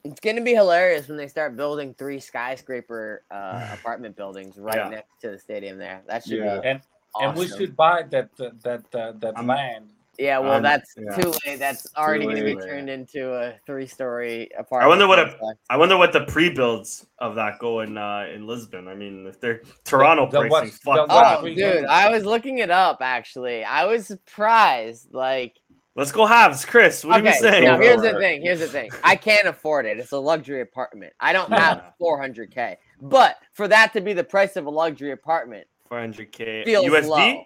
[0.04, 4.90] It's gonna be hilarious when they start building three skyscraper uh, apartment buildings right Yeah.
[4.90, 5.80] next to the stadium.
[5.80, 6.62] There, that should Yeah.
[6.62, 6.82] be And
[7.16, 7.30] awesome.
[7.30, 9.90] and we should buy that uh, that uh, that I'm- land.
[10.18, 11.16] Yeah, well, Um, that's yeah.
[11.16, 11.60] too late.
[11.60, 12.64] That's already going to be late.
[12.66, 14.86] turned into a three-story apartment.
[14.86, 15.60] I wonder what a- complex.
[15.70, 18.88] I wonder what the pre-builds of that go in uh, in Lisbon.
[18.88, 21.38] I mean, if they're Toronto the pricing, what's- fuck the that.
[21.38, 21.86] Oh, Three dude.
[21.86, 22.98] I was looking it up.
[23.02, 25.14] Actually, I was surprised.
[25.14, 25.56] Like,
[25.98, 27.06] Let's go halves, Chris.
[27.06, 27.64] What okay, are you saying?
[27.64, 28.42] now here's the thing.
[28.42, 28.90] Here's the thing.
[29.04, 29.98] I can't afford it.
[29.98, 31.14] It's a luxury apartment.
[31.22, 32.76] I don't have 400k.
[33.02, 37.08] But for that to be the price of a luxury apartment, 400k feels USD.
[37.08, 37.44] low.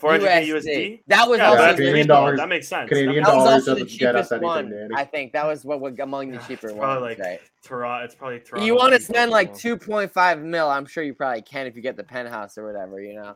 [0.00, 0.48] 400k USD.
[0.48, 1.00] USD.
[1.08, 2.38] That was Yeah, also Canadian dollars.
[2.38, 2.88] That makes sense.
[2.88, 4.66] Canadian that That was dollars also the doesn't get us cheapest one.
[4.72, 7.02] anything, I think that was what was among the cheaper Probably ones.
[7.02, 7.40] like right?
[7.62, 8.04] Toronto.
[8.04, 8.66] It's probably Toronto.
[8.66, 11.96] you want to spend like 2.5 mil i'm sure you probably can if you get
[11.96, 13.34] the penthouse or whatever you know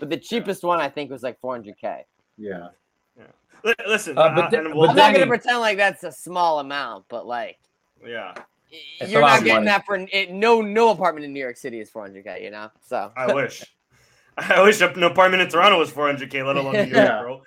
[0.00, 2.02] but the cheapest one i think was like 400k
[2.36, 2.68] Yeah.
[3.16, 3.26] well.
[3.64, 6.02] Li- Listen, Uh, but uh, the- and but we'll, i'm not gonna pretend like that's
[6.04, 7.58] a small amount but like
[8.06, 8.34] yeah.
[9.00, 9.66] It's you're not getting money.
[9.66, 13.12] that for it, no no apartment in new york city is 400k you know so
[13.16, 13.64] I wish.
[14.50, 17.20] I wish an apartment in Toronto was 400k, let alone New York, Yeah.
[17.20, 17.42] bro.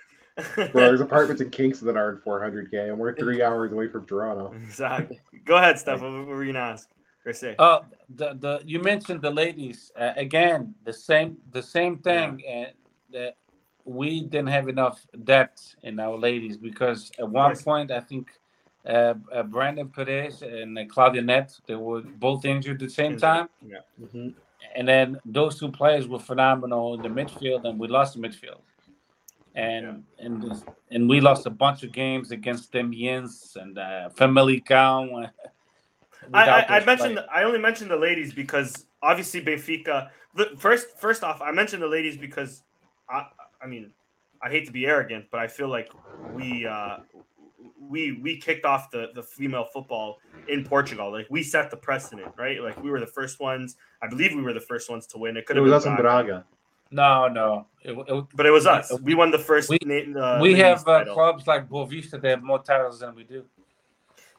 [0.72, 4.54] Bro, there's apartments in Kingston that aren't 400k, and we're three hours away from Toronto.
[4.54, 5.20] exactly.
[5.44, 6.00] Go ahead, Steph.
[6.00, 6.88] What, what were you gonna ask
[7.24, 7.54] or say?
[7.58, 7.80] Oh,
[8.14, 10.74] the the you mentioned the ladies uh, again.
[10.84, 12.42] The same the same thing.
[12.48, 12.72] And
[13.12, 13.36] that
[13.84, 18.28] we didn't have enough depth in our ladies because at one point I think
[18.86, 23.18] uh, uh, Brenda Pérez and uh, Cláudia Neto they were both injured at the same
[23.18, 23.78] time, Yeah.
[24.74, 28.60] And then those two players were phenomenal in the midfield, and we lost the midfield.
[29.54, 35.30] And and and we lost a bunch of games against Damaiense and uh, Famalicão.
[36.32, 37.28] I, I, I mentioned players.
[37.32, 40.08] I only mentioned the ladies because obviously Benfica.
[40.34, 42.62] The, first, first off, I mentioned the ladies because
[43.10, 43.26] I,
[43.60, 43.90] I mean,
[44.42, 45.90] I hate to be arrogant, but I feel like
[46.34, 46.98] we uh,
[47.88, 50.18] we we kicked off the the female football
[50.48, 51.10] in Portugal.
[51.12, 52.60] Like we set the precedent, right?
[52.60, 53.76] Like we were the first ones.
[54.02, 55.36] I believe we were the first ones to win.
[55.36, 56.44] It could It have was been us in Braga, Braga.
[56.90, 57.66] No, no.
[57.82, 58.92] It, it, but it was us.
[59.00, 59.70] We won the first.
[59.70, 62.20] We- na- uh, we have uh, clubs like Boavista.
[62.20, 63.44] They have more titles than we do.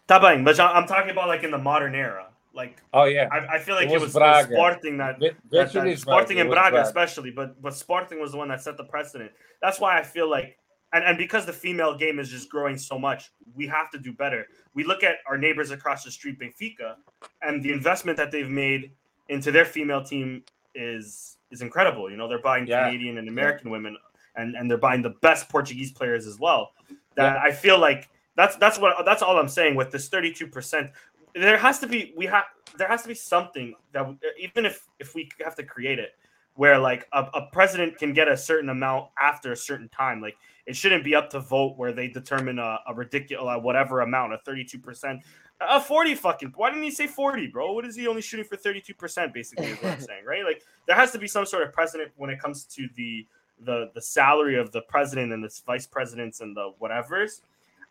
[0.08, 2.28] Tá bem, but I'm talking about like in the modern era.
[2.54, 4.54] Like Oh yeah, I, I feel like It it was was, Braga.
[4.54, 6.42] Sporting that Vi- that, that Sporting right.
[6.42, 6.88] and Braga, Braga.
[6.88, 9.32] especially, but but Sporting was the one that set the precedent.
[9.62, 10.60] That's why I feel like,
[10.94, 14.14] and, and because the female game is just growing so much, we have to do
[14.14, 14.46] better.
[14.76, 16.96] We look at our neighbors across the street, Benfica,
[17.42, 18.92] and the investment that they've made
[19.30, 20.44] into their female team
[20.76, 22.10] is is incredible.
[22.10, 22.86] You know, they're buying Yeah.
[22.86, 23.98] Canadian and American women,
[24.36, 26.72] and and they're buying the best Portuguese players as well.
[27.16, 30.92] That I feel like that's that's what that's all I'm saying with this 32 percent.
[31.36, 32.46] There has to be we have
[32.78, 34.06] there has to be something that
[34.38, 36.14] even if if we have to create it
[36.56, 40.22] where like a, a president can get a certain amount after a certain time.
[40.22, 40.36] Like
[40.66, 44.38] it shouldn't be up to vote where they determine a, a ridiculous whatever amount a
[44.48, 45.20] 32%
[45.62, 47.74] a 40 fucking why didn't he say 40 bro?
[47.74, 50.44] What is he only shooting for 32% basically is what i'm saying right?
[50.44, 53.26] Like there has to be some sort of precedent when it comes to the
[53.62, 57.42] the the salary of the president and the vice presidents and the whatevers.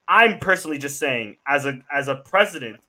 [0.09, 2.81] I'm personally just saying as a as a president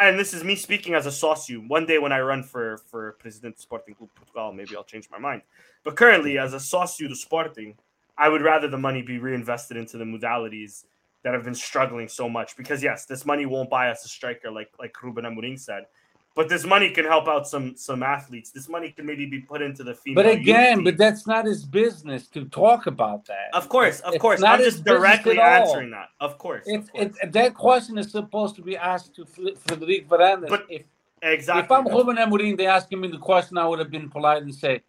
[0.00, 1.60] and this is me speaking as a socio.
[1.60, 5.18] One day when I run for for President Sporting Club Portugal, maybe I'll change my
[5.18, 5.42] mind.
[5.84, 7.76] But currently, as a socio to Sporting,
[8.18, 10.84] I would rather the money be reinvested into the modalities
[11.22, 12.56] that have been struggling so much.
[12.56, 15.86] Because yes, this money won't buy us a striker like like Ruben Amorim said,
[16.36, 18.50] but this money can help out some some athletes.
[18.50, 20.22] This money can maybe be put into the female.
[20.24, 23.50] but again, but that's not his business to talk about that.
[23.52, 26.10] of course, of It's course, not I'm just directly answering that.
[26.20, 27.16] Of course, It's of course.
[27.22, 30.48] it, that question is supposed to be asked to Fr- Frederic Varandas.
[30.48, 30.82] But if
[31.22, 31.64] exactly.
[31.64, 34.54] if I'm Ruben Amorim, they asking me the question, I would have been polite and
[34.54, 34.82] say,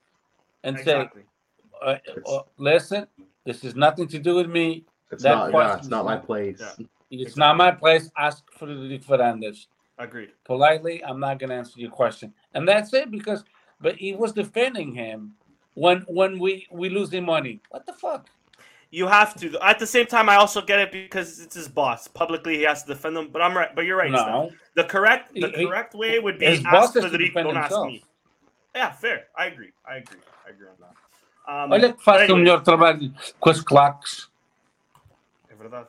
[0.64, 1.24] and exactly.
[1.24, 1.28] say,
[1.86, 3.08] uh, uh, listen,
[3.46, 4.86] this has nothing to do with me.
[5.12, 5.52] It's That not.
[5.52, 6.62] Yeah, it's not my place.
[6.62, 6.86] Yeah.
[7.10, 8.10] It's not my place.
[8.18, 9.66] Ask Frederic Varandas.
[10.02, 10.32] Agreed.
[10.44, 13.12] politely, I'm not gonna answer your question, and that's it.
[13.12, 13.44] Because,
[13.80, 15.36] but he was defending him
[15.76, 17.60] when when we we losing money.
[17.70, 18.28] What the fuck?
[18.90, 19.46] You have to.
[19.64, 22.08] At the same time, I also get it because it's his boss.
[22.10, 23.30] Publicly, he has to defend them.
[23.32, 23.74] But I'm right.
[23.74, 24.12] But you're right.
[24.12, 24.28] Steph.
[24.28, 27.58] No, The correct the He- correct way would be his ask to Federico, defend don't
[27.58, 27.88] ask himself.
[27.88, 28.04] me.
[28.76, 29.28] Yeah, fair.
[29.38, 29.72] I agree.
[29.88, 30.20] I agree.
[30.46, 30.96] I agree on that.
[31.48, 34.30] Um, olha que but faça o melhor trabalho com as claques.
[35.50, 35.88] é verdade.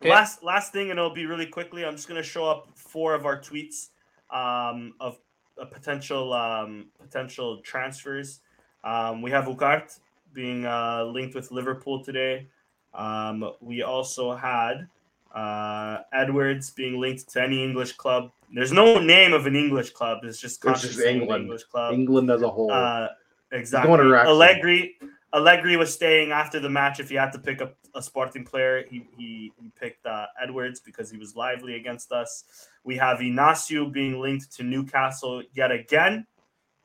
[0.00, 0.10] Okay.
[0.10, 1.84] Last last thing, and it'll be really quickly.
[1.84, 3.88] I'm just gonna show up four of our tweets
[4.30, 5.18] um, of
[5.60, 8.40] uh, potential um, potential transfers.
[8.84, 9.98] Um, we have Ugart
[10.32, 12.46] being uh, linked with Liverpool today.
[12.94, 14.88] Um, we also had
[15.34, 18.30] uh, Edwards being linked to any English club.
[18.52, 20.18] There's no name of an English club.
[20.24, 21.44] It's just It's just England.
[21.44, 21.92] English club.
[21.92, 22.70] England as a whole.
[22.70, 23.08] Uh,
[23.52, 23.88] exactly.
[23.88, 24.32] Going to Wrexham.
[24.32, 24.98] Allegri,
[25.34, 26.98] Allegri was staying after the match.
[26.98, 30.80] If he had to pick up a Sporting player, he he, he picked uh, Edwards
[30.80, 32.44] because he was lively against us.
[32.84, 36.26] We have Inácio being linked to Newcastle yet again.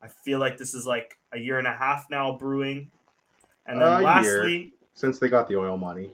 [0.02, 2.90] I feel like this is like a year and a half now brewing.
[3.66, 4.02] And then year.
[4.02, 6.10] lastly, since they got the oil money.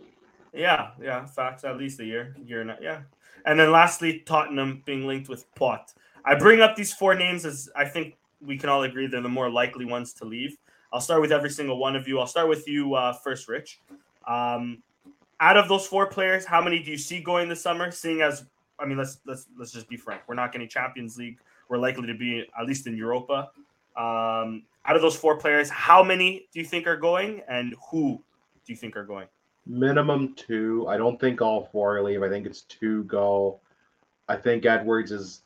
[0.52, 1.64] yeah, yeah, facts.
[1.64, 3.00] At least a year, year and a, yeah.
[3.46, 5.92] And then lastly, Tottenham being linked with Pote.
[6.24, 9.28] I bring up these four names as I think we can all agree they're the
[9.28, 10.56] more likely ones to leave.
[10.92, 12.18] I'll start with every single one of you.
[12.18, 13.80] I'll start with you uh, first, Rich.
[14.30, 14.82] Um,
[15.40, 17.90] out of those four players, how many do you see going this summer?
[17.90, 18.44] Seeing as
[18.78, 20.22] I mean, let's let's let's just be frank.
[20.28, 21.38] We're not getting Champions League.
[21.68, 23.50] We're likely to be at least in Europa.
[23.96, 28.22] Um, out of those four players, how many do you think are going, and who
[28.64, 29.26] do you think are going?
[29.66, 30.86] Minimum two.
[30.88, 32.22] I don't think all four leave.
[32.22, 33.60] I think it's two go.
[34.28, 35.42] I think Edwards is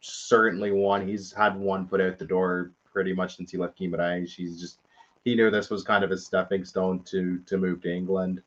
[0.00, 1.06] certainly one.
[1.06, 4.34] He's had one foot out the door pretty much since he left Guimarães.
[4.34, 4.80] He's just
[5.28, 8.42] he knew this was kind of a stepping stone to to move to England.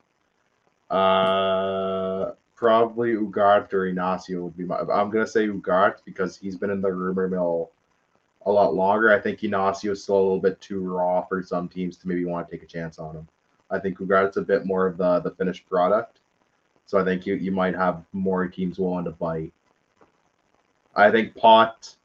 [0.90, 4.80] Uh, probably Ugarte or Inácio would be my.
[4.80, 7.72] I'm gonna say Ugarte because he's been in the rumor mill
[8.46, 9.12] a lot longer.
[9.12, 12.26] I think Inácio is still a little bit too raw for some teams to maybe
[12.26, 13.28] want to take a chance on him.
[13.70, 16.20] I think Ugarte's a bit more of the the finished product,
[16.88, 19.54] so I think you you might have more teams willing to bite.
[20.96, 21.96] I think Pote,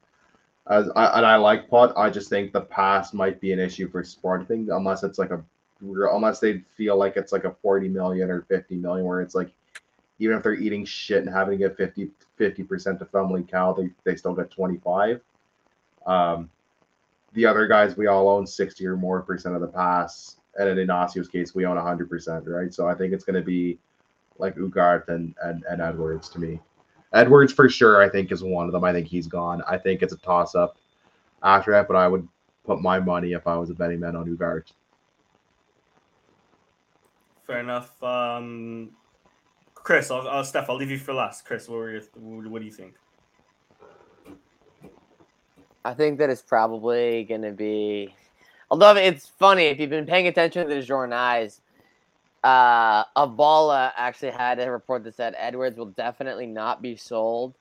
[0.68, 1.92] as I, and I like Pote.
[1.96, 5.42] I just think the pass might be an issue for Sporting unless it's like a
[5.80, 9.52] unless they feel like it's like a 40 million or 50 million where it's like
[10.18, 14.16] even if they're eating shit and having to get 50 percent of Famalicão, they, they
[14.16, 15.20] still get 25.
[16.06, 16.50] Um,
[17.34, 20.86] the other guys we all own 60 or more percent of the pass, and in
[20.86, 22.72] Inácio's case, we own 100 percent, right?
[22.72, 23.78] So I think it's going to be
[24.38, 26.60] like Ugart and, and and Edwards to me.
[27.12, 28.84] Edwards for sure, I think is one of them.
[28.84, 29.62] I think he's gone.
[29.68, 30.76] I think it's a toss up
[31.42, 32.26] after that, but I would
[32.64, 34.72] put my money if I was a betting man on Ugart.
[37.46, 38.02] Fair enough.
[38.02, 38.90] Um,
[39.74, 41.44] Chris, I'll, I'll Steph, I'll leave you for last.
[41.44, 42.94] Chris, what were your, what, what do you think?
[45.84, 48.12] I think that it's probably going to be.
[48.68, 51.60] Although it's funny if you've been paying attention to the journals,
[52.46, 57.54] uh, A Bola actually had a report that said Edwards will definitely not be sold.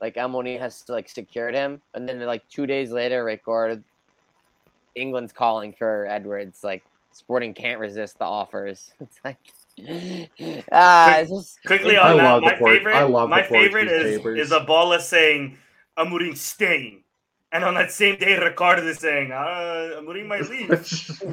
[0.00, 3.82] Like Amorim has like secured him, and then like two days later, record
[4.94, 6.62] England's calling for Edwards.
[6.62, 8.92] Like Sporting can't resist the offers.
[9.00, 9.38] It's like,
[10.72, 13.28] ah, it's just Quickly it's- I on that, love the my Port- favorite, I love
[13.28, 14.38] the my favorite Portuguese is papers.
[14.40, 15.58] is A Bola saying
[15.96, 17.02] Amorim staying,
[17.52, 20.70] and on that same day, Ricardo is saying uh, Amorim my leave.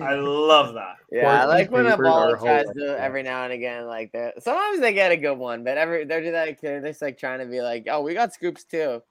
[0.02, 0.96] I love that.
[1.12, 3.86] Yeah, I like when a Portuguese ball papers are tries to every now and again
[3.86, 4.42] like that.
[4.42, 7.40] Sometimes they get a good one, but every they're just like they're just like trying
[7.40, 9.02] to be like, oh, we got scoops too.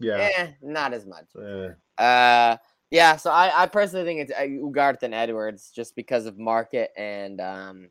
[0.00, 0.30] yeah.
[0.36, 1.26] Eh, not as much.
[1.36, 2.02] Eh.
[2.02, 2.56] Uh,
[2.90, 3.16] yeah.
[3.16, 7.40] So I, I personally think it's uh, Ugarte and Edwards just because of market and
[7.42, 7.88] um,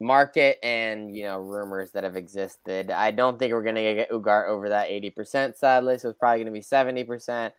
[0.00, 2.90] market and you know rumors that have existed.
[2.90, 5.56] I don't think we're gonna get Ugarte over that eighty percent.
[5.56, 7.54] Sadly, so it's probably gonna be seventy percent.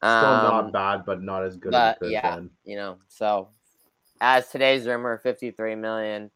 [0.00, 2.50] Still Um, not bad, but not as good but as yeah, been.
[2.64, 3.48] you know, so
[4.20, 6.30] as today's rumor, 53 million,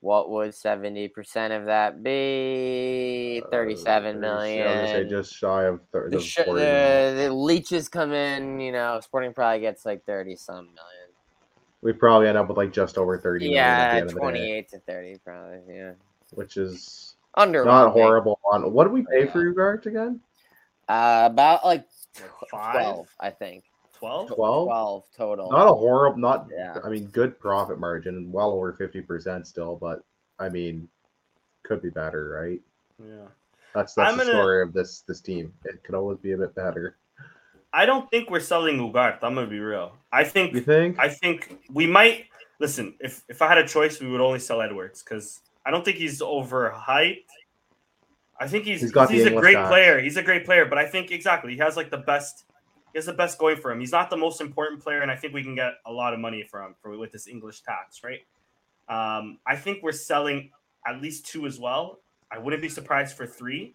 [0.00, 3.40] what would 70% of that be?
[3.44, 4.28] Uh, 37 I
[4.82, 7.16] was say just shy of thir- the, sh- 40 million.
[7.16, 10.97] the, the leeches come in, you know, Sporting probably gets like 30 some million.
[11.80, 14.14] We probably end up with like just over 30 million at the Yeah, end of
[14.14, 15.92] the day, 28 to 30 probably, yeah.
[16.32, 18.40] which is Under not horrible.
[18.52, 20.20] On what do we pay for Ugart again?
[20.88, 21.86] Uh, about like
[22.20, 22.72] Like tw- five?
[22.72, 23.64] 12, I think.
[23.98, 24.28] 12?
[24.28, 24.66] 12?
[24.68, 25.50] 12 total.
[25.50, 26.48] Not a horrible, not.
[26.52, 26.78] Yeah.
[26.84, 30.02] I mean, good profit margin, well over 50 percent still, but
[30.38, 30.88] I mean,
[31.64, 32.60] could be better, right?
[33.04, 33.26] Yeah.
[33.74, 35.52] That's that's I'm the gonna- story of this this team.
[35.64, 36.96] It could always be a bit better.
[37.72, 39.18] I don't think we're selling Ugarte.
[39.22, 39.92] I'm gonna be real.
[40.12, 40.98] I think You think?
[40.98, 42.26] I think we might
[42.60, 42.94] listen.
[43.00, 45.98] If if I had a choice, we would only sell Edwards because I don't think
[45.98, 47.24] he's overhyped.
[48.40, 49.68] I think he's He's he's, a great tax.
[49.68, 50.00] player.
[50.00, 52.44] He's a great player, but I think exactly he has like the best.
[52.92, 53.80] He has the best going for him.
[53.80, 56.20] He's not the most important player, and I think we can get a lot of
[56.20, 58.20] money for him for with this English tax, right?
[58.88, 60.50] Um, I think we're selling
[60.86, 61.98] at least two as well.
[62.32, 63.74] I wouldn't be surprised for three,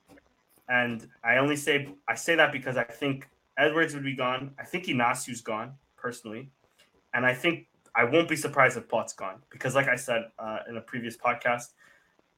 [0.68, 3.28] and I only say I say that because I think
[3.58, 4.52] Edwards would be gone.
[4.60, 6.50] I think Inácio's gone personally,
[7.14, 10.60] and I think I won't be surprised if Pote's gone because, like I said uh,
[10.68, 11.70] in a previous podcast,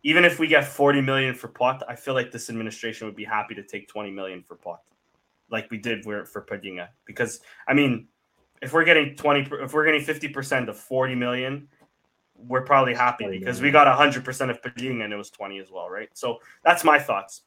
[0.03, 3.23] even if we get 40 million for Pote, I feel like this administration would be
[3.23, 4.81] happy to take 20 million for Pot,
[5.49, 6.89] like we did for, for Palhinha.
[7.05, 8.07] Because I mean,
[8.61, 11.67] if we're getting 20, if we're getting 50 percent of 40 million,
[12.35, 15.71] we're probably happy because we got 100 percent of Palhinha and it was 20 as
[15.71, 16.09] well, right?
[16.13, 17.41] So that's my thoughts,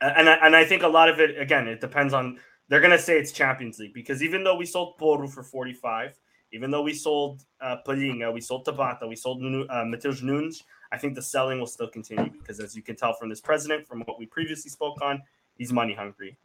[0.00, 2.38] and I, and I think a lot of it again, it depends on.
[2.68, 6.18] They're gonna say it's Champions League because even though we sold Porro for 45,
[6.52, 10.98] even though we sold uh, Palhinha, we sold Tabata, we sold uh, Matheus Nunes, I
[10.98, 14.00] think the selling will still continue because, as you can tell from this president, from
[14.02, 15.22] what we previously spoke on,
[15.56, 16.36] he's money hungry,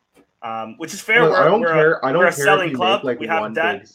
[0.42, 1.24] um, which is fair.
[1.26, 2.06] Look, I don't we're a- care.
[2.06, 3.00] I we're don't a care selling if you club.
[3.02, 3.82] make like we have one debt.
[3.82, 3.90] big.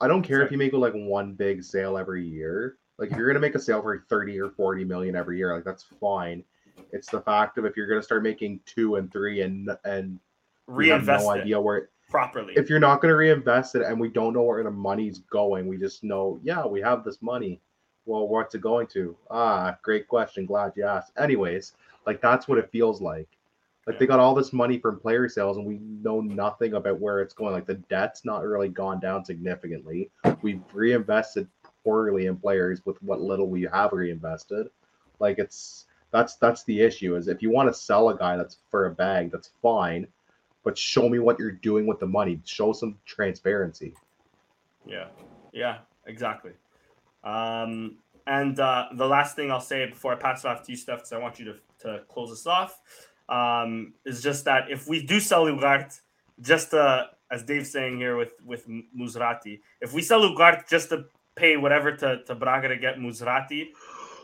[0.00, 0.46] I don't care Sorry.
[0.46, 2.76] if you make like one big sale every year.
[2.98, 5.64] Like if you're gonna make a sale for thirty or forty million every year, like
[5.64, 6.44] that's fine.
[6.92, 10.18] It's the fact of if you're gonna start making two and three and and
[10.66, 12.54] Reinvest no it idea where it, properly.
[12.56, 15.66] if you're not going to reinvest it and we don't know where the money's going,
[15.66, 17.60] we just know, yeah, we have this money.
[18.04, 19.16] Well, what's it going to?
[19.30, 20.46] Ah, great question.
[20.46, 21.12] Glad you asked.
[21.18, 21.72] Anyways,
[22.06, 23.28] like that's what it feels like.
[23.86, 27.20] Like they got all this money from player sales and we know nothing about where
[27.20, 27.52] it's going.
[27.52, 30.10] Like the debt's not really gone down significantly.
[30.42, 31.46] We've reinvested
[31.84, 34.70] poorly in players with what little we have reinvested.
[35.20, 38.58] Like it's that's that's the issue is if you want to sell a guy that's
[38.70, 40.08] for a bag, that's fine
[40.66, 42.40] but show me what you're doing with the money.
[42.44, 43.94] Show some transparency.
[44.84, 45.06] Yeah,
[45.52, 46.50] yeah, exactly.
[47.22, 50.76] Um, and uh, the last thing I'll say before I pass it off to you,
[50.76, 52.80] Steph, because I want you to, to close us off,
[53.28, 56.00] um, is just that if we do sell Ugart,
[56.40, 61.04] just uh, as Dave's saying here with with Musrati, if we sell Ugart just to
[61.36, 63.68] pay whatever to, to Braga to get Musrati,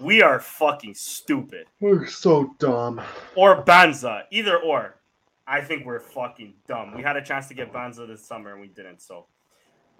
[0.00, 1.66] we are fucking stupid.
[1.78, 3.00] We're so dumb.
[3.36, 4.96] Or Banza, either or.
[5.46, 6.94] I think we're fucking dumb.
[6.96, 9.02] We had a chance to get Banza this summer and we didn't.
[9.02, 9.26] So,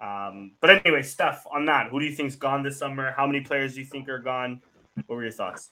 [0.01, 3.13] um, but anyway, Steph, on that, who do you think's gone this summer?
[3.15, 4.61] How many players do you think are gone?
[5.07, 5.71] What were your thoughts?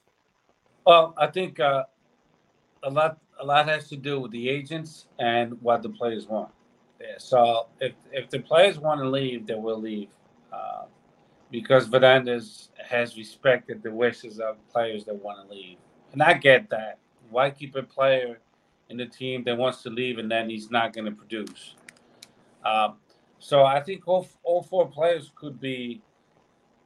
[0.85, 1.83] Well, I think uh,
[2.83, 6.51] a lot a lot has to do with the agents and what the players want.
[7.17, 10.09] So if if the players want to leave, they will leave,
[10.51, 10.85] uh,
[11.51, 15.77] because Varandas has respected the wishes of players that want to leave,
[16.13, 16.99] and I get that.
[17.29, 18.39] Why keep a player
[18.91, 21.75] in the team that wants to leave and then he's not going to produce?
[22.65, 22.97] Um,
[23.39, 26.01] so I think all all four players could be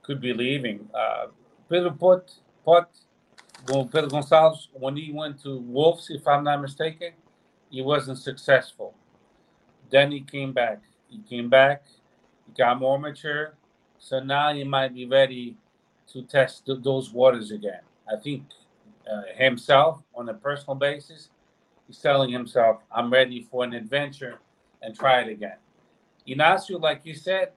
[0.04, 0.90] could be leaving.
[0.94, 1.28] Uh,
[1.70, 2.32] Pedro Pote
[3.66, 7.14] Pedro Gonçalves, when he went to Wolves, if I'm not mistaken,
[7.70, 8.94] he wasn't successful.
[9.90, 10.82] Then he came back.
[11.10, 11.86] He came back,
[12.46, 13.56] he got more mature.
[14.00, 15.58] So now he might be ready
[16.14, 17.82] to test th- those waters again.
[18.12, 18.44] I think
[19.12, 21.30] uh, himself, on a personal basis,
[21.88, 24.40] he's telling himself, I'm ready for an adventure
[24.82, 25.58] and try it again.
[26.28, 27.52] Inácio, like you said,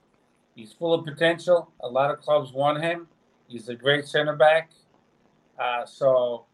[0.54, 1.70] he's full of potential.
[1.80, 3.08] A lot of clubs want him.
[3.46, 4.70] He's a great center back.
[5.58, 6.44] Uh, so,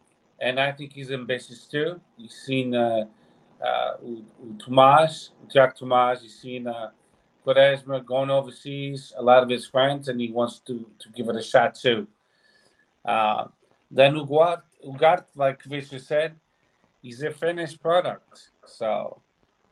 [0.41, 2.01] and I think he's ambitious too.
[2.17, 3.05] You've seen uh,
[3.65, 3.95] uh,
[4.59, 6.23] Tomas, Jack Tomas.
[6.23, 6.91] You've seen uh,
[7.45, 9.13] Quaresma going overseas.
[9.17, 12.07] A lot of his friends, and he wants to to give it a shot too.
[13.05, 13.47] Uh,
[13.91, 16.37] then Ugart, Ugart, like Visher said,
[17.05, 18.51] he's a finished product.
[18.67, 19.21] So,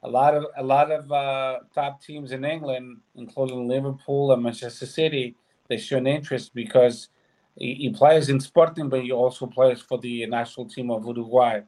[0.04, 4.86] a lot of a lot of uh, top teams in England, including Liverpool and Manchester
[4.86, 5.34] City,
[5.68, 7.08] they show an interest because
[7.56, 11.60] he, he plays in Sporting, but he also plays for the national team of Uruguay.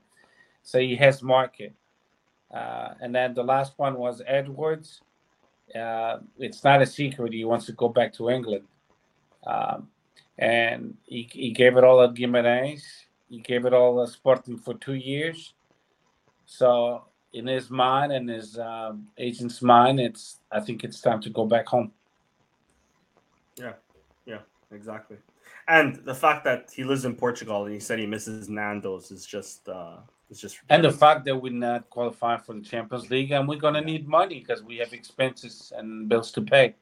[0.63, 1.73] So he has market.
[2.53, 5.01] Uh, and then the last one was Edwards.
[5.75, 8.65] Uh, it's not a secret he wants to go back to England.
[9.47, 9.89] Um,
[10.39, 12.83] and he, he gave it all at Guimarães.
[13.35, 15.55] He gave it all at Sporting for two years.
[16.47, 17.03] So
[17.33, 21.45] in his mind and his um, agent's mind, it's I think it's time to go
[21.45, 21.91] back home.
[23.57, 23.73] Yeah,
[24.25, 25.17] yeah, exactly.
[25.67, 29.27] And the fact that he lives in Portugal and he said he misses Nando's is
[29.27, 29.97] just uh
[30.31, 33.65] is just And the fact that we're not qualifying for the Champions League and we're
[33.67, 36.77] gonna need money because we have expenses and bills to pay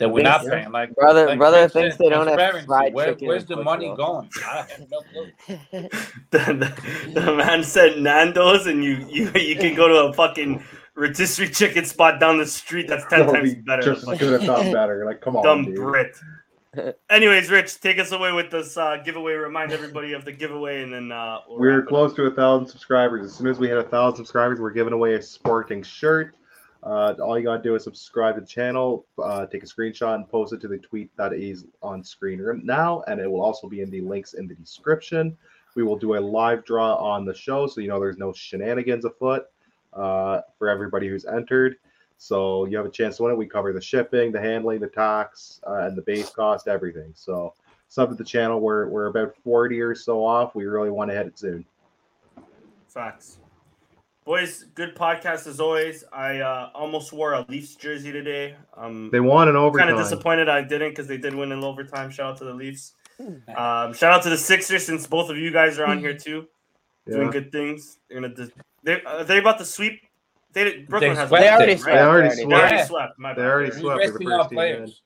[0.00, 0.50] that we're not Yeah.
[0.50, 0.72] paying.
[0.72, 2.66] Like Brother- like brother thinks they don't have transparency.
[2.66, 4.28] fried Where- chicken where's the money Portugal.
[4.34, 4.44] going?
[4.44, 5.30] I have no clue.
[6.30, 6.72] the,
[7.14, 10.64] the, the man said Nando's and you you you can go to a fucking
[10.96, 13.82] rotisserie chicken spot down the street that's ten No, times we better.
[13.82, 15.04] just than could have done better.
[15.06, 15.76] Like, come on, dumb dude.
[15.76, 16.16] Brit.
[17.10, 19.32] Anyways, Rich, take us away with this uh, giveaway.
[19.32, 22.16] Remind everybody of the giveaway, and then uh, we'll We're close up.
[22.18, 23.26] to a thousand subscribers.
[23.26, 26.36] As soon as we hit a thousand subscribers, we're giving away a sporting shirt.
[26.82, 30.28] Uh, all you gotta do is subscribe to the channel, uh, take a screenshot, and
[30.28, 33.68] post it to the tweet that is on screen right now, and it will also
[33.68, 35.36] be in the links in the description.
[35.74, 39.04] We will do a live draw on the show, so you know there's no shenanigans
[39.04, 39.46] afoot
[39.92, 41.76] uh, for everybody who's entered.
[42.16, 43.38] So you have a chance to win it.
[43.38, 47.12] We cover the shipping, the handling, the tax, uh, and the base cost, everything.
[47.14, 47.54] So
[47.88, 48.60] sub to the channel.
[48.60, 50.54] We're we're about forty or so off.
[50.54, 51.64] We really want to hit it soon.
[52.88, 53.38] Facts.
[54.30, 56.04] Boys, good podcast as always.
[56.12, 58.54] I uh, almost wore a Leafs jersey today.
[58.76, 59.88] Um, They won in overtime.
[59.88, 62.12] kind of disappointed I didn't because they did win in overtime.
[62.12, 62.92] Shout out to the Leafs.
[63.18, 66.46] Um, shout out to the Sixers since both of you guys are on here too,
[67.08, 67.98] doing good things.
[68.08, 68.52] They're gonna dis-
[68.84, 70.00] they are they about to sweep.
[70.52, 71.80] They did- Brooklyn has swept They it, already right?
[71.80, 71.96] swept.
[71.96, 72.36] They already already.
[72.36, 72.62] They swept.
[72.72, 73.18] already swept.
[73.18, 73.98] My They already swept.
[73.98, 75.02] They're the Investing our first team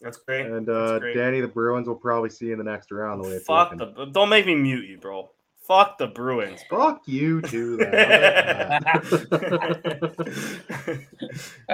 [0.00, 0.46] That's great.
[0.46, 1.14] And That's uh, great.
[1.14, 3.22] Danny, the Bruins will probably see you in the next round.
[3.22, 4.06] The way it's Fuck the.
[4.12, 5.28] Don't make me mute you, bro.
[5.70, 6.60] Fuck the Bruins.
[6.68, 7.76] Fuck you too.
[7.76, 7.92] Then.
[7.92, 11.06] How about that?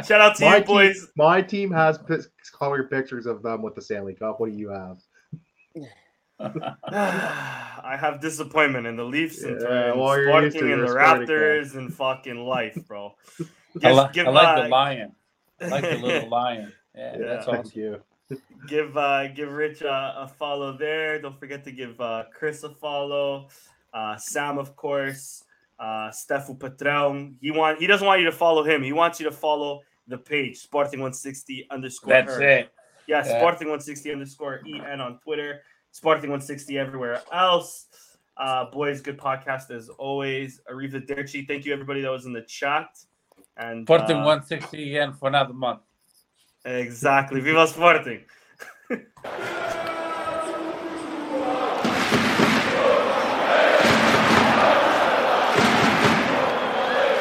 [0.07, 0.97] Shout out to my you, boys.
[1.01, 2.17] Team, my team has p-
[2.53, 4.39] colored pictures of them with the Stanley Cup.
[4.39, 4.99] What do you have?
[6.85, 10.89] I have disappointment in the Leafs and, Yeah, and well, you're used to Sporting and
[10.89, 13.15] the Raptors and fucking life, bro.
[13.41, 13.45] I,
[13.81, 15.13] Give, li- give, I like uh, the lion.
[15.63, 16.71] I like the little lion.
[16.95, 17.27] Yeah, Yeah.
[17.29, 17.81] that's Thank awesome.
[17.81, 18.03] you.
[18.69, 21.19] give uh, give Rich uh, a follow there.
[21.19, 23.49] Don't forget to give uh, Chris a follow.
[23.93, 25.43] Uh, Sam, of course.
[25.79, 27.35] Uh, Stefu Patrão.
[27.41, 28.83] He want he doesn't want you to follow him.
[28.83, 32.13] He wants you to follow the page Sporting 160 underscore.
[32.13, 32.43] That's er.
[32.43, 32.73] it.
[33.07, 33.39] Yeah, Yeah.
[33.39, 35.61] Sporting 160 underscore en on Twitter.
[35.91, 37.87] Sporting 160 everywhere else.
[38.37, 40.61] Uh, boys, good podcast as always.
[40.71, 41.47] Arrivederci.
[41.47, 42.89] Thank you everybody that was in the chat.
[43.57, 45.81] And Sporting uh, 160 again for another month.
[46.65, 47.41] exactly.
[47.41, 48.25] Viva Sporting.